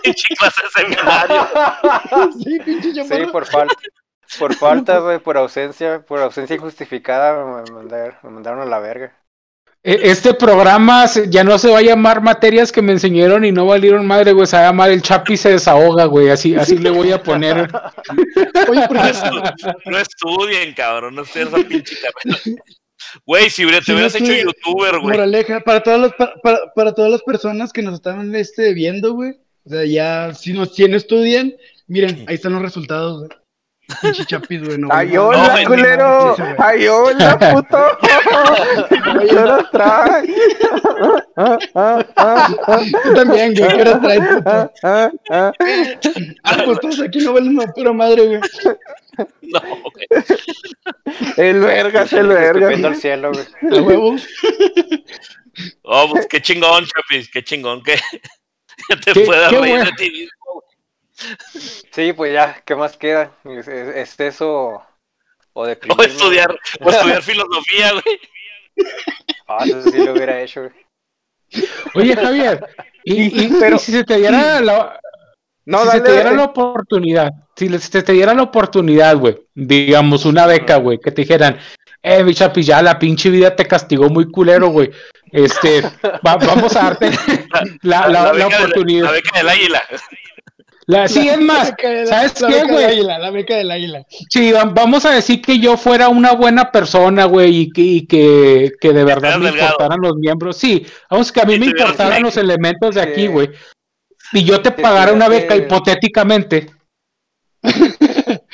pinche 0.03 0.35
clase 0.35 0.61
de 0.63 0.69
seminario. 0.81 1.47
Sí, 2.43 2.59
pinche 2.59 3.03
Sí, 3.03 3.25
por 3.31 3.45
falta 3.45 3.73
por 4.39 4.53
falta, 4.55 4.99
güey, 4.99 5.19
por 5.19 5.37
ausencia, 5.37 6.01
por 6.01 6.19
ausencia 6.19 6.55
injustificada 6.55 7.45
me 7.45 7.71
mandaron, 7.71 8.15
me 8.23 8.29
mandaron 8.29 8.61
a 8.61 8.65
la 8.65 8.79
verga. 8.79 9.13
E- 9.89 9.99
Este 10.11 10.33
programa 10.33 11.05
ya 11.29 11.43
no 11.45 11.57
se 11.57 11.69
va 11.69 11.79
a 11.79 11.81
llamar 11.81 12.21
materias 12.21 12.71
que 12.73 12.81
me 12.81 12.91
enseñaron 12.91 13.45
y 13.45 13.51
no 13.53 13.65
valieron 13.65 14.05
madre, 14.05 14.33
güey, 14.33 14.45
se 14.45 14.57
va 14.57 14.63
a 14.63 14.65
llamar 14.67 14.91
el 14.91 15.01
Chapi 15.01 15.37
se 15.37 15.51
desahoga, 15.51 16.03
güey, 16.05 16.29
así, 16.29 16.55
así 16.55 16.77
le 16.77 16.89
voy 16.89 17.11
a 17.13 17.23
poner. 17.23 17.55
Oye, 18.69 18.87
por 18.87 18.97
No, 18.97 19.05
ejemplo, 19.07 19.43
estu- 19.43 19.75
no 19.85 19.97
estudien, 19.97 20.73
cabrón, 20.73 21.15
no 21.15 21.21
estudien 21.21 21.47
esa 21.47 21.57
pinche. 21.67 21.95
Güey, 23.25 23.49
si 23.49 23.65
te 23.65 23.81
Sí, 23.81 23.93
hubieras 23.93 24.15
hecho 24.15 24.33
youtuber, 24.33 24.99
güey. 24.99 25.15
moraleja, 25.15 25.61
para 25.61 25.81
todas 25.81 25.99
las, 26.01 26.13
para, 26.15 26.33
para, 26.43 26.57
para 26.75 26.93
todas 26.93 27.09
las 27.11 27.21
personas 27.23 27.71
que 27.71 27.81
nos 27.81 27.93
están 27.95 28.35
este, 28.35 28.73
viendo, 28.73 29.13
güey. 29.13 29.35
O 29.65 29.69
sea, 29.69 29.85
ya, 29.85 30.33
si 30.33 30.51
no, 30.53 30.65
si 30.65 30.85
no 30.87 30.97
estudian, 30.97 31.53
miren, 31.87 32.25
ahí 32.27 32.35
están 32.35 32.53
los 32.53 32.61
resultados, 32.61 33.19
güey. 33.19 33.29
Pinche 34.01 34.25
chapis, 34.25 34.61
güey. 34.63 34.77
No, 34.77 34.89
¡Ay, 34.91 35.11
no, 35.13 35.27
hola, 35.27 35.51
güey, 35.51 35.65
culero! 35.65 36.35
¡Ay, 36.57 36.87
hola, 36.87 37.39
puto! 37.39 37.77
¿Qué 38.01 39.37
horas? 39.37 39.65
Ah, 39.73 41.57
ah, 41.75 42.05
ah, 42.15 42.47
ah, 42.67 42.81
Tú 43.03 43.13
también, 43.13 43.53
güey. 43.55 43.69
¿Qué 43.75 43.81
hora 43.81 44.01
traes, 44.01 44.19
puto? 44.27 44.49
ah, 44.49 44.71
ah, 44.83 45.11
ah. 45.29 45.51
Ah, 46.43 46.57
pues 46.65 46.79
todos 46.81 46.99
aquí 47.01 47.19
no 47.19 47.33
valen 47.33 47.57
una 47.57 47.67
pura 47.71 47.93
madre, 47.93 48.25
güey. 48.27 48.41
No, 49.41 49.59
güey. 49.93 50.07
El 51.37 51.59
vergas, 51.61 52.11
el 52.13 52.31
Escupiendo 52.31 52.67
al 52.67 52.93
vergas. 52.93 52.99
cielo, 53.01 53.31
güey. 53.31 53.81
Huevo. 53.81 54.15
Oh, 55.83 56.09
pues 56.11 56.27
qué 56.27 56.41
chingón, 56.41 56.85
Chapis, 56.85 57.29
qué 57.31 57.43
chingón 57.43 57.81
que 57.81 57.95
te 59.05 59.13
qué 59.13 59.59
reír 59.59 59.85
de 59.85 59.91
ti. 59.97 60.29
Sí, 61.91 62.13
pues 62.13 62.33
ya, 62.33 62.61
¿qué 62.65 62.75
más 62.75 62.97
queda? 62.97 63.31
¿Es, 63.45 63.67
es- 63.67 63.95
es 63.95 64.19
eso 64.19 64.83
o 65.53 65.65
de 65.65 65.77
O 65.97 66.01
estudiar, 66.03 66.51
o 66.81 66.89
estudiar 66.89 67.21
filosofía, 67.23 67.91
güey. 67.93 68.19
Ah, 69.47 69.63
eso 69.65 69.81
sí 69.83 69.97
lo 70.03 70.13
hubiera 70.13 70.39
hecho, 70.41 70.61
güey. 70.61 70.73
Oye, 71.95 72.15
Javier, 72.15 72.65
y, 73.03 73.23
y- 73.23 73.45
y 73.45 73.49
Pero- 73.59 73.79
si 73.79 73.91
se 73.91 74.03
te 74.03 74.17
diera 74.17 74.59
la, 74.61 74.99
No, 75.65 75.83
si 75.85 75.91
se 75.91 76.01
te 76.01 76.11
diera 76.11 76.25
dale. 76.25 76.37
la 76.37 76.43
oportunidad, 76.43 77.31
si 77.55 77.69
se 77.79 78.03
te 78.03 78.13
diera 78.13 78.33
la 78.33 78.43
oportunidad, 78.43 79.15
güey, 79.17 79.37
digamos 79.55 80.25
una 80.25 80.45
beca, 80.45 80.77
güey, 80.77 80.99
que 80.99 81.11
te 81.11 81.21
dijeran, 81.23 81.57
eh, 82.03 82.23
mi 82.23 82.35
Chapi, 82.35 82.61
ya 82.61 82.81
la 82.83 82.99
pinche 82.99 83.29
vida 83.29 83.55
te 83.55 83.65
castigó 83.65 84.09
muy 84.09 84.29
culero, 84.29 84.67
güey. 84.67 84.91
Este, 85.31 85.81
va- 86.25 86.37
vamos 86.37 86.75
a 86.75 86.83
darte 86.83 87.09
la, 87.81 88.07
la- 88.07 88.23
la 88.23 88.31
beca 88.33 88.47
de- 88.49 88.55
oportunidad. 88.65 89.05
la 89.05 89.11
beca 89.11 89.37
del 89.39 89.49
águila. 89.49 89.81
La, 90.89 91.07
sí, 91.09 91.27
es 91.27 91.37
más, 91.41 91.75
de 91.75 92.07
¿sabes 92.07 92.39
la 92.39 92.47
qué, 92.47 92.63
güey? 92.63 93.03
La 93.03 93.29
beca 93.29 93.57
del 93.57 93.69
águila. 93.71 94.05
Sí, 94.29 94.53
va- 94.53 94.63
vamos 94.63 95.05
a 95.05 95.11
decir 95.11 95.41
que 95.41 95.59
yo 95.59 95.75
fuera 95.75 96.07
una 96.07 96.31
buena 96.31 96.71
persona, 96.71 97.25
güey, 97.25 97.57
y 97.63 97.69
que, 97.71 97.81
y 97.81 98.07
que, 98.07 98.71
que 98.79 98.93
de 98.93 99.03
verdad 99.03 99.37
me 99.37 99.47
delgado. 99.47 99.71
importaran 99.73 99.99
los 100.01 100.15
miembros. 100.15 100.55
Sí, 100.57 100.85
vamos, 101.09 101.31
que 101.33 101.41
a 101.41 101.45
mí 101.45 101.59
me 101.59 101.65
importaran 101.65 102.23
los 102.23 102.37
elementos 102.37 102.95
de 102.95 103.01
aquí, 103.01 103.27
güey. 103.27 103.49
Y 104.31 104.45
yo 104.45 104.61
te 104.61 104.71
pagara 104.71 105.11
una 105.11 105.27
beca 105.27 105.55
hipotéticamente. 105.57 106.69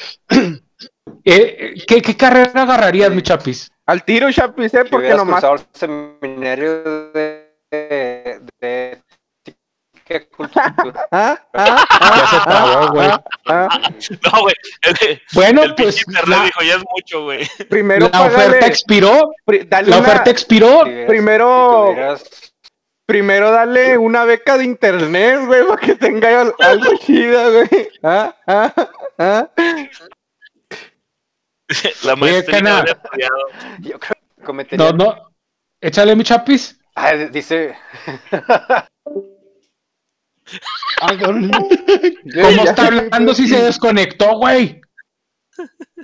Eh, 1.26 1.76
¿qué, 1.88 2.02
¿Qué 2.02 2.18
carrera 2.18 2.64
agarrarías, 2.64 3.12
mi 3.12 3.22
chapis? 3.22 3.72
Al 3.86 4.04
tiro, 4.04 4.30
Chapis, 4.32 4.74
eh, 4.74 4.84
Que 4.84 4.90
porque 4.90 5.10
nomás. 5.14 5.42
el 5.44 5.60
seminario 5.72 6.84
de, 7.14 7.50
de, 7.72 8.42
de 8.60 9.03
ética 10.06 10.26
cultural. 10.36 10.74
Ah, 11.12 11.40
ah, 11.54 11.86
Ya 12.16 12.28
se 12.28 12.46
trabó, 12.46 12.92
güey. 12.94 13.10
ah. 13.48 13.70
No, 14.32 14.42
güey. 14.42 14.56
El, 14.82 15.22
Bueno, 15.34 15.64
el 15.64 15.76
pues 15.76 16.06
internet 16.08 16.38
la, 16.40 16.44
dijo, 16.46 16.62
ya 16.62 16.76
es 16.76 16.84
mucho, 16.92 17.24
güey. 17.24 17.48
Primero, 17.70 18.10
la 18.12 18.22
oferta 18.22 18.46
págale. 18.46 18.68
expiró. 18.68 19.32
pri- 19.46 19.66
Dale 19.68 19.90
La 19.90 19.98
una- 20.00 20.08
oferta 20.08 20.30
expiró. 20.30 20.84
Si 20.86 21.06
Primero- 21.08 21.88
si 21.90 21.94
tuvieras- 21.96 22.54
Primero 23.06 23.52
dale 23.52 23.98
una 23.98 24.24
beca 24.24 24.58
de 24.58 24.64
internet, 24.64 25.42
güey, 25.46 25.68
para 25.68 25.82
que 25.82 25.96
tenga 25.96 26.42
al- 26.42 26.56
algo 26.60 26.96
chida, 27.00 27.50
güey. 27.50 27.90
Ah, 28.02 28.34
ah, 28.48 28.74
ah. 29.20 29.50
La 32.04 32.16
maestría 32.16 32.58
Cana. 32.60 32.78
habría 32.80 32.94
estudiado. 32.94 33.38
yo 33.80 34.00
creo 34.00 34.16
que 34.38 34.44
cometería. 34.46 34.92
No, 34.92 34.94
no. 35.06 35.30
Échale, 35.82 36.16
mi 36.16 36.24
chapis. 36.24 36.80
Ah, 36.96 37.14
dice. 37.14 37.76
Ah. 41.02 41.14
¿Cómo 41.18 42.64
está 42.64 42.88
hablando 42.88 43.34
si 43.34 43.48
se 43.48 43.62
desconectó, 43.64 44.38
güey? 44.38 44.82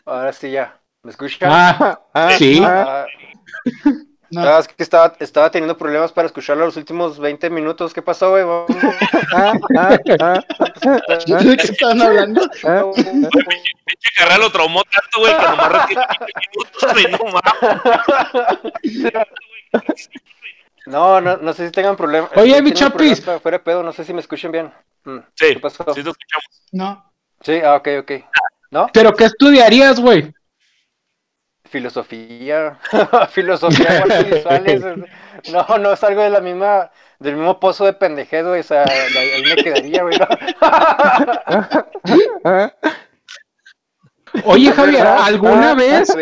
Ahora 0.05 0.33
sí 0.33 0.51
ya. 0.51 0.79
¿Me 1.03 1.12
escuchan? 1.12 1.49
Ah, 1.51 1.99
Ah, 2.13 2.31
Sí. 2.38 2.62
ah. 2.63 3.05
No, 4.31 4.41
ah, 4.41 4.59
es 4.59 4.67
que 4.67 4.83
estaba, 4.83 5.15
estaba 5.19 5.49
teniendo 5.49 5.75
problemas 5.75 6.12
para 6.12 6.27
escucharlo 6.27 6.63
los 6.65 6.77
últimos 6.77 7.17
20 7.17 7.49
minutos. 7.49 7.93
¿Qué 7.95 8.01
pasó, 8.03 8.29
güey? 8.29 8.43
Ah, 9.35 9.53
ah, 9.77 9.97
¿De 11.25 11.57
qué 11.57 11.63
estaban 11.63 12.01
hablando? 12.01 12.41
Pinche 12.49 14.09
carrera 14.15 14.38
lo 14.39 14.51
traumó 14.51 14.83
tanto, 14.83 15.19
güey, 15.19 15.35
que 15.35 15.43
nomás 15.43 15.71
retiene 15.71 16.03
15 16.12 16.93
minutos, 16.93 16.93
güey, 16.93 17.07
no 17.12 17.19
mames. 19.73 20.09
No, 20.89 21.21
no, 21.21 21.38
no 21.38 21.54
sé 21.54 21.67
si 21.67 21.71
tengan 21.71 21.95
problemas. 21.95 22.32
Oye, 22.36 22.62
mi 22.62 22.71
Chapis. 22.71 23.23
Fuera 23.23 23.58
de 23.58 23.60
pedo, 23.60 23.84
no 23.84 23.93
sé 23.93 24.04
si 24.04 24.13
me 24.13 24.21
escuchen 24.21 24.52
bien. 24.52 24.71
Mm, 25.06 25.19
Sí, 25.36 25.54
¿Qué 25.54 25.60
pasó? 25.60 25.84
sí 25.93 26.04
te 26.04 26.10
escuchamos. 26.10 26.63
No. 26.71 27.12
Sí, 27.42 27.60
ah, 27.63 27.75
ok, 27.75 27.87
ok. 28.02 28.12
¿No? 28.71 28.87
¿Pero 28.94 29.13
qué 29.13 29.25
estudiarías, 29.25 30.00
güey? 30.00 30.33
Filosofía. 31.69 32.79
Filosofía 33.31 34.04
visuales. 34.23 34.83
No, 35.54 35.77
no 35.77 35.94
es 35.94 36.04
algo 36.04 36.21
de 36.21 36.31
la 36.31 36.42
misma, 36.42 36.92
del 37.19 37.37
mismo 37.37 37.62
pozo 37.62 37.85
de 37.85 37.94
pendejez, 37.94 38.46
güey. 38.46 38.60
O 38.60 38.63
sea, 38.63 38.83
ahí, 38.83 39.42
me 39.44 39.56
quedaría, 39.56 40.04
güey. 40.04 40.19
¿no? 40.19 40.27
Oye, 44.44 44.69
Javier. 44.73 45.08
¿alguna 45.08 45.71
Ah, 45.71 45.75
vez? 45.75 46.13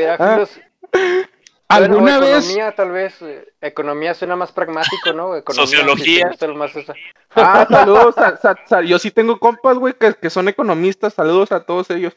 ¿Alguna 1.69 2.17
Bueno, 2.17 2.19
vez? 2.21 2.29
economía, 2.45 2.71
tal 2.75 2.91
vez. 2.91 3.21
eh, 3.21 3.45
Economía 3.59 4.13
suena 4.13 4.35
más 4.37 4.51
pragmático, 4.53 5.11
¿no? 5.13 5.35
Economía, 5.35 5.65
Sociología. 5.67 6.27
gusta 6.29 6.47
más 6.49 6.75
esa. 6.75 6.93
Ah, 7.35 7.67
saludos. 7.69 8.15
sa- 8.15 8.37
sa- 8.37 8.55
sa- 8.65 8.81
yo 8.81 8.97
sí 8.99 9.11
tengo 9.11 9.37
compas, 9.37 9.77
güey, 9.77 9.93
que, 9.93 10.13
que 10.13 10.29
son 10.29 10.47
economistas. 10.47 11.13
Saludos 11.13 11.51
a 11.51 11.65
todos 11.65 11.89
ellos. 11.89 12.15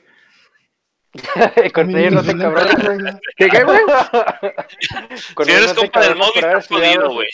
Con 1.74 1.96
ellos 1.96 2.12
no 2.12 2.22
te 2.22 2.38
cabrones. 2.38 3.16
¿Qué, 3.36 3.48
güey? 3.64 3.80
Si 5.44 5.50
eres 5.50 5.74
compa 5.74 6.00
del 6.00 6.14
móvil, 6.16 6.32
estás 6.36 6.68
jodido, 6.68 7.10
güey. 7.12 7.28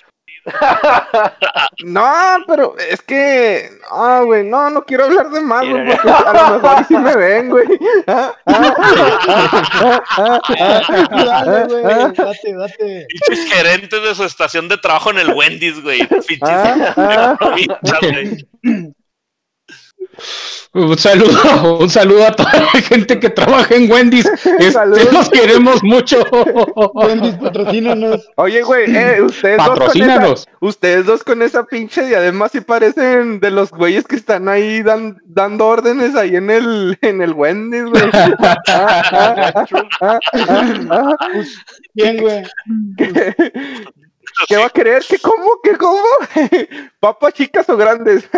No, 1.84 2.36
pero 2.46 2.76
es 2.78 3.02
que. 3.02 3.70
Ah, 3.90 4.22
güey, 4.24 4.44
no, 4.44 4.70
no 4.70 4.84
quiero 4.84 5.04
hablar 5.04 5.30
de 5.30 5.40
más, 5.40 5.68
güey, 5.68 5.84
porque 5.86 6.10
a 6.10 6.50
lo 6.50 6.58
mejor 6.58 6.84
sí 6.86 6.96
me 6.96 7.16
ven, 7.16 7.50
güey. 7.50 7.66
Ah, 8.06 8.34
Dale, 11.10 11.66
güey, 11.68 11.82
date, 11.82 12.54
date. 12.54 13.06
Pinches 13.08 13.52
gerentes 13.52 14.02
de 14.02 14.14
su 14.14 14.24
estación 14.24 14.68
de 14.68 14.78
trabajo 14.78 15.10
en 15.10 15.18
el 15.18 15.32
Wendy's, 15.34 15.82
güey. 15.82 16.06
Pinches 16.06 16.38
ah, 16.42 17.36
ah. 17.40 17.54
pinchas, 17.54 18.00
güey. 18.00 18.46
Un 20.72 20.98
saludo, 20.98 21.78
un 21.80 21.88
saludo 21.88 22.26
a 22.26 22.32
toda 22.32 22.52
la 22.52 22.80
gente 22.82 23.18
que 23.18 23.30
trabaja 23.30 23.74
en 23.74 23.90
Wendy's. 23.90 24.30
Este, 24.58 25.12
los 25.12 25.28
queremos 25.30 25.82
mucho. 25.82 26.22
Wendy's, 26.94 27.34
patrocínanos. 27.36 28.28
Oye, 28.36 28.62
güey, 28.62 28.94
eh, 28.94 29.22
ustedes 29.22 29.58
dos 29.58 29.78
con 29.78 30.02
esa, 30.02 30.34
ustedes 30.60 31.06
dos 31.06 31.24
con 31.24 31.42
esa 31.42 31.64
pinche 31.64 32.04
diadema 32.06 32.48
sí 32.48 32.60
parecen 32.60 33.40
de 33.40 33.50
los 33.50 33.70
güeyes 33.70 34.04
que 34.06 34.16
están 34.16 34.48
ahí 34.48 34.82
dan- 34.82 35.18
dando 35.24 35.66
órdenes 35.66 36.14
ahí 36.16 36.36
en 36.36 36.50
el, 36.50 36.98
en 37.02 37.22
el 37.22 37.32
Wendy's, 37.32 37.84
güey. 37.84 38.04
Bien, 41.94 42.18
güey. 42.18 42.42
¿Qué 44.48 44.56
va 44.56 44.66
a 44.66 44.70
querer? 44.70 45.02
¿Qué 45.08 45.18
cómo? 45.18 45.60
¿Qué 45.62 45.76
cómo? 45.76 46.02
¿Papas 47.00 47.32
chicas 47.34 47.68
o 47.70 47.76
grandes? 47.76 48.28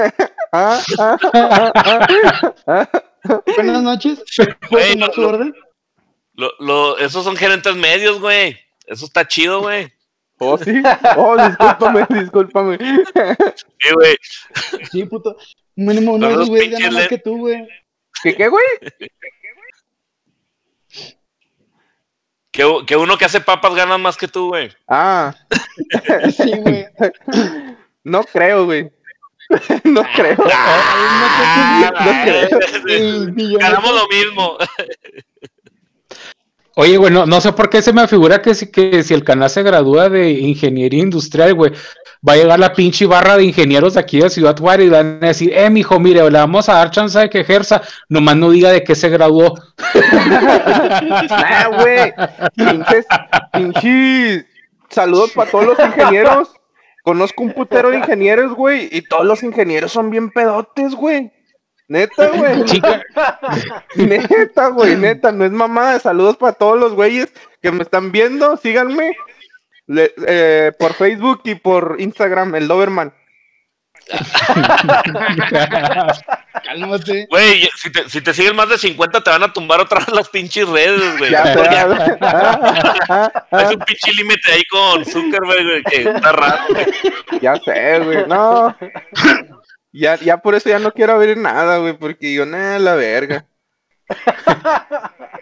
Ah, 0.53 0.81
ah, 0.99 1.19
ah, 1.35 1.73
ah, 1.75 2.53
ah. 2.67 3.43
Buenas 3.57 3.83
noches. 3.83 4.23
Güey, 4.39 4.55
¿Puedo 4.71 4.93
tomar 4.93 5.09
no, 5.09 5.15
su 5.15 5.21
no. 5.21 5.29
orden? 5.29 5.55
Lo, 6.35 6.53
lo, 6.61 6.99
esos 6.99 7.25
son 7.25 7.37
gerentes 7.37 7.75
medios, 7.75 8.21
güey. 8.21 8.57
Eso 8.87 9.05
está 9.07 9.27
chido, 9.27 9.61
güey. 9.61 9.93
Oh, 10.39 10.57
sí. 10.57 10.73
Oh, 11.17 11.37
discúlpame, 11.37 12.07
discúlpame. 12.21 12.79
Sí, 12.79 13.93
güey. 13.93 14.17
Sí, 14.91 15.05
puto. 15.05 15.37
Mínimo 15.75 16.15
uno 16.15 16.29
de 16.29 16.37
los 16.37 16.49
güeyes 16.49 16.79
gana 16.79 16.91
más 16.93 17.09
que 17.09 17.19
tú, 17.19 17.39
güey. 17.39 17.67
¿Qué, 18.23 18.35
qué, 18.35 18.49
güey? 18.49 18.65
Que, 22.51 22.65
que 22.87 22.97
uno 22.97 23.19
que 23.19 23.25
hace 23.25 23.41
papas 23.41 23.75
gana 23.75 23.99
más 23.99 24.17
que 24.17 24.29
tú, 24.29 24.49
güey. 24.49 24.71
Ah, 24.89 25.35
Sí, 26.37 26.53
güey. 26.57 26.87
no 28.05 28.25
creo, 28.25 28.65
güey. 28.65 28.91
No 29.85 30.03
creo. 30.15 30.37
Ah, 30.53 31.93
No 32.05 32.11
creo. 32.25 33.29
Millón- 33.35 33.61
Ganamos 33.61 33.91
lo 33.95 34.09
mismo. 34.09 34.59
Oye, 36.75 36.97
güey, 36.97 37.13
no, 37.13 37.27
no 37.27 37.41
sé 37.41 37.53
por 37.53 37.69
qué 37.71 37.83
se 37.83 37.93
me 37.93 38.07
figura 38.07 38.41
que 38.41 38.55
si, 38.55 38.71
que 38.71 39.03
si 39.03 39.13
el 39.13 39.25
canal 39.25 39.51
se 39.51 39.65
gradúa 39.65 40.09
de 40.09 40.31
ingeniería 40.31 41.03
industrial, 41.03 41.55
güey, 41.55 41.73
va 42.27 42.35
a 42.35 42.37
llegar 42.37 42.61
la 42.61 42.73
pinche 42.73 43.05
barra 43.05 43.37
de 43.37 43.43
ingenieros 43.47 43.95
de 43.95 44.01
aquí 44.01 44.21
de 44.21 44.31
Ciudad 44.31 44.57
Juárez 44.57 44.87
y 44.87 44.91
van 44.91 45.19
a 45.21 45.27
decir, 45.27 45.53
eh, 45.53 45.69
mijo, 45.71 45.99
mire, 45.99 46.23
le 46.31 46.39
vamos 46.39 46.69
a 46.69 46.75
dar 46.75 46.93
chance 46.93 47.19
de 47.19 47.29
que 47.31 47.41
ejerza, 47.41 47.83
nomás 48.09 48.37
no 48.37 48.51
diga 48.51 48.71
de 48.71 48.85
qué 48.85 48.95
se 48.95 49.09
graduó. 49.09 49.55
Nah, 51.29 51.69
güey. 51.81 52.13
Pinches, 52.55 53.07
pinches. 53.53 54.45
Saludos 54.89 55.33
para 55.33 55.51
todos 55.51 55.67
los 55.67 55.79
ingenieros. 55.81 56.49
Conozco 57.09 57.43
un 57.43 57.55
putero 57.55 57.89
de 57.89 57.97
ingenieros, 58.01 58.53
güey. 58.55 58.87
Y 58.93 59.01
todos 59.01 59.25
los 59.25 59.43
ingenieros 59.43 59.93
son 59.93 60.11
bien 60.11 60.29
pedotes, 60.31 60.95
güey. 60.95 61.33
Neta, 61.89 62.29
güey. 62.29 62.65
Chica, 62.67 63.03
Neta, 63.97 64.69
güey, 64.69 64.95
neta, 64.95 65.33
no 65.33 65.47
es 65.47 65.53
mamada. 65.53 65.99
Saludos 66.01 66.37
para 66.37 66.53
todos 66.53 66.79
los 66.79 66.93
güeyes 66.93 67.33
que 67.63 67.73
me 67.73 67.83
están 67.83 68.13
viendo. 68.13 68.59
Síganme 68.59 69.17
Le- 69.87 70.13
eh, 70.27 70.73
por 70.79 70.93
Facebook 70.93 71.41
y 71.45 71.55
por 71.55 71.97
Instagram, 71.99 72.55
el 72.57 72.69
Doberman. 72.69 73.15
Cálmate. 76.65 77.27
Güey, 77.31 77.69
si 77.77 77.91
te, 77.91 78.09
si 78.09 78.21
te 78.21 78.35
siguen 78.35 78.57
más 78.57 78.69
de 78.69 78.79
50 78.79 79.23
te 79.23 79.31
van 79.31 79.43
a 79.43 79.53
tumbar 79.53 79.81
otra 79.81 80.01
vez 80.01 80.09
las 80.11 80.29
pinches 80.29 80.69
redes, 80.69 81.19
güey. 81.19 81.31
Ya, 81.31 81.53
Porque 81.55 81.75
ya, 81.75 83.33
Es 83.63 83.71
un 83.71 83.79
pinche 83.81 84.13
límite 84.15 84.53
ahí 84.53 84.63
con 84.71 85.05
Zuckerberg, 85.05 85.65
güey, 85.65 85.83
que 85.85 86.03
está 86.03 86.33
raro. 86.33 86.63
güey. 86.71 86.87
ya 87.41 87.57
sé, 87.57 87.99
güey. 88.01 88.27
No. 88.27 88.77
Ya, 89.93 90.17
ya 90.17 90.39
por 90.39 90.55
eso 90.55 90.69
ya 90.69 90.79
no 90.79 90.93
quiero 90.93 91.19
ver 91.19 91.37
nada, 91.37 91.79
güey, 91.79 91.95
porque 91.95 92.33
yo, 92.35 92.47
nada, 92.47 92.79
la 92.79 92.95
verga. 92.95 93.45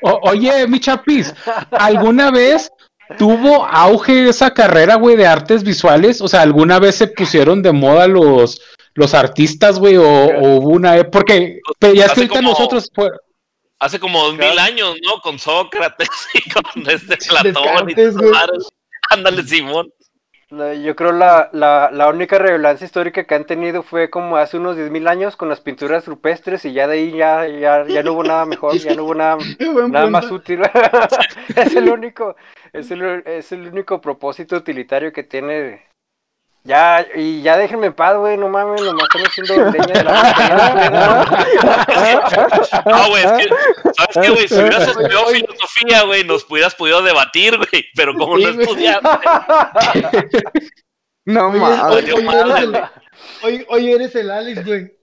O- 0.02 0.20
oye, 0.30 0.66
mi 0.66 0.80
chapis, 0.80 1.34
¿alguna 1.70 2.30
vez 2.30 2.70
tuvo 3.18 3.64
auge 3.66 4.28
esa 4.28 4.52
carrera, 4.52 4.96
güey, 4.96 5.16
de 5.16 5.26
artes 5.26 5.62
visuales? 5.64 6.20
O 6.20 6.28
sea, 6.28 6.42
¿alguna 6.42 6.78
vez 6.78 6.96
se 6.96 7.07
pusieron 7.09 7.62
de 7.62 7.72
moda 7.72 8.07
los, 8.07 8.61
los 8.94 9.14
artistas, 9.14 9.78
güey? 9.78 9.96
O, 9.96 10.04
o 10.04 10.57
hubo 10.57 10.70
una... 10.70 10.96
e- 10.96 11.04
Porque 11.04 11.61
pero 11.78 11.94
ya 11.94 12.07
es 12.07 12.12
que 12.12 12.20
ahorita 12.20 12.36
como- 12.36 12.50
nosotros... 12.50 12.90
pues, 12.94 13.11
Hace 13.78 14.00
como 14.00 14.22
dos 14.24 14.38
mil 14.38 14.59
años, 14.59 14.96
¿no? 15.04 15.20
Con 15.20 15.38
Sócrates 15.38 16.09
y 16.34 16.48
con 16.50 16.64
este 16.90 17.18
Platón 17.28 17.90
y 17.90 17.94
Descartes, 17.94 18.14
madres. 18.14 18.68
Ándale, 19.11 19.42
Simón. 19.42 19.90
Yo 20.48 20.94
creo 20.94 21.11
la, 21.11 21.50
la, 21.52 21.90
la 21.92 22.09
única 22.09 22.38
relevancia 22.38 22.84
histórica 22.84 23.24
que 23.24 23.34
han 23.34 23.46
tenido 23.46 23.82
fue 23.82 24.11
como 24.11 24.36
hace 24.36 24.57
unos 24.57 24.76
10.000 24.76 25.09
años 25.09 25.34
con 25.36 25.48
las 25.48 25.61
pinturas 25.61 26.07
rupestres 26.07 26.64
y 26.64 26.72
ya 26.72 26.86
de 26.86 26.94
ahí 26.94 27.11
ya, 27.16 27.48
ya, 27.48 27.84
ya 27.86 28.02
no 28.04 28.12
hubo 28.12 28.22
nada 28.22 28.46
mejor, 28.46 28.78
ya 28.78 28.94
no 28.94 29.02
hubo 29.04 29.14
nada, 29.16 29.36
nada 29.88 30.07
más 30.07 30.30
útil. 30.30 30.61
es 31.57 31.74
el 31.74 31.88
único, 31.88 32.36
es 32.72 32.90
el, 32.90 33.22
es 33.26 33.52
el 33.52 33.66
único 33.68 34.00
propósito 34.00 34.56
utilitario 34.56 35.12
que 35.12 35.22
tiene. 35.22 35.86
Ya, 36.64 37.06
y 37.14 37.42
ya 37.42 37.56
déjenme 37.56 37.86
en 37.86 37.92
paz, 37.94 38.16
güey, 38.16 38.36
no 38.36 38.48
mames, 38.48 38.82
nomás 38.82 39.04
están 39.04 39.22
haciendo 39.24 39.70
leña 39.70 39.86
de 39.94 40.02
la 40.02 40.12
No, 42.86 43.08
güey, 43.10 43.22
es 43.24 43.32
que, 43.32 43.48
¿sabes 43.96 44.16
qué, 44.20 44.30
güey? 44.30 44.48
Si 44.48 44.54
hubieras 44.56 44.88
estudiado 44.88 45.26
filosofía, 45.26 46.02
güey, 46.02 46.24
nos 46.24 46.44
hubieras 46.50 46.74
podido 46.74 47.02
debatir, 47.02 47.56
güey. 47.56 47.84
Pero 47.94 48.14
como 48.14 48.36
no 48.38 48.48
Sí, 48.48 48.54
güey. 48.54 48.66
estudiaste, 48.66 49.08
No 51.24 51.50
mames. 51.50 52.04
el, 52.08 52.24
güey. 52.24 52.82
oye, 53.44 53.66
oye, 53.68 53.92
eres 53.94 54.14
el 54.16 54.30
Alex, 54.30 54.64
güey. 54.64 54.95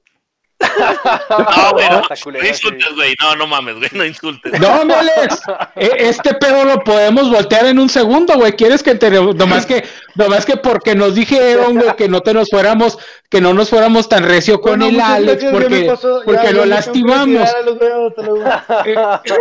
No, 1.29 1.71
güey, 1.71 1.89
no, 1.89 2.01
no 2.31 2.47
insultes, 2.47 2.95
güey. 2.95 3.15
No, 3.21 3.35
no 3.35 3.47
mames, 3.47 3.75
güey, 3.77 3.89
no 3.93 4.05
insultes. 4.05 4.59
No, 4.59 4.85
mi 4.85 4.93
Alex, 4.93 5.41
e- 5.75 5.91
este 6.09 6.33
pedo 6.35 6.63
lo 6.65 6.83
podemos 6.83 7.29
voltear 7.29 7.65
en 7.65 7.79
un 7.79 7.89
segundo, 7.89 8.35
güey. 8.35 8.53
¿Quieres 8.53 8.83
que 8.83 8.95
te, 8.95 9.09
nomás 9.11 9.65
que, 9.65 9.83
nomás 10.15 10.45
que 10.45 10.57
porque 10.57 10.95
nos 10.95 11.15
dijeron, 11.15 11.75
güey, 11.77 11.95
que 11.95 12.07
no 12.09 12.21
te 12.21 12.33
nos 12.33 12.49
fuéramos, 12.49 12.97
que 13.29 13.41
no 13.41 13.53
nos 13.53 13.69
fuéramos 13.69 14.07
tan 14.09 14.23
recio 14.23 14.61
con 14.61 14.79
Bueno, 14.79 14.85
el 14.87 14.99
Alex, 15.01 15.45
porque, 15.51 15.83
pasó, 15.85 16.19
ya- 16.19 16.25
porque 16.25 16.43
ya 16.47 16.51
lo 16.51 16.65
lastimamos. 16.65 17.49
Eh, 18.85 18.95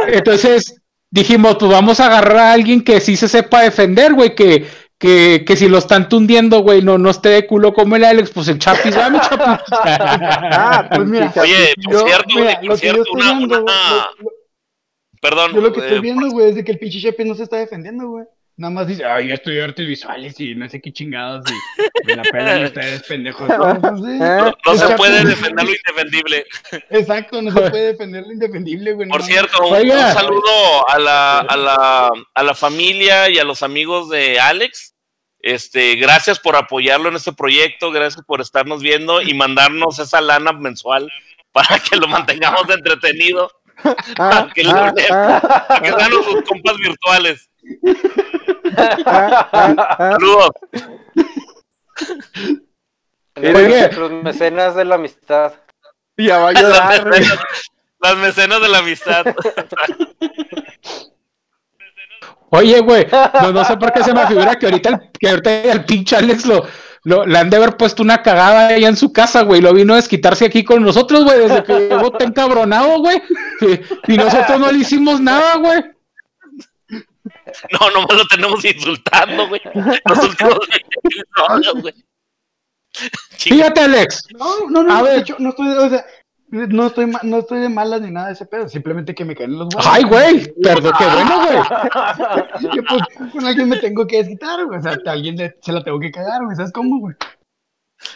Entonces 0.08 0.80
dijimos, 1.10 1.56
pues 1.58 1.70
vamos 1.70 2.00
a 2.00 2.06
agarrar 2.06 2.36
a 2.38 2.52
alguien 2.52 2.82
que 2.82 3.00
sí 3.00 3.16
se 3.16 3.28
sepa 3.28 3.62
defender, 3.62 4.14
güey, 4.14 4.34
que, 4.34 4.66
que, 5.03 5.44
que 5.44 5.57
si 5.57 5.68
lo 5.68 5.78
están 5.78 6.09
tundiendo, 6.09 6.61
güey, 6.61 6.80
no, 6.80 6.96
no 6.96 7.11
esté 7.11 7.30
de 7.30 7.44
culo 7.48 7.74
como 7.74 7.96
el 7.96 8.05
Alex, 8.05 8.30
pues 8.30 8.46
el 8.46 8.61
Chapis, 8.61 8.96
va 8.96 9.11
mi 9.11 9.18
Chapis. 9.18 9.64
Ah, 9.72 10.88
Pues 10.94 11.09
mira, 11.09 11.32
Oye, 11.40 11.74
por 11.82 11.92
Yo, 11.92 12.07
cierto, 12.07 12.26
mira, 12.36 12.55
güey, 12.55 12.68
por 12.68 12.78
cierto, 12.78 13.03
estoy 13.03 13.20
una, 13.20 13.34
viendo, 13.38 13.62
una- 13.62 13.72
lo- 13.90 14.22
lo- 14.22 14.30
Perdón. 15.20 15.53
yo 15.55 15.61
lo 15.61 15.72
que 15.72 15.80
estoy 15.80 15.98
eh, 15.98 16.00
viendo, 16.00 16.28
güey, 16.30 16.50
es 16.50 16.55
de 16.55 16.62
que 16.64 16.70
el 16.70 16.78
pinche 16.78 17.00
Shepard 17.00 17.26
no 17.26 17.34
se 17.34 17.42
está 17.42 17.57
defendiendo, 17.57 18.07
güey. 18.09 18.24
Nada 18.57 18.74
más 18.74 18.86
dice, 18.86 19.05
ay, 19.05 19.28
yo 19.28 19.34
estudié 19.34 19.62
artes 19.64 19.86
visuales 19.86 20.38
y 20.38 20.55
no 20.55 20.68
sé 20.68 20.80
qué 20.80 20.92
chingados 20.92 21.44
y 21.50 22.07
me 22.07 22.14
la 22.16 22.22
pelan 22.22 22.64
ustedes, 22.66 23.03
pendejos. 23.05 23.48
No, 23.48 23.80
pues. 23.80 23.92
No, 24.03 24.44
no 24.44 24.72
El 24.72 24.78
se 24.78 24.88
puede 24.96 25.24
defender 25.24 25.64
lo 25.64 25.70
indefendible. 25.72 26.46
Exacto, 26.90 27.42
no 27.42 27.50
se 27.50 27.70
puede 27.70 27.86
defender 27.94 28.22
lo 28.24 28.32
indefendible, 28.32 28.92
güey. 28.92 29.09
Por 29.09 29.22
cierto, 29.22 29.66
un, 29.66 29.90
un 29.90 30.12
saludo 30.12 30.88
a 30.88 30.98
la, 30.98 31.38
a, 31.40 31.57
la, 31.57 32.11
a 32.34 32.42
la 32.44 32.55
familia 32.55 33.28
y 33.30 33.38
a 33.38 33.44
los 33.44 33.62
amigos 33.64 34.09
de 34.11 34.38
Alex. 34.38 34.91
Este, 35.43 35.97
gracias 35.97 36.38
por 36.38 36.55
apoyarlo 36.57 37.09
en 37.09 37.16
este 37.16 37.32
proyecto, 37.32 37.90
gracias 37.90 38.24
por 38.24 38.40
estarnos 38.40 38.80
viendo 38.80 39.20
y 39.20 39.34
mandarnos 39.34 39.99
esa 39.99 40.20
lana 40.20 40.53
mensual 40.53 41.11
para 41.51 41.78
que 41.80 41.97
lo 41.97 42.07
mantengamos 42.09 42.68
entretenido, 42.70 43.51
Ah, 43.84 43.95
para 44.16 44.53
que, 44.53 44.62
lo- 44.62 44.70
ah, 44.70 44.93
ah, 45.11 45.64
para 45.68 45.80
que 45.82 45.88
sean 45.93 46.12
sus 46.12 46.43
compas 46.45 46.76
virtuales. 46.76 47.51
Saludos. 49.99 50.51
Los 53.34 54.11
mecenas 54.22 54.74
de 54.76 54.84
la 54.84 54.95
amistad. 54.97 55.55
Ya 56.16 56.38
va 56.38 56.51
a 56.51 56.53
Las 56.53 56.62
llorar. 56.62 57.09
güey. 57.09 57.20
mecenas, 57.20 57.45
las 58.01 58.16
mecenas 58.16 58.61
de 58.61 58.68
la 58.68 58.78
amistad. 58.78 59.24
Oye, 62.55 62.80
güey, 62.80 63.07
no, 63.40 63.50
no 63.50 63.64
sé 63.64 63.78
por 63.78 63.92
qué 63.92 64.05
se 64.05 64.12
me 64.12 64.26
figura 64.26 64.57
que 64.57 64.66
ahorita 64.66 64.88
el, 64.90 65.11
que 65.18 65.28
ahorita 65.30 65.62
el 65.72 65.84
pinche 65.86 66.16
Alex 66.16 66.44
lo, 66.44 66.62
lo, 67.05 67.24
le 67.24 67.38
han 67.38 67.48
de 67.48 67.57
haber 67.57 67.78
puesto 67.78 68.03
una 68.03 68.22
cagada 68.22 68.66
allá 68.68 68.88
en 68.88 68.96
su 68.96 69.11
casa, 69.11 69.42
güey. 69.42 69.62
Lo 69.62 69.72
vino 69.72 69.94
a 69.94 69.96
desquitarse 69.96 70.44
aquí 70.44 70.62
con 70.62 70.82
nosotros, 70.82 71.24
güey, 71.24 71.38
desde 71.38 71.64
que 71.64 71.88
llegó 71.88 72.11
tan 72.11 72.28
encabronado, 72.28 72.98
güey. 72.98 73.22
Y, 74.07 74.12
y 74.12 74.16
nosotros 74.18 74.61
no 74.61 74.70
le 74.70 74.80
hicimos 74.80 75.18
nada, 75.20 75.57
güey. 75.57 75.82
No, 77.70 77.90
nomás 77.90 78.16
lo 78.16 78.26
tenemos 78.26 78.62
insultando, 78.64 79.48
güey. 79.48 79.61
Los 80.05 80.18
últimos 80.18 80.59
20 80.68 80.88
episodios, 81.05 81.82
güey. 81.82 81.94
Fíjate, 83.38 83.80
Alex. 83.80 84.26
No, 84.38 84.68
no, 84.68 84.82
no, 84.82 84.94
A 84.94 85.03
ver. 85.03 85.20
hecho, 85.20 85.36
no 85.38 85.50
estoy, 85.50 85.68
o 85.68 85.88
sea, 85.88 86.05
no 86.53 86.86
estoy, 86.86 87.11
no 87.22 87.38
estoy 87.38 87.61
de 87.61 87.68
malas 87.68 88.00
ni 88.03 88.11
nada 88.11 88.26
de 88.28 88.34
ese 88.34 88.46
pedo, 88.46 88.68
simplemente 88.68 89.14
que 89.14 89.24
me 89.24 89.34
caen 89.34 89.59
los 89.59 89.74
huevos. 89.74 89.86
Ay, 89.90 90.03
güey, 90.05 90.53
perdón, 90.62 90.92
qué 90.98 91.05
bueno, 91.07 91.46
güey. 91.46 92.70
Que, 92.72 92.82
pues, 92.82 93.03
con 93.32 93.46
alguien 93.46 93.68
me 93.70 93.78
tengo 93.78 94.07
que 94.07 94.18
desquitar, 94.18 94.64
güey, 94.66 94.78
o 94.78 94.82
sea, 94.82 94.92
a 95.07 95.11
alguien 95.11 95.36
le- 95.36 95.57
se 95.62 95.72
la 95.72 95.82
tengo 95.82 95.98
que 95.98 96.11
cagar, 96.11 96.44
güey, 96.44 96.55
¿sabes 96.57 96.72
cómo, 96.72 96.98
güey? 97.00 97.14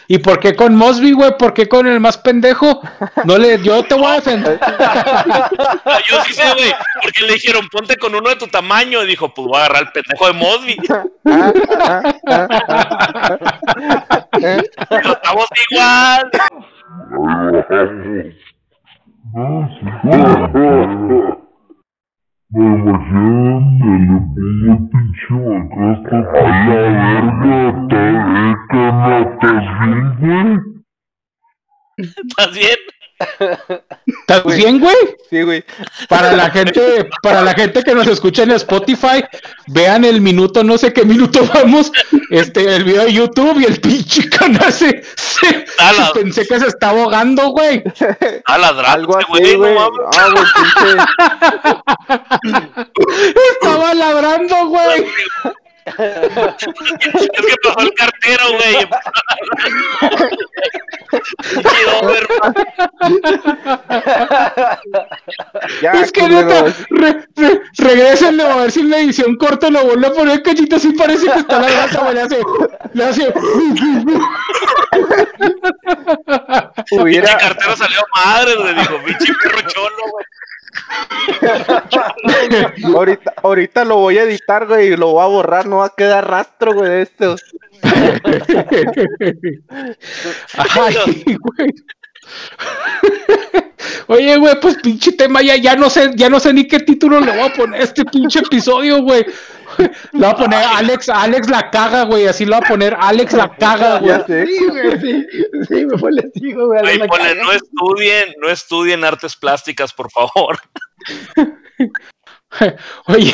¿Y 0.09 0.17
por 0.17 0.39
qué 0.41 0.53
con 0.53 0.75
Mosby, 0.75 1.13
güey? 1.13 1.37
¿Por 1.37 1.53
qué 1.53 1.67
con 1.69 1.87
el 1.87 2.01
más 2.01 2.17
pendejo? 2.17 2.81
No 3.23 3.37
le, 3.37 3.57
yo 3.63 3.81
te 3.83 3.95
voy 3.95 4.05
a 4.07 4.13
defender. 4.15 4.59
Ah, 4.61 5.97
Yo 6.09 6.21
sí 6.25 6.33
sé, 6.33 6.43
güey. 6.55 6.73
Porque 7.01 7.21
le 7.25 7.33
dijeron, 7.35 7.65
ponte 7.71 7.95
con 7.95 8.13
uno 8.13 8.27
de 8.29 8.35
tu 8.35 8.47
tamaño. 8.47 9.01
Y 9.01 9.07
dijo, 9.07 9.33
pues 9.33 9.47
voy 9.47 9.55
a 9.55 9.59
agarrar 9.65 9.83
el 9.83 9.91
pendejo 9.93 10.27
de 10.27 10.33
Mosby. 10.33 10.77
Pero 14.89 15.11
estamos 15.13 15.45
igual. 15.71 16.31
Me 22.49 22.65
imagino 22.65 23.59
le 23.97 24.17
pongo 24.37 24.89
pinche 24.89 25.33
macasta 25.75 26.17
a 26.17 26.41
la 26.41 26.55
verga, 26.67 27.55
está 27.69 28.01
eh, 28.39 28.55
que 28.69 28.77
no 28.77 29.17
estás 29.19 29.65
bien, 29.77 30.07
güey. 30.19 30.43
¿Estás 31.97 32.51
bien? 32.55 32.79
¿Estás 34.05 34.43
bien, 34.55 34.79
güey? 34.79 34.95
Sí, 35.29 35.41
güey. 35.41 35.63
Para 36.07 36.31
la 36.33 36.49
gente, 36.51 37.09
para 37.23 37.41
la 37.41 37.53
gente 37.53 37.81
que 37.83 37.93
nos 37.95 38.07
escucha 38.07 38.43
en 38.43 38.51
Spotify, 38.51 39.23
vean 39.67 40.05
el 40.05 40.21
minuto, 40.21 40.63
no 40.63 40.77
sé 40.77 40.93
qué 40.93 41.03
minuto 41.03 41.41
vamos, 41.53 41.91
este, 42.29 42.75
el 42.75 42.83
video 42.83 43.03
de 43.05 43.13
YouTube 43.13 43.59
y 43.59 43.65
el 43.65 43.81
pinche 43.81 44.29
canal 44.29 44.71
se, 44.71 45.01
se- 45.15 45.65
Ala. 45.79 46.11
pensé 46.13 46.45
que 46.47 46.59
se 46.59 46.67
está 46.67 46.89
ahogando, 46.89 47.49
güey. 47.49 47.83
A 48.45 48.57
ladrando, 48.57 49.17
Algo 49.17 49.19
este 49.19 49.33
así, 49.47 49.55
güey. 49.55 49.73
güey. 49.73 49.75
No. 49.75 49.89
Ah, 50.17 50.29
güey, 50.31 50.45
pinche. 50.55 50.95
Estaba 53.53 53.93
ladrando, 53.93 54.67
güey. 54.67 55.05
Es 55.87 57.29
que 57.29 57.55
pasó 57.63 57.79
el 57.79 57.93
cartero, 57.93 58.43
güey. 58.53 58.87
Ya, 65.81 65.91
es 65.93 66.11
que 66.11 66.27
neta, 66.27 66.65
re, 66.89 67.27
re, 67.35 67.61
regrésenle 67.77 68.43
a 68.43 68.55
ver 68.57 68.71
si 68.71 68.81
en 68.81 68.89
la 68.89 68.99
edición 68.99 69.35
corta 69.35 69.69
lo 69.69 69.85
vuelve 69.85 70.07
a 70.07 70.13
poner 70.13 70.43
cachito, 70.43 70.75
así 70.75 70.91
parece 70.93 71.25
que 71.27 71.39
está 71.39 71.59
ladrando, 71.59 72.01
güey. 72.01 72.15
Le 72.15 72.21
hace, 72.21 72.41
le 72.93 73.03
hace. 73.03 73.33
Hubiera, 76.91 77.37
cartero 77.37 77.75
salió 77.75 78.01
madre, 78.15 78.55
güey. 78.55 78.75
Dijo, 78.75 79.03
pinche 79.05 79.33
perro 79.41 79.61
cholo, 79.69 80.11
güey. 80.11 80.25
ahorita, 82.95 83.33
ahorita 83.43 83.85
lo 83.85 83.97
voy 83.97 84.17
a 84.17 84.23
editar, 84.23 84.65
güey, 84.67 84.93
y 84.93 84.97
lo 84.97 85.11
voy 85.13 85.23
a 85.23 85.27
borrar, 85.27 85.67
no 85.67 85.77
va 85.77 85.85
a 85.85 85.93
quedar 85.95 86.29
rastro, 86.29 86.73
güey, 86.73 86.89
de 86.89 87.01
esto. 87.03 87.35
Ay, 90.57 90.95
güey. 91.39 91.73
Oye, 94.07 94.37
güey, 94.37 94.59
pues 94.59 94.75
pinche 94.81 95.11
tema, 95.11 95.41
ya, 95.41 95.55
ya 95.55 95.75
no 95.75 95.89
sé, 95.89 96.11
ya 96.15 96.29
no 96.29 96.39
sé 96.39 96.53
ni 96.53 96.67
qué 96.67 96.79
título 96.79 97.19
le 97.19 97.31
voy 97.31 97.41
a 97.41 97.53
poner 97.53 97.81
a 97.81 97.83
este 97.83 98.05
pinche 98.05 98.39
episodio, 98.39 99.01
güey. 99.01 99.25
Le 99.77 99.91
voy 100.13 100.25
a 100.25 100.35
poner 100.35 100.59
Alex, 100.63 101.09
Alex 101.09 101.49
la 101.49 101.69
caga, 101.69 102.05
güey, 102.05 102.25
así 102.25 102.45
lo 102.45 102.55
voy 102.55 102.65
a 102.65 102.67
poner 102.67 102.97
Alex 102.99 103.33
la 103.33 103.55
caga, 103.55 103.99
güey. 103.99 104.47
Sí, 104.47 104.65
güey, 104.65 104.99
sí, 105.01 105.25
sí, 105.67 105.85
me 105.85 105.97
fue 105.97 106.11
les 106.13 106.31
digo, 106.33 106.67
güey. 106.67 106.99
No 106.99 107.51
estudien, 107.51 108.33
no 108.39 108.49
estudien 108.49 109.03
artes 109.03 109.35
plásticas, 109.35 109.93
por 109.93 110.09
favor. 110.11 110.57
Oye, 113.07 113.33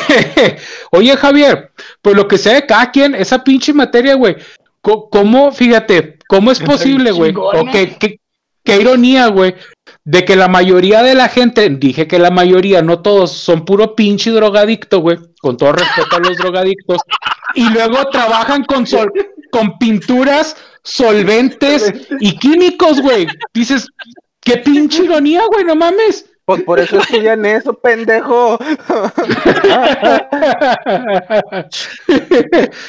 oye, 0.90 1.16
Javier, 1.16 1.72
pues 2.02 2.16
lo 2.16 2.26
que 2.28 2.36
sea 2.36 2.54
de 2.54 2.66
cada 2.66 2.90
quien, 2.90 3.14
esa 3.14 3.42
pinche 3.42 3.72
materia, 3.72 4.14
güey. 4.14 4.36
¿Cómo, 4.80 5.50
fíjate, 5.50 6.18
cómo 6.28 6.50
es 6.50 6.60
posible, 6.60 7.10
güey? 7.10 7.32
O 7.34 7.64
qué, 7.72 7.96
qué, 7.98 8.20
qué 8.64 8.80
ironía, 8.80 9.28
güey, 9.28 9.54
de 10.04 10.24
que 10.24 10.36
la 10.36 10.48
mayoría 10.48 11.02
de 11.02 11.14
la 11.14 11.28
gente, 11.28 11.68
dije 11.68 12.06
que 12.06 12.18
la 12.18 12.30
mayoría, 12.30 12.82
no 12.82 13.00
todos, 13.00 13.32
son 13.32 13.64
puro 13.64 13.94
pinche 13.94 14.30
drogadicto, 14.30 14.98
güey, 15.00 15.18
con 15.40 15.56
todo 15.56 15.72
respeto 15.72 16.16
a 16.16 16.20
los 16.20 16.36
drogadictos, 16.36 17.02
y 17.54 17.68
luego 17.70 18.08
trabajan 18.10 18.64
con 18.64 18.86
sol, 18.86 19.12
con 19.50 19.78
pinturas, 19.78 20.56
solventes 20.82 21.92
y 22.20 22.36
químicos, 22.36 23.00
güey. 23.00 23.26
Dices, 23.52 23.86
qué 24.40 24.58
pinche 24.58 25.04
ironía, 25.04 25.42
güey, 25.46 25.64
no 25.64 25.76
mames. 25.76 26.26
Pues 26.44 26.62
por 26.62 26.78
eso 26.78 26.98
estudian 26.98 27.46
eso, 27.46 27.72
pendejo. 27.72 28.58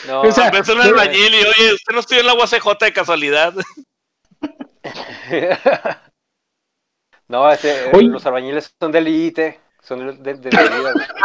No, 0.07 0.21
O 0.23 0.31
sea, 0.31 0.51
Pensé 0.51 0.73
en 0.73 0.81
el 0.81 0.87
albañil 0.87 1.33
y, 1.33 1.37
oye, 1.37 1.73
usted 1.73 1.93
no 1.93 2.01
estudió 2.01 2.19
en 2.19 2.27
la 2.27 2.33
UACJ 2.33 2.77
de 2.81 2.91
casualidad. 2.91 3.53
no 7.27 7.51
ese, 7.51 7.89
eh, 7.89 8.01
los 8.03 8.25
albañiles 8.25 8.73
son 8.79 8.91
del 8.91 9.07
IIT, 9.07 9.39
son 9.81 10.21
de, 10.21 10.33
de, 10.33 10.39
de 10.39 10.51
la 10.51 10.61
vida, 10.63 10.91
güey. 10.93 11.05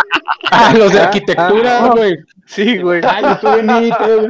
Ah, 0.52 0.72
los 0.76 0.92
de 0.92 1.00
Ah, 1.00 1.04
arquitectura, 1.04 1.84
ah, 1.84 1.88
güey. 1.90 2.16
Sí, 2.46 2.78
güey. 2.78 3.00
Ay, 3.04 3.22
yo 3.22 3.30
estuve 3.32 3.60
en 3.60 3.70
IT, 3.84 3.98
güey. 3.98 4.28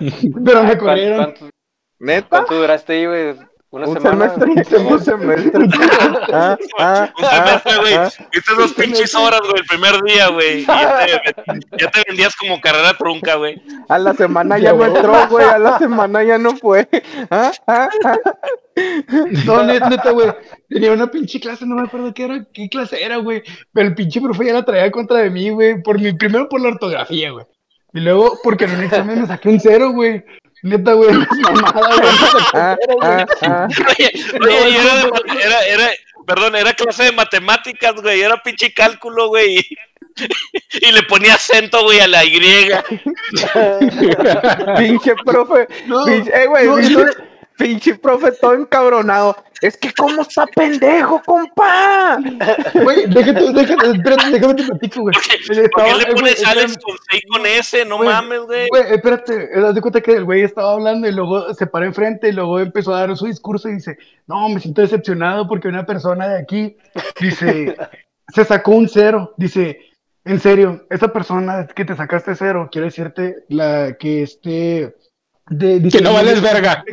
Pero 0.44 0.62
me 0.64 0.78
¿Cuánto, 0.78 0.78
corrieron. 0.78 1.16
cuánto, 1.16 1.50
Neta. 1.98 2.28
cuánto 2.28 2.54
duraste 2.54 2.92
ahí, 2.94 3.06
güey? 3.06 3.36
¿Una 3.70 3.86
Un 3.86 3.94
semana? 4.00 4.34
semestre, 4.34 4.78
un 4.78 4.98
semestre. 4.98 5.66
Ah, 6.32 6.56
ah, 6.78 7.12
Un 7.18 7.24
semestre, 7.24 7.72
ah, 7.72 7.80
güey. 7.80 7.94
ah. 7.94 8.10
Viste 8.32 8.54
dos 8.56 8.72
pinches 8.72 9.14
horas, 9.14 9.40
güey, 9.40 9.60
el 9.60 9.66
primer 9.66 10.02
día, 10.04 10.28
güey. 10.28 10.64
Ya 10.64 11.22
te, 11.22 11.76
ya 11.78 11.90
te 11.90 12.02
vendías 12.08 12.34
como 12.36 12.60
carrera 12.62 12.94
trunca, 12.96 13.34
güey. 13.34 13.60
A 13.90 13.98
la 13.98 14.14
semana 14.14 14.58
ya 14.58 14.72
no 14.72 14.86
entró, 14.86 15.28
güey. 15.28 15.46
A 15.46 15.58
la 15.58 15.78
semana 15.78 16.22
ya 16.24 16.38
no 16.38 16.56
fue. 16.56 16.88
Ah, 17.30 17.52
ah, 17.66 17.88
ah. 18.04 18.16
No, 19.44 19.62
neta, 19.64 19.90
neta, 19.90 20.10
güey. 20.12 20.32
Tenía 20.70 20.92
una 20.92 21.10
pinche 21.10 21.38
clase, 21.38 21.66
no 21.66 21.74
me 21.76 21.82
acuerdo 21.82 22.14
qué 22.14 22.24
era, 22.24 22.46
qué 22.54 22.70
clase 22.70 23.02
era, 23.04 23.16
güey. 23.18 23.42
Pero 23.74 23.88
el 23.88 23.94
pinche 23.94 24.20
profe 24.20 24.46
ya 24.46 24.54
la 24.54 24.64
traía 24.64 24.90
contra 24.90 25.18
de 25.18 25.28
mí, 25.28 25.50
güey. 25.50 25.82
Por 25.82 26.00
mi, 26.00 26.12
primero 26.14 26.48
por 26.48 26.60
la 26.62 26.68
ortografía, 26.68 27.32
güey. 27.32 27.44
Y 27.92 28.00
luego 28.00 28.38
porque 28.42 28.64
en 28.64 28.76
un 28.76 28.84
examen 28.84 29.20
me 29.22 29.26
saqué 29.26 29.48
un 29.50 29.60
cero, 29.60 29.90
güey. 29.92 30.24
Neta, 30.62 30.92
güey, 30.92 31.10
mamada, 31.42 31.88
Ah, 32.54 32.76
ah, 33.02 33.26
ah. 33.42 33.68
Oye, 33.98 34.10
oye, 34.40 34.78
era, 34.78 35.08
era, 35.44 35.66
era, 35.66 35.90
perdón, 36.26 36.56
era 36.56 36.74
clase 36.74 37.04
de 37.04 37.12
matemáticas, 37.12 37.94
güey. 37.94 38.22
Era 38.22 38.42
pinche 38.42 38.72
cálculo, 38.72 39.28
güey. 39.28 39.58
Y, 39.58 39.78
y 40.88 40.92
le 40.92 41.02
ponía 41.04 41.34
acento, 41.34 41.82
güey, 41.84 42.00
a 42.00 42.08
la 42.08 42.24
Y. 42.24 42.40
Pinche 44.78 45.14
profe. 45.24 45.68
No, 45.86 46.04
pinche, 46.04 46.30
eh, 46.34 46.46
güey, 46.46 46.66
no, 46.66 46.76
pinche, 47.58 47.96
profe 47.96 48.32
todo 48.32 48.54
encabronado. 48.54 49.36
Es 49.60 49.76
que, 49.76 49.92
¿cómo 49.92 50.22
está 50.22 50.46
pendejo, 50.46 51.20
compa? 51.26 52.18
Güey, 52.74 53.06
déjate, 53.06 53.52
déjate, 53.52 53.90
espérate, 53.90 54.30
déjame 54.30 54.54
te 54.54 54.62
platico, 54.64 55.00
güey. 55.02 55.14
¿Por 55.14 55.22
qué, 55.24 55.54
le 55.54 55.62
eh, 55.64 55.70
güey, 55.74 56.14
pones. 56.14 56.46
Alex 56.46 56.78
con 56.78 56.96
C 56.96 57.16
y 57.16 57.28
con 57.28 57.46
S? 57.46 57.84
No 57.84 57.96
Güey, 57.96 58.08
mames, 58.08 58.40
güey. 58.42 58.68
Güey, 58.68 58.94
espérate, 58.94 59.50
eh, 59.52 59.66
haz 59.66 59.74
de 59.74 59.80
cuenta 59.80 60.00
que 60.00 60.12
el 60.12 60.24
güey 60.24 60.42
estaba 60.42 60.72
hablando 60.72 61.08
y 61.08 61.12
luego 61.12 61.52
se 61.54 61.66
paró 61.66 61.84
enfrente 61.84 62.28
y 62.28 62.32
luego 62.32 62.60
empezó 62.60 62.94
a 62.94 63.00
dar 63.00 63.16
su 63.16 63.26
discurso 63.26 63.68
y 63.68 63.74
dice, 63.74 63.98
no, 64.28 64.48
me 64.48 64.60
siento 64.60 64.80
decepcionado 64.80 65.48
porque 65.48 65.66
una 65.66 65.84
persona 65.84 66.28
de 66.28 66.40
aquí, 66.40 66.76
dice, 67.20 67.76
se 68.28 68.44
sacó 68.44 68.70
un 68.70 68.88
cero, 68.88 69.34
dice, 69.36 69.80
en 70.24 70.38
serio, 70.38 70.86
esa 70.88 71.12
persona 71.12 71.66
que 71.66 71.84
te 71.84 71.96
sacaste 71.96 72.36
cero, 72.36 72.68
quiero 72.70 72.86
decirte 72.86 73.44
la 73.48 73.96
que 73.98 74.22
este... 74.22 74.94
De, 75.50 75.80
dice, 75.80 75.98
Que 75.98 76.04
no 76.04 76.12
vales 76.12 76.42
verga. 76.42 76.84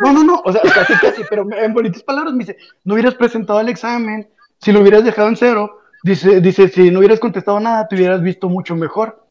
No, 0.00 0.12
no, 0.12 0.24
no, 0.24 0.42
o 0.44 0.52
sea, 0.52 0.60
casi, 0.62 0.94
casi, 0.94 1.22
pero 1.30 1.46
en 1.52 1.72
bonitas 1.72 2.02
palabras 2.02 2.34
me 2.34 2.40
dice, 2.40 2.56
no 2.84 2.94
hubieras 2.94 3.14
presentado 3.14 3.60
el 3.60 3.68
examen, 3.68 4.28
si 4.58 4.72
lo 4.72 4.80
hubieras 4.80 5.04
dejado 5.04 5.28
en 5.28 5.36
cero, 5.36 5.78
dice, 6.02 6.40
dice, 6.40 6.68
si 6.68 6.90
no 6.90 6.98
hubieras 6.98 7.20
contestado 7.20 7.60
nada, 7.60 7.86
te 7.86 7.94
hubieras 7.94 8.22
visto 8.22 8.48
mucho 8.48 8.74
mejor. 8.74 9.23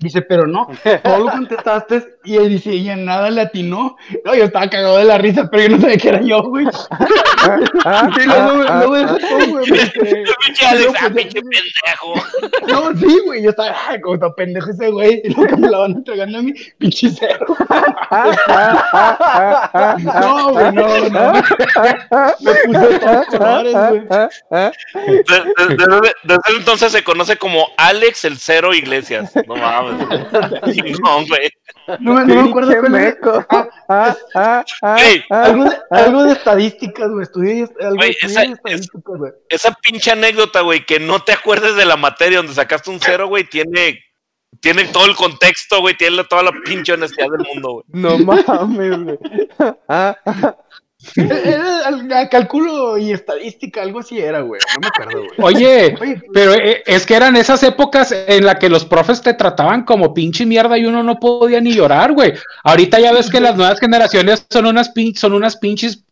Dice, 0.00 0.22
pero 0.22 0.46
no, 0.46 0.68
todo 1.02 1.18
lo 1.24 1.30
contestaste 1.32 2.18
y 2.22 2.36
él 2.36 2.50
dice, 2.50 2.72
y 2.72 2.88
en 2.88 3.04
nada 3.04 3.30
le 3.30 3.40
atinó. 3.40 3.96
No, 4.24 4.32
yo 4.32 4.44
estaba 4.44 4.70
cagado 4.70 4.96
de 4.98 5.04
la 5.04 5.18
risa, 5.18 5.48
pero 5.50 5.64
yo 5.64 5.70
no 5.70 5.80
sabía 5.80 5.96
que 5.96 6.08
era 6.08 6.20
yo, 6.22 6.40
güey. 6.44 6.66
Sí, 7.38 8.20
dejó 8.26 8.64
todo, 8.68 8.88
güey. 8.90 9.70
me 9.70 9.78
Pinche 9.86 10.66
Alex, 10.66 10.84
luego, 10.84 10.94
ah, 10.98 11.08
pues, 11.12 11.24
pinche 11.24 11.40
pendejo. 11.40 12.14
No, 12.68 12.96
sí, 12.98 13.18
güey, 13.24 13.42
yo 13.42 13.50
estaba, 13.50 13.74
ay, 13.88 14.00
como 14.00 14.14
está 14.14 14.32
pendejo 14.34 14.70
ese 14.70 14.90
güey, 14.90 15.20
y 15.24 15.34
luego 15.34 15.56
me 15.56 15.68
la 15.68 15.78
van 15.78 15.92
entregando 15.92 16.38
a 16.38 16.42
mí, 16.42 16.52
pinche 16.78 17.10
cero. 17.10 17.46
No, 20.04 20.50
güey, 20.52 20.72
no, 20.72 21.08
no. 21.08 21.32
Me 22.40 22.54
puse 22.66 22.98
todos 22.98 23.26
colores, 23.26 23.74
güey. 23.74 24.00
De- 24.00 25.24
de- 25.66 25.76
de- 25.76 26.12
Desde 26.24 26.56
entonces 26.56 26.92
se 26.92 27.02
conoce 27.04 27.36
como 27.36 27.66
Alex 27.76 28.24
el 28.24 28.38
Cero 28.38 28.74
Iglesias. 28.74 29.32
No 29.46 29.56
mames. 29.56 29.87
No, 31.02 31.26
güey. 31.26 31.50
No 32.00 32.14
me, 32.14 32.24
no 32.26 32.42
me 32.42 32.48
acuerdo 32.50 32.70
era. 32.72 32.82
meco. 32.88 33.46
Ah, 33.50 33.68
Ah, 33.88 34.16
ah, 34.34 34.64
ah, 34.82 34.96
ah. 35.30 35.42
algo, 35.44 35.64
de, 35.64 35.76
algo 35.90 36.22
de 36.24 36.32
estadísticas, 36.32 37.08
güey. 37.10 37.22
Estudié 37.22 37.68
algo 37.80 38.02
estudié 38.02 38.16
esa- 38.22 38.40
de 38.42 38.52
estadísticas, 38.52 39.02
güey. 39.18 39.32
esa 39.48 39.72
pinche 39.82 40.10
anécdota, 40.10 40.60
güey, 40.60 40.84
que 40.84 41.00
no 41.00 41.20
te 41.22 41.32
acuerdes 41.32 41.76
de 41.76 41.84
la 41.86 41.96
materia 41.96 42.38
donde 42.38 42.54
sacaste 42.54 42.90
un 42.90 43.00
cero, 43.00 43.28
güey, 43.28 43.44
tiene, 43.44 43.98
tiene 44.60 44.84
todo 44.86 45.06
el 45.06 45.14
contexto, 45.16 45.80
güey, 45.80 45.96
tiene 45.96 46.22
toda 46.24 46.42
la 46.42 46.52
pinche 46.64 46.92
honestidad 46.92 47.28
del 47.36 47.46
mundo, 47.54 47.72
güey. 47.72 47.84
No 47.88 48.18
mames, 48.18 49.04
güey. 49.04 49.18
Ah, 49.88 50.16
ah. 50.26 50.56
Era 51.16 51.86
al- 51.86 52.12
al 52.12 52.28
cálculo 52.28 52.98
y 52.98 53.12
estadística, 53.12 53.82
algo 53.82 54.00
así 54.00 54.18
era, 54.18 54.40
güey. 54.40 54.60
No 54.74 54.80
me 54.80 54.88
acuerdo, 54.88 55.20
güey. 55.36 55.54
Oye, 55.54 55.96
Oye, 56.00 56.22
pero 56.32 56.54
eh, 56.54 56.82
es 56.86 57.06
que 57.06 57.14
eran 57.14 57.36
esas 57.36 57.62
épocas 57.62 58.12
en 58.26 58.44
las 58.44 58.56
que 58.56 58.68
los 58.68 58.84
profes 58.84 59.22
te 59.22 59.34
trataban 59.34 59.84
como 59.84 60.12
pinche 60.12 60.44
mierda 60.44 60.76
y 60.76 60.86
uno 60.86 61.02
no 61.04 61.20
podía 61.20 61.60
ni 61.60 61.72
llorar, 61.72 62.12
güey. 62.12 62.34
Ahorita 62.64 62.98
ya 62.98 63.12
ves 63.12 63.30
que 63.30 63.40
las 63.40 63.56
nuevas 63.56 63.78
generaciones 63.78 64.44
son 64.50 64.66
unas 64.66 64.92
pin- 64.92 65.14
son 65.16 65.34
unas 65.34 65.56
pinches 65.56 66.02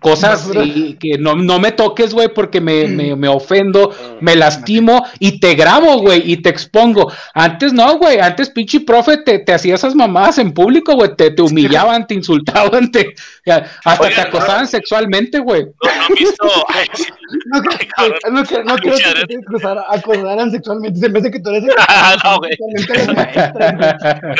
cosas 0.00 0.48
y 0.64 0.94
que 0.94 1.18
no, 1.18 1.34
no 1.34 1.58
me 1.58 1.72
toques, 1.72 2.12
güey, 2.14 2.28
porque 2.28 2.60
me, 2.60 2.86
me, 2.88 3.16
me 3.16 3.28
ofendo, 3.28 3.94
me 4.20 4.36
lastimo 4.36 5.04
y 5.18 5.40
te 5.40 5.54
grabo, 5.54 5.98
güey, 5.98 6.30
y 6.30 6.36
te 6.38 6.48
expongo. 6.48 7.12
Antes 7.34 7.72
no, 7.72 7.98
güey, 7.98 8.18
antes 8.18 8.50
pinche 8.50 8.80
profe 8.80 9.18
te, 9.18 9.38
te 9.40 9.52
hacía 9.52 9.74
esas 9.74 9.94
mamadas 9.94 10.38
en 10.38 10.52
público, 10.52 10.94
güey, 10.94 11.14
te, 11.16 11.30
te 11.30 11.42
humillaban, 11.42 12.06
te 12.06 12.14
insultaban, 12.14 12.90
te, 12.90 13.14
hasta 13.84 14.02
Oigan, 14.02 14.14
te 14.14 14.20
acosaban 14.28 14.66
sexualmente, 14.66 15.38
güey. 15.38 15.64
No, 15.64 15.90
no 16.08 17.62
no, 17.62 17.62
cabrón. 17.96 18.66
no, 18.66 18.76
que 18.76 18.90
te 18.90 19.36
acosaran 19.36 20.50
sexualmente. 20.50 21.00
Se 21.00 21.08
me 21.08 21.18
hace 21.18 21.30
que 21.30 21.40
tú 21.40 21.50
eres 21.50 21.64
Ah, 21.88 22.16
no, 22.24 22.38
güey. 22.38 22.52
Eso 22.52 22.62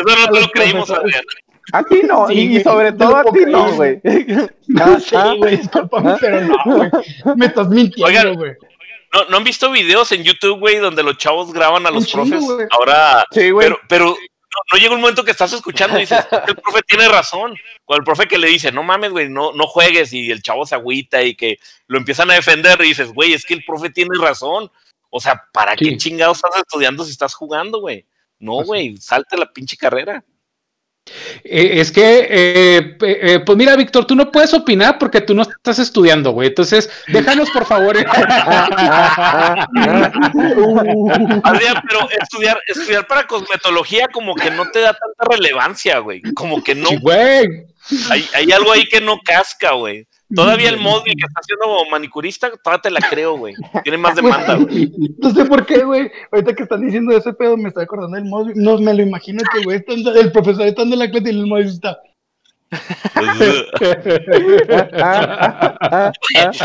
no 0.05 0.33
te 0.33 0.41
lo 0.41 0.49
creímos. 0.51 0.91
Adrián. 0.91 1.23
A 1.73 1.83
ti 1.85 2.03
no, 2.03 2.27
Sí, 2.29 2.35
y, 2.35 2.49
güey, 2.51 2.63
sobre 2.65 2.91
no 2.93 2.99
todo 2.99 3.17
a 3.17 3.25
ti 3.25 3.41
no, 3.47 3.73
güey. 3.77 4.01
Ah, 4.81 4.99
Sí, 5.01 5.15
ah, 5.17 5.35
güey, 5.37 5.57
discúlpame, 5.59 6.17
pero 6.21 6.41
no, 6.43 6.57
güey. 6.65 6.91
Me 7.37 7.47
estás 7.47 7.69
mintiendo, 7.69 8.07
Oigan, 8.07 8.35
güey. 8.35 8.53
¿No, 9.15 9.25
¿No 9.27 9.37
han 9.37 9.45
visto 9.45 9.71
videos 9.71 10.11
en 10.13 10.25
YouTube, 10.25 10.59
güey, 10.59 10.77
donde 10.79 11.03
los 11.03 11.19
chavos 11.19 11.53
graban 11.53 11.87
a 11.87 11.91
los 11.91 12.07
chingo, 12.07 12.25
profes? 12.27 12.45
güey. 12.45 12.67
Ahora, 12.71 13.25
Sí, 13.31 13.51
güey. 13.51 13.67
pero, 13.69 13.79
pero 13.89 14.07
no, 14.07 14.59
no 14.73 14.79
llega 14.79 14.95
un 14.95 15.01
momento 15.03 15.23
que 15.25 15.31
estás 15.31 15.53
escuchando 15.53 15.99
y 15.99 16.01
dices, 16.01 16.27
el 16.49 16.57
profe 16.57 16.81
tiene 16.89 17.09
razón. 17.09 17.55
O 17.85 17.95
el 17.95 18.03
profe 18.05 18.27
que 18.27 18.39
le 18.39 18.49
dice, 18.49 18.73
no 18.73 18.83
mames, 18.83 19.11
güey, 19.11 19.29
no, 19.29 19.53
no 19.53 19.67
juegues, 19.67 20.13
y 20.15 20.31
el 20.31 20.43
chavo 20.43 20.65
se 20.67 20.75
agüita 20.75 21.23
y 21.23 21.35
que 21.35 21.59
lo 21.89 21.99
empiezan 21.99 22.31
a 22.31 22.35
defender 22.35 22.81
y 22.81 22.89
dices, 22.89 23.13
güey, 23.13 23.35
es 23.35 23.45
que 23.45 23.55
el 23.55 23.65
profe 23.65 23.91
tiene 23.91 24.17
razón. 24.19 24.71
O 25.11 25.21
sea, 25.21 25.45
¿para 25.53 25.77
Sí. 25.77 25.85
qué 25.91 25.97
chingados 25.99 26.39
estás 26.39 26.57
estudiando 26.63 27.05
si 27.05 27.11
estás 27.11 27.35
jugando, 27.35 27.81
güey? 27.81 28.07
No, 28.39 28.57
Pues 28.57 28.67
güey, 28.67 28.97
salte 28.97 29.37
la 29.37 29.53
pinche 29.53 29.77
carrera. 29.77 30.25
Eh, 31.45 31.81
es 31.81 31.91
que, 31.91 32.29
eh, 32.31 32.97
eh, 33.01 33.41
pues 33.45 33.59
mira, 33.59 33.75
Víctor, 33.77 34.07
tú 34.07 34.15
no 34.15 34.31
puedes 34.31 34.55
opinar 34.55 34.99
porque 34.99 35.21
tú 35.21 35.35
no 35.35 35.43
estás 35.43 35.79
estudiando, 35.81 36.31
güey. 36.31 36.49
Entonces, 36.49 36.89
déjanos, 37.09 37.51
por 37.51 37.67
favor. 37.67 37.97
Adrián, 41.45 41.83
pero 41.89 42.09
estudiar, 42.21 42.61
estudiar 42.67 43.07
para 43.07 43.27
cosmetología 43.27 44.09
como 44.09 44.35
que 44.35 44.51
no 44.51 44.71
te 44.71 44.81
da 44.81 44.95
tanta 44.95 45.37
relevancia, 45.37 45.99
güey. 45.99 46.23
Como 46.35 46.63
que 46.63 46.75
no, 46.75 46.89
Sí, 46.89 46.97
güey. 47.01 47.65
hay, 48.11 48.29
hay 48.35 48.53
algo 48.53 48.73
ahí 48.73 48.85
que 48.85 49.01
no 49.01 49.19
casca, 49.25 49.73
güey. 49.73 50.07
Todavía 50.35 50.69
el 50.71 50.79
Mosby 50.79 51.15
que 51.15 51.27
está 51.27 51.41
haciendo 51.41 51.91
manicurista, 51.91 52.51
todavía 52.63 52.83
te 52.83 52.91
la 52.91 53.01
creo, 53.01 53.37
güey. 53.37 53.55
Tiene 53.83 53.99
más 53.99 54.15
demanda, 54.17 54.55
güey. 54.57 54.91
No 55.19 55.31
sé 55.31 55.45
por 55.45 55.67
qué, 55.67 55.85
güey. 55.85 56.11
Ahorita 56.31 56.55
que 56.55 56.63
están 56.63 56.81
diciendo 56.81 57.17
ese 57.17 57.33
pedo, 57.33 57.57
me 57.57 57.69
estoy 57.69 57.85
acordando 57.85 58.17
del 58.17 58.25
Mosby. 58.27 58.53
No 58.57 58.79
me 58.79 58.95
lo 58.95 59.03
imagino 59.03 59.43
que, 59.53 59.63
güey, 59.65 59.85
el 59.87 60.33
profesor 60.33 60.67
está 60.67 60.83
en 60.83 60.99
la 60.99 61.11
clase 61.11 61.27
y 61.27 61.31
el 61.31 61.47
Mosby 61.47 61.69
está. 61.69 61.99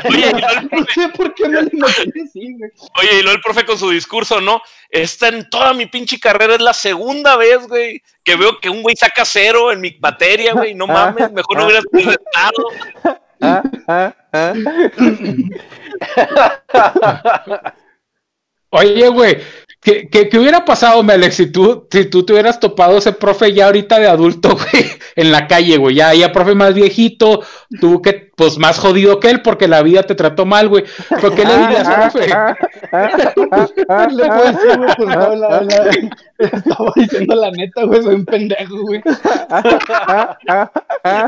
Oye, 0.10 0.28
y 0.28 0.32
luego 0.32 0.48
el 0.48 0.64
No 0.64 0.70
profe, 0.70 0.94
sé 0.94 1.10
por 1.10 1.34
qué 1.34 1.50
me 1.50 1.62
lo 1.62 1.70
imagino 1.72 2.14
así, 2.24 2.58
güey. 2.58 2.72
oye, 2.98 3.20
y 3.20 3.22
luego 3.24 3.36
el 3.36 3.42
profe 3.42 3.66
con 3.66 3.78
su 3.78 3.90
discurso, 3.90 4.40
¿no? 4.42 4.62
Esta 4.90 5.28
en 5.28 5.50
toda 5.50 5.74
mi 5.74 5.86
pinche 5.88 6.20
carrera 6.20 6.56
es 6.56 6.62
la 6.62 6.74
segunda 6.74 7.36
vez, 7.36 7.68
güey, 7.68 8.02
que 8.24 8.36
veo 8.36 8.60
que 8.60 8.70
un 8.70 8.82
güey 8.84 8.96
saca 8.96 9.26
cero 9.26 9.72
en 9.72 9.82
mi 9.82 9.98
materia, 10.00 10.54
güey. 10.54 10.74
No 10.74 10.88
mames, 10.88 11.32
mejor 11.32 11.58
no 11.58 11.66
hubieras 11.66 11.86
presentado. 11.92 13.20
Ah, 13.42 13.64
ah, 13.88 14.14
ah. 14.34 14.54
Oye, 18.72 19.10
güey, 19.10 19.42
¿qué, 19.88 20.10
qué, 20.10 20.28
qué 20.28 20.38
hubiera 20.38 20.66
pasado, 20.66 21.02
Alex, 21.08 21.36
si 21.36 21.50
tú, 21.50 21.88
si 21.90 22.04
tú 22.06 22.26
te 22.26 22.34
hubieras 22.34 22.60
topado 22.60 22.98
ese 22.98 23.14
profe 23.14 23.54
ya 23.54 23.68
ahorita 23.68 23.98
de 24.00 24.10
adulto, 24.10 24.50
güey, 24.72 24.86
en 25.16 25.32
la 25.32 25.48
calle, 25.48 25.78
güey? 25.78 25.96
Ya, 25.96 26.14
ya 26.14 26.34
profe 26.34 26.56
más 26.56 26.74
viejito, 26.74 27.42
tú 27.80 28.02
que, 28.02 28.30
pues 28.36 28.58
más 28.58 28.80
jodido 28.80 29.22
que 29.22 29.30
él 29.30 29.42
porque 29.42 29.70
la 29.70 29.82
vida 29.84 30.04
te 30.04 30.14
trató 30.14 30.46
mal, 30.46 30.68
güey. 30.68 30.84
¿Pero 31.10 31.34
qué 31.34 31.46
le 31.46 31.58
dirías, 31.58 31.88
profe? 31.88 32.26
Estaba 36.38 36.92
diciendo 36.96 37.36
la 37.36 37.52
neta, 37.52 37.84
güey, 37.86 38.04
soy 38.04 38.16
un 38.16 38.26
pendejo, 38.26 38.82
güey. 38.82 39.02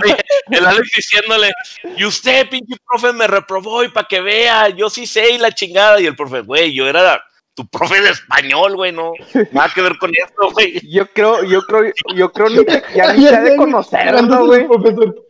Oye, 0.03 0.18
el 0.51 0.66
Alex 0.66 0.91
diciéndole, 0.97 1.49
y 1.95 2.03
usted, 2.03 2.49
pinche 2.49 2.76
profe, 2.86 3.14
me 3.14 3.26
reprobó 3.26 3.86
y 3.86 3.88
para 3.88 4.05
que 4.05 4.20
vea, 4.20 4.68
yo 4.68 4.89
sí 4.89 5.05
sé 5.05 5.32
y 5.32 5.38
la 5.38 5.53
chingada. 5.53 6.01
Y 6.01 6.07
el 6.07 6.16
profe, 6.18 6.41
güey, 6.41 6.74
yo 6.74 6.89
era 6.89 7.24
tu 7.60 7.68
profe 7.68 8.01
de 8.01 8.12
español, 8.12 8.78
güey, 8.78 8.93
no, 8.93 9.12
nada 9.51 9.70
que 9.76 9.82
ver 9.82 9.97
con 9.97 10.12
esto, 10.16 10.49
güey. 10.51 10.80
Yo 10.89 11.05
creo, 11.12 11.43
yo 11.43 11.62
creo, 11.64 11.91
yo 12.16 12.32
creo 12.32 12.49
ni 12.49 12.64
que 12.64 12.82
ya 12.95 13.12
ni 13.12 13.26
de 13.26 13.38
güey, 13.38 13.57
conocerlo, 13.57 14.05
cagándose 14.12 14.45
güey. 14.45 14.62
el 14.62 14.68
profesor. 14.68 15.26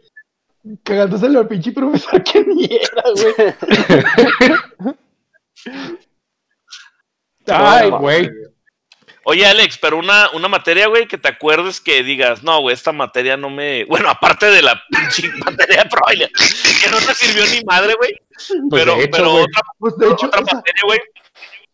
Cagándose 0.84 1.26
al 1.26 1.48
pinche 1.48 1.72
profesor 1.72 2.24
que 2.24 2.44
ni 2.46 2.66
era, 2.66 3.04
güey. 3.16 4.96
Ay, 7.48 7.90
güey. 7.90 8.30
Oye, 9.24 9.46
Alex, 9.46 9.78
pero 9.80 9.98
una, 9.98 10.30
una 10.34 10.48
materia, 10.48 10.88
güey, 10.88 11.08
que 11.08 11.18
te 11.18 11.28
acuerdes 11.30 11.82
que 11.82 12.04
digas, 12.04 12.44
no, 12.44 12.62
güey, 12.62 12.74
esta 12.74 12.92
materia 12.92 13.38
no 13.38 13.50
me. 13.50 13.86
Bueno, 13.86 14.10
aparte 14.10 14.46
de 14.48 14.62
la 14.62 14.80
pinche 14.90 15.30
materia 15.46 15.84
de 15.84 15.90
probabilidad, 15.90 16.30
que 16.84 16.90
no 16.92 16.98
te 16.98 17.14
sirvió 17.16 17.44
ni 17.48 17.64
madre, 17.66 17.96
güey. 17.96 18.12
Pues 18.30 18.54
pero 18.72 18.96
de 18.96 19.04
hecho, 19.04 19.12
pero 19.12 19.34
otra, 19.34 19.62
Pues 19.80 19.98
de 19.98 20.06
hecho, 20.12 20.28
otra 20.28 20.42
esa- 20.42 20.56
materia, 20.56 20.82
güey. 20.86 21.00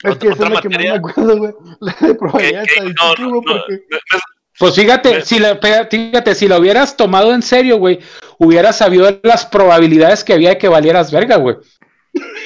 Es 0.05 0.17
que 0.17 0.29
otra 0.29 0.47
es 0.47 0.53
la 0.53 0.61
que 0.61 0.69
más 0.69 0.79
me 0.79 0.89
acuerdo, 0.89 1.37
güey. 1.37 1.53
La 1.79 1.95
de 1.99 2.15
probabilidad 2.15 2.63
no, 2.95 3.15
no, 3.15 3.41
porque... 3.41 3.83
no, 3.89 4.19
Pues 4.57 4.75
fíjate, 4.75 5.21
si 5.23 5.39
la, 5.39 5.57
fíjate, 5.57 6.35
si 6.35 6.47
lo 6.47 6.57
hubieras 6.57 6.95
tomado 6.95 7.33
en 7.33 7.41
serio, 7.41 7.77
güey, 7.77 7.99
hubieras 8.37 8.77
sabido 8.77 9.19
las 9.23 9.45
probabilidades 9.45 10.23
que 10.23 10.33
había 10.33 10.49
de 10.49 10.57
que 10.57 10.67
valieras 10.67 11.11
verga, 11.11 11.37
güey. 11.37 11.57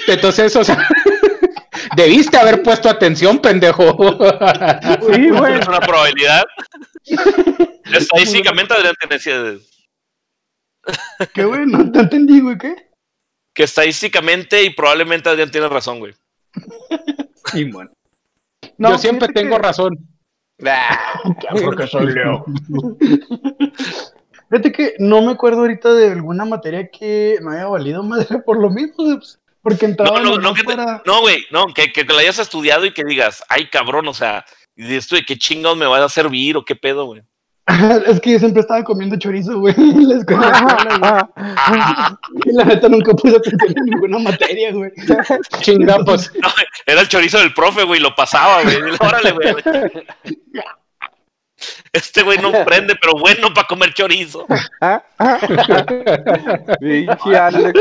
Entonces, 0.07 0.55
o 0.55 0.63
sea, 0.63 0.87
debiste 1.95 2.37
haber 2.37 2.63
puesto 2.63 2.89
atención, 2.89 3.39
pendejo. 3.39 3.97
Sí, 5.13 5.29
güey. 5.29 5.59
es 5.59 5.67
una 5.67 5.79
probabilidad. 5.79 6.43
Estadísticamente, 7.93 8.73
Adrián 8.73 8.95
tiene 8.99 9.59
¿Qué, 11.33 11.43
güey? 11.43 11.65
No 11.65 11.91
te 11.91 11.99
entendí, 11.99 12.39
güey, 12.39 12.57
¿qué? 12.57 12.89
que 13.59 13.63
estadísticamente 13.63 14.63
y 14.63 14.69
probablemente 14.69 15.27
Adrián 15.27 15.51
tiene 15.51 15.67
razón, 15.67 15.99
güey. 15.99 16.13
Sí, 17.45 17.65
bueno. 17.65 17.91
Yo 18.77 18.97
siempre 18.97 19.27
tengo 19.29 19.57
razón. 19.57 19.97
Porque 21.63 21.87
soy 21.87 22.13
Leo. 22.13 22.45
Fíjate 24.49 24.71
que 24.71 24.95
no 24.99 25.21
me 25.21 25.31
acuerdo 25.31 25.61
ahorita 25.61 25.93
de 25.93 26.11
alguna 26.11 26.43
materia 26.43 26.89
que 26.89 27.37
no 27.41 27.51
haya 27.51 27.67
valido 27.67 28.01
madre 28.03 28.39
por 28.39 28.59
lo 28.59 28.69
mismo, 28.69 28.95
pues, 28.97 29.39
porque 29.61 29.85
entraba 29.85 30.19
No, 30.19 30.31
no, 30.31 30.37
no, 30.37 30.53
que 30.55 30.63
te- 30.63 30.75
para... 30.75 31.03
no, 31.05 31.21
güey, 31.21 31.45
no, 31.51 31.67
que, 31.67 31.91
que, 31.91 32.05
que 32.05 32.13
la 32.13 32.21
hayas 32.21 32.39
estudiado 32.39 32.85
y 32.85 32.93
que 32.93 33.03
digas, 33.03 33.43
ay, 33.49 33.69
cabrón, 33.69 34.07
o 34.07 34.13
sea, 34.13 34.43
y 34.75 34.95
esto 34.95 35.15
de 35.15 35.23
qué 35.23 35.37
chingados 35.37 35.77
me 35.77 35.85
va 35.85 36.03
a 36.03 36.09
servir 36.09 36.57
o 36.57 36.65
qué 36.65 36.75
pedo, 36.75 37.05
güey. 37.05 37.21
es 38.07 38.19
que 38.19 38.31
yo 38.31 38.39
siempre 38.39 38.61
estaba 38.61 38.83
comiendo 38.83 39.17
chorizo, 39.17 39.59
güey, 39.59 39.75
en 39.77 40.09
la 40.09 40.17
escuela. 40.17 41.29
Y 42.45 42.53
la 42.53 42.65
neta 42.65 42.89
nunca 42.89 43.13
puse 43.13 43.37
atención 43.37 43.77
en 43.77 43.85
ninguna 43.85 44.19
materia, 44.19 44.71
güey. 44.71 44.91
Chinga, 45.61 45.99
pues. 46.05 46.31
No, 46.41 46.49
era 46.85 47.01
el 47.01 47.07
chorizo 47.07 47.39
del 47.39 47.53
profe, 47.53 47.83
güey, 47.83 47.99
lo 47.99 48.15
pasaba, 48.15 48.63
güey. 48.63 48.77
Órale, 48.99 49.31
güey. 49.31 49.53
Este 51.91 52.23
güey 52.23 52.37
no 52.37 52.51
prende, 52.65 52.95
pero 52.95 53.13
bueno 53.19 53.53
para 53.53 53.67
comer 53.67 53.93
chorizo. 53.93 54.45
Ah, 54.79 55.03
ah. 55.19 55.39
Pinche 56.79 57.37
Alex. 57.37 57.79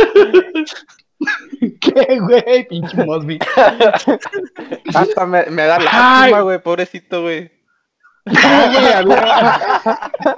¿Qué, 1.80 2.18
güey? 2.20 2.68
Pinche 2.68 3.04
Mosby. 3.04 3.38
Hasta 4.94 5.26
me, 5.26 5.46
me 5.46 5.64
da 5.64 5.78
lástima, 5.78 6.40
güey, 6.40 6.60
pobrecito, 6.60 7.22
güey. 7.22 7.50
No, 7.50 7.52
güey, 7.52 7.56
a 7.56 7.56
ver. 7.56 8.17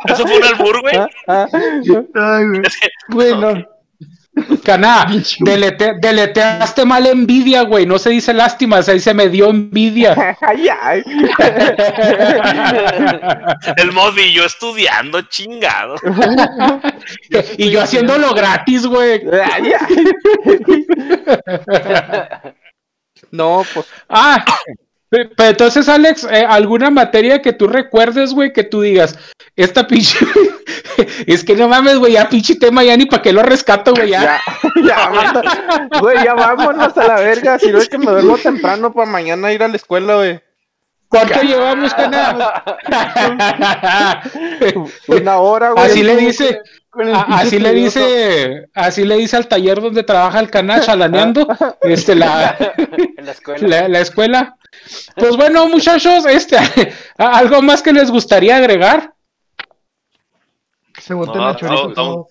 Eso 0.09 0.26
fue 0.26 0.36
un 0.36 0.45
albur, 0.45 0.80
güey. 0.80 0.97
Ah, 0.97 1.09
ah. 1.28 1.49
Ay, 1.53 2.47
güey. 2.49 2.62
Es 2.64 2.76
que, 2.78 2.88
Güey, 3.09 3.36
no. 3.36 3.64
Caná, 4.64 5.07
delete- 5.41 5.99
deleteaste 6.01 6.84
mal 6.84 7.05
envidia, 7.07 7.62
güey. 7.62 7.84
No 7.84 7.99
se 7.99 8.11
dice 8.11 8.32
lástima, 8.32 8.80
se 8.82 8.95
dice 8.95 9.12
me 9.12 9.28
dio 9.28 9.51
envidia. 9.51 10.36
Ay, 10.41 10.68
ay. 10.68 11.03
el 13.76 13.91
yo 14.32 14.45
estudiando, 14.45 15.20
chingado. 15.22 15.97
y 17.59 17.70
yo 17.70 17.82
haciéndolo 17.82 18.32
gratis, 18.32 18.86
güey. 18.86 19.20
Ay, 19.53 19.72
ay. 19.78 20.05
No, 23.32 23.64
pues 23.74 23.86
Ah, 24.09 24.45
pe- 25.11 25.27
pero 25.37 25.51
entonces, 25.51 25.89
Alex, 25.89 26.25
eh, 26.31 26.47
¿alguna 26.49 26.91
materia 26.91 27.43
que 27.43 27.53
tú 27.53 27.67
recuerdes, 27.69 28.33
güey, 28.33 28.53
que 28.53 28.65
tú 28.65 28.81
digas, 28.81 29.19
esta 29.57 29.87
pinche... 29.87 30.19
es 31.27 31.45
que 31.45 31.55
no 31.57 31.69
mames, 31.69 31.99
güey, 31.99 32.13
ya 32.15 32.29
pinche 32.29 32.55
tema, 32.55 32.83
ya 32.85 32.97
ni 32.97 33.07
para 33.07 33.23
qué 33.23 33.33
lo 33.33 33.43
rescato, 33.43 33.93
güey, 33.95 34.11
ya. 34.11 34.41
ya, 34.77 34.83
ya, 34.85 35.89
güey, 36.01 36.25
ya 36.25 36.35
vámonos 36.35 36.97
a 36.97 37.07
la 37.07 37.17
verga. 37.17 37.59
Si 37.59 37.71
no 37.71 37.79
es 37.79 37.89
que 37.89 37.99
me 37.99 38.07
duermo 38.11 38.39
temprano 38.39 38.93
para 38.93 39.11
mañana 39.11 39.53
ir 39.53 39.63
a 39.63 39.69
la 39.69 39.77
escuela, 39.77 40.15
güey. 40.17 40.41
¿Cuánto 41.09 41.43
llevamos, 41.43 41.93
Caná? 41.93 42.63
Una 45.09 45.39
hora, 45.39 45.71
güey. 45.71 45.85
así 45.85 46.03
le 46.05 46.17
dice, 46.17 46.61
A- 46.93 47.38
así 47.38 47.59
le 47.61 47.72
dice, 47.72 48.66
así 48.74 49.05
le 49.05 49.16
dice 49.16 49.36
al 49.36 49.47
taller 49.47 49.80
donde 49.80 50.03
trabaja 50.03 50.41
el 50.41 50.51
Caná, 50.51 50.80
chalaneando, 50.80 51.47
este, 51.82 52.14
la... 52.16 52.57
En 53.16 53.26
la 53.26 53.32
escuela. 53.32 53.68
la, 53.68 53.88
la 53.88 54.01
escuela. 54.01 54.57
Pues 55.14 55.36
bueno, 55.36 55.68
muchachos, 55.68 56.24
este, 56.26 56.57
algo 57.18 57.61
más 57.62 57.82
que 57.82 57.93
les 57.93 58.11
gustaría 58.11 58.57
agregar. 58.57 59.12
Se 60.99 61.14
No, 61.14 61.24
la 61.34 61.57
chorizo 61.57 61.88
no, 61.88 61.95
todo. 61.95 62.28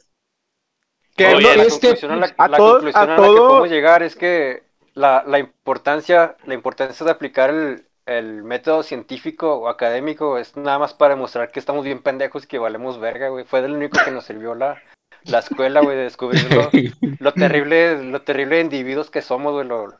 Que 1.15 1.27
Oye, 1.35 1.49
no- 1.49 1.55
la 1.55 1.63
este, 1.63 1.87
conclusión 1.87 2.11
a 2.11 2.15
la, 2.17 2.33
a 2.37 2.47
la 2.47 2.57
todo- 2.57 2.71
conclusión 2.73 3.01
a 3.01 3.03
a 3.03 3.07
la 3.07 3.15
todo- 3.15 3.33
que 3.33 3.39
podemos 3.41 3.69
llegar 3.69 4.03
es 4.03 4.15
que 4.15 4.63
la, 4.93 5.23
la 5.27 5.39
importancia 5.39 6.35
la 6.45 6.53
importancia 6.53 7.05
de 7.05 7.11
aplicar 7.11 7.49
el, 7.49 7.85
el 8.17 8.43
método 8.43 8.83
científico 8.83 9.55
o 9.55 9.69
académico 9.69 10.37
es 10.37 10.55
nada 10.57 10.79
más 10.79 10.93
para 10.93 11.15
demostrar 11.15 11.51
que 11.51 11.59
estamos 11.59 11.85
bien 11.85 12.01
pendejos 12.01 12.43
y 12.43 12.47
que 12.47 12.59
valemos 12.59 12.99
verga, 12.99 13.29
güey. 13.29 13.45
Fue 13.45 13.61
del 13.61 13.73
único 13.73 13.97
que 14.03 14.11
nos 14.11 14.25
sirvió 14.25 14.55
la, 14.55 14.81
la 15.25 15.39
escuela, 15.39 15.81
güey, 15.81 15.95
de 15.97 16.03
descubrir 16.03 16.51
lo, 16.53 16.69
lo 17.19 17.33
terrible, 17.33 18.03
lo 18.03 18.21
terrible 18.23 18.55
de 18.57 18.61
individuos 18.63 19.09
que 19.09 19.21
somos, 19.21 19.53
güey, 19.53 19.67
lo- 19.67 19.93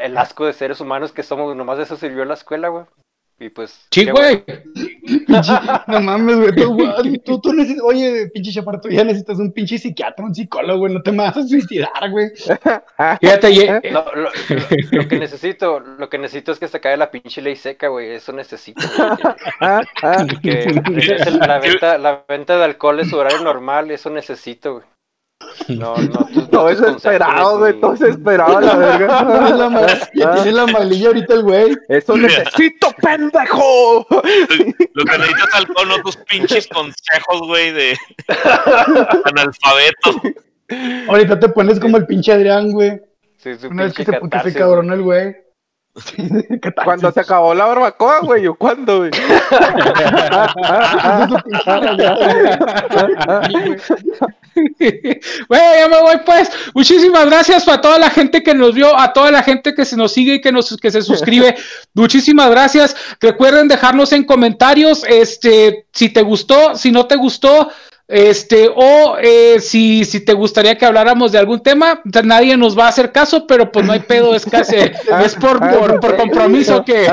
el 0.00 0.16
asco 0.16 0.46
de 0.46 0.52
seres 0.52 0.80
humanos 0.80 1.12
que 1.12 1.22
somos, 1.22 1.56
nomás 1.56 1.78
de 1.78 1.84
eso 1.84 1.96
sirvió 1.96 2.24
la 2.24 2.34
escuela, 2.34 2.68
güey. 2.68 2.84
Y 3.38 3.50
pues. 3.50 3.86
Sí, 3.90 4.06
güey. 4.10 4.42
No 5.86 6.00
mames, 6.00 6.36
güey. 6.36 6.54
Tú, 6.54 6.74
güey, 6.74 7.18
tú, 7.24 7.38
tú 7.40 7.52
necesitas, 7.52 7.84
oye, 7.84 8.28
pinche 8.32 8.50
chaparro, 8.52 8.80
tú 8.80 8.88
ya 8.88 9.04
necesitas 9.04 9.38
un 9.38 9.52
pinche 9.52 9.76
psiquiatra, 9.78 10.24
un 10.24 10.34
psicólogo, 10.34 10.80
güey. 10.80 10.94
No 10.94 11.02
te 11.02 11.12
me 11.12 11.18
vas 11.18 11.36
a 11.36 11.42
suicidar, 11.46 12.10
güey. 12.10 12.30
Fíjate, 13.20 13.52
ye- 13.54 13.80
Lo, 13.90 14.04
lo- 14.14 14.22
lo- 14.22 14.30
lo 14.92 15.08
que 15.08 15.18
necesito, 15.18 15.80
lo 15.80 16.08
que 16.08 16.18
necesito 16.18 16.52
es 16.52 16.58
que 16.58 16.68
se 16.68 16.78
acabe 16.78 16.96
la 16.96 17.10
pinche 17.10 17.42
ley 17.42 17.56
seca, 17.56 17.88
güey. 17.88 18.10
Eso 18.12 18.32
necesito. 18.32 18.80
güey. 19.60 19.86
Que 20.42 20.62
regrese 20.84 21.30
la 21.32 21.58
venta, 21.58 21.98
la 21.98 22.24
venta 22.28 22.56
de 22.56 22.64
alcohol 22.64 23.00
es 23.00 23.10
su 23.10 23.16
horario 23.16 23.40
normal, 23.42 23.90
eso 23.90 24.10
necesito, 24.10 24.74
güey. 24.74 24.84
No, 25.68 25.96
no, 25.96 26.46
Todo 26.50 26.64
no 26.64 26.68
es 26.70 26.76
tus 26.78 26.86
consejos, 26.86 26.96
esperado, 26.96 27.58
güey. 27.58 27.80
Todo 27.80 27.94
es 27.94 28.00
esperado, 28.02 28.60
la 28.60 28.76
verga. 28.76 29.18
Tiene 29.46 29.58
la 29.58 29.68
ma- 29.68 29.86
ya 30.14 30.34
tiene 30.34 30.52
la 30.52 30.66
malilla 30.66 31.06
ahorita 31.08 31.34
el 31.34 31.42
güey. 31.42 31.76
Eso 31.88 32.16
necesito, 32.16 32.88
pendejo. 33.00 34.06
Lo 34.10 35.04
que 35.04 35.18
necesitas 35.18 35.54
alcohol, 35.54 35.88
no 35.88 36.02
tus 36.02 36.16
pinches 36.18 36.68
consejos, 36.68 37.40
güey, 37.46 37.72
de 37.72 37.96
analfabeto. 39.24 40.22
Ahorita 41.08 41.38
te 41.38 41.48
pones 41.48 41.78
como 41.80 41.96
el 41.96 42.06
pinche 42.06 42.32
Adrián, 42.32 42.72
güey. 42.72 43.00
Sí, 43.38 43.50
Una 43.70 43.84
vez 43.84 43.94
que 43.94 44.04
se, 44.04 44.12
catarsis, 44.12 44.54
cabrona 44.54 44.94
el 44.94 45.02
güey. 45.02 45.36
Cuando 46.84 47.10
se 47.10 47.20
acabó 47.20 47.54
la 47.54 47.66
barbacoa, 47.66 48.20
güey. 48.20 48.42
¿Yo 48.42 48.54
cuándo, 48.54 48.98
güey? 48.98 49.10
Bueno, 55.48 55.64
ya 55.78 55.88
me 55.88 56.00
voy 56.00 56.16
pues. 56.24 56.50
Muchísimas 56.74 57.26
gracias 57.26 57.64
para 57.64 57.80
toda 57.80 57.98
la 57.98 58.08
gente 58.08 58.42
que 58.42 58.54
nos 58.54 58.74
vio, 58.74 58.98
a 58.98 59.12
toda 59.12 59.30
la 59.30 59.42
gente 59.42 59.74
que 59.74 59.84
se 59.84 59.96
nos 59.96 60.12
sigue 60.12 60.34
y 60.34 60.40
que 60.40 60.50
nos 60.50 60.76
que 60.78 60.90
se 60.90 61.02
suscribe. 61.02 61.56
Muchísimas 61.94 62.50
gracias. 62.50 62.96
Recuerden 63.20 63.68
dejarnos 63.68 64.12
en 64.12 64.24
comentarios, 64.24 65.04
este, 65.08 65.86
si 65.92 66.08
te 66.08 66.22
gustó, 66.22 66.74
si 66.74 66.90
no 66.90 67.06
te 67.06 67.16
gustó, 67.16 67.68
este, 68.08 68.70
o 68.72 69.16
eh, 69.20 69.58
si, 69.60 70.04
si 70.04 70.20
te 70.20 70.32
gustaría 70.32 70.78
que 70.78 70.86
habláramos 70.86 71.32
de 71.32 71.38
algún 71.38 71.60
tema. 71.60 72.00
O 72.06 72.10
sea, 72.12 72.22
nadie 72.22 72.56
nos 72.56 72.78
va 72.78 72.86
a 72.86 72.88
hacer 72.88 73.10
caso, 73.10 73.46
pero 73.48 73.72
pues 73.72 73.84
no 73.84 73.92
hay 73.92 73.98
pedo, 74.00 74.34
es 74.34 74.46
casi, 74.46 74.76
es 74.76 75.34
por, 75.34 75.58
por, 75.58 75.98
por 75.98 76.16
compromiso 76.16 76.84
que. 76.84 77.04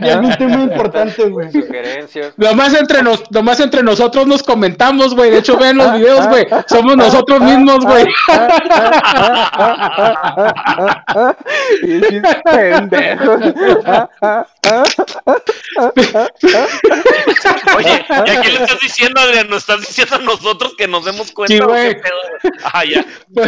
Y 0.00 0.08
algún 0.08 0.36
tema 0.36 0.62
importante, 0.62 1.24
güey. 1.28 1.50
Sugerencias. 1.50 2.34
Nomás 2.36 2.74
entre, 2.74 3.02
nos, 3.02 3.28
nomás 3.32 3.58
entre 3.60 3.82
nosotros 3.82 4.26
nos 4.26 4.42
comentamos, 4.42 5.14
güey. 5.14 5.30
De 5.30 5.38
hecho, 5.38 5.56
vean 5.56 5.76
los 5.76 5.92
videos, 5.94 6.28
güey. 6.28 6.46
Somos 6.68 6.96
nosotros 6.96 7.40
mismos, 7.40 7.84
güey. 7.84 8.06
Oye, 17.76 18.04
¿y 18.08 18.30
a 18.30 18.40
quién 18.40 18.54
le 18.54 18.62
estás 18.62 18.80
diciendo, 18.80 19.20
Adrián? 19.20 19.48
Nos 19.48 19.58
estás 19.58 19.80
diciendo 19.80 19.95
a 20.10 20.18
nosotros 20.18 20.74
que 20.76 20.86
nos 20.86 21.04
demos 21.04 21.32
cuenta. 21.32 21.54
Sí, 21.54 21.60
güey. 21.60 21.96
Ah, 22.64 22.84
ya. 22.84 23.04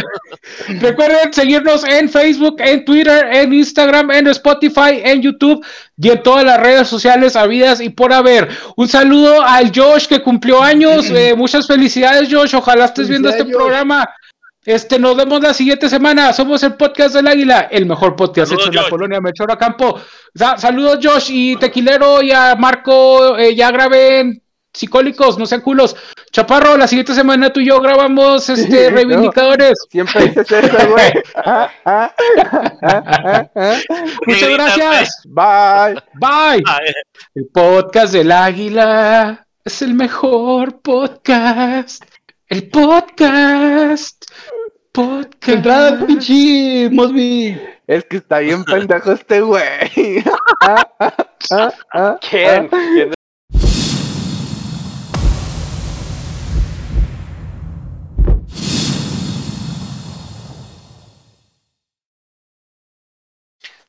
Recuerden 0.67 1.33
seguirnos 1.33 1.83
en 1.83 2.09
Facebook, 2.09 2.57
en 2.59 2.85
Twitter, 2.85 3.27
en 3.31 3.53
Instagram, 3.53 4.11
en 4.11 4.27
Spotify, 4.27 5.01
en 5.03 5.21
YouTube 5.21 5.65
y 5.97 6.09
en 6.09 6.23
todas 6.23 6.43
las 6.43 6.59
redes 6.59 6.87
sociales 6.87 7.35
habidas 7.35 7.81
y 7.81 7.89
por 7.89 8.13
haber. 8.13 8.49
Un 8.75 8.87
saludo 8.87 9.41
al 9.41 9.71
Josh 9.73 10.07
que 10.07 10.21
cumplió 10.21 10.61
años. 10.61 11.09
eh, 11.13 11.35
muchas 11.35 11.67
felicidades, 11.67 12.29
Josh. 12.31 12.55
Ojalá 12.55 12.85
estés 12.85 13.09
viendo 13.09 13.29
este 13.29 13.43
Josh. 13.43 13.53
programa. 13.53 14.09
Este, 14.65 14.99
nos 14.99 15.15
vemos 15.15 15.41
la 15.41 15.53
siguiente 15.53 15.89
semana. 15.89 16.33
Somos 16.33 16.61
el 16.63 16.75
podcast 16.75 17.15
del 17.15 17.27
Águila, 17.27 17.69
el 17.71 17.85
mejor 17.85 18.15
podcast 18.15 18.49
Saludos, 18.49 18.67
hecho 18.67 18.77
en 18.77 18.83
la 18.83 18.89
colonia 18.89 19.21
Melchor 19.21 19.57
Campo. 19.57 19.99
saludos, 20.57 20.99
Josh 21.01 21.29
y 21.29 21.55
Tequilero 21.55 22.21
y 22.21 22.31
a 22.31 22.55
Marco. 22.55 23.37
eh, 23.37 23.55
ya 23.55 23.71
grabé 23.71 24.41
psicólicos, 24.73 25.37
no 25.37 25.45
sean 25.45 25.61
culos. 25.61 25.95
Chaparro, 26.31 26.77
la 26.77 26.87
siguiente 26.87 27.13
semana 27.13 27.51
tú 27.51 27.59
y 27.59 27.67
yo 27.67 27.79
grabamos 27.81 28.49
este 28.49 28.89
No. 28.89 28.95
reivindicadores. 28.95 29.77
Siempre 29.89 30.27
dices 30.27 30.51
eso, 30.51 30.89
güey. 30.89 31.11
Ah, 31.35 31.69
ah, 31.85 32.13
ah, 32.81 33.03
ah, 33.13 33.49
ah. 33.55 33.77
Muchas 34.25 34.49
gracias. 34.49 35.21
Bye. 35.25 36.01
Bye. 36.15 36.63
El 37.35 37.47
podcast 37.47 38.13
del 38.13 38.31
águila 38.31 39.45
es 39.65 39.81
el 39.81 39.93
mejor 39.93 40.81
podcast. 40.81 42.03
El 42.47 42.69
podcast. 42.69 44.25
Podcast. 44.91 45.47
Entrada, 45.47 46.05
pinche 46.05 46.89
Mosby. 46.91 47.61
Es 47.87 48.03
que 48.05 48.17
está 48.17 48.39
bien 48.39 48.63
pendejo 48.65 49.11
este 49.13 49.41
güey. 49.41 50.23
Ah, 50.61 50.87
ah, 50.99 51.13
ah, 51.51 51.73
ah. 51.93 52.17
¿Quién? 52.27 52.67
¿Quién? 52.69 53.13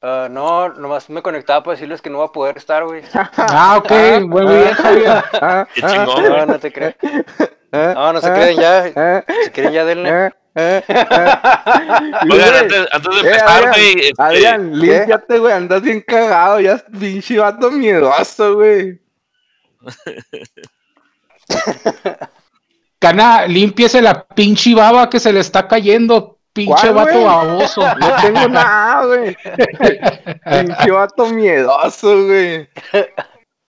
Ah, 0.02 0.28
no, 0.30 0.70
nomás 0.70 1.10
me 1.10 1.22
conectaba 1.22 1.62
para 1.62 1.74
decirles 1.74 2.00
que 2.00 2.08
no 2.08 2.18
va 2.20 2.26
a 2.26 2.32
poder 2.32 2.56
estar, 2.56 2.84
güey. 2.84 3.02
Ah, 3.36 3.76
ok. 3.78 3.92
Muy 4.26 4.46
bien, 4.46 4.72
Javier. 4.72 5.24
Ah, 5.34 5.66
Qué 5.74 5.82
chingón, 5.82 6.22
No, 6.24 6.30
güey. 6.30 6.46
no 6.46 6.58
te 6.58 6.72
creas. 6.72 6.94
ah, 7.72 7.92
No, 7.94 8.12
no 8.14 8.20
se 8.20 8.26
ah, 8.28 8.34
creen 8.34 8.56
ya. 8.58 9.24
Si 9.44 9.50
quieren 9.50 9.72
ya 9.72 9.84
denle. 9.84 10.10
Oigan, 10.10 10.34
Güey, 12.28 12.42
antes, 12.42 12.88
antes 12.92 13.14
de 13.14 13.20
eh, 13.20 13.32
empezar, 13.32 13.68
Adrián, 13.68 13.72
güey. 13.72 14.00
este, 14.00 14.22
Adrián, 14.22 14.78
límpiate, 14.80 15.38
güey. 15.38 15.52
Andas 15.52 15.82
bien 15.82 16.00
cagado. 16.06 16.60
Ya 16.60 16.72
es 16.72 16.84
pinche 16.98 17.38
vato 17.38 17.70
miedoso, 17.70 18.54
güey. 18.56 19.00
Cana, 22.98 23.46
límpiese 23.46 24.02
la 24.02 24.26
pinche 24.26 24.74
baba 24.74 25.08
que 25.08 25.20
se 25.20 25.32
le 25.32 25.40
está 25.40 25.66
cayendo. 25.68 26.38
Pinche 26.52 26.92
¿Cuál, 26.92 26.94
vato 26.94 27.12
güey? 27.12 27.24
baboso. 27.24 27.82
No 27.96 28.16
tengo 28.20 28.48
nada, 28.48 29.04
güey. 29.06 29.36
Pinche 30.50 30.90
vato 30.90 31.26
miedoso, 31.26 32.26
güey. 32.26 32.68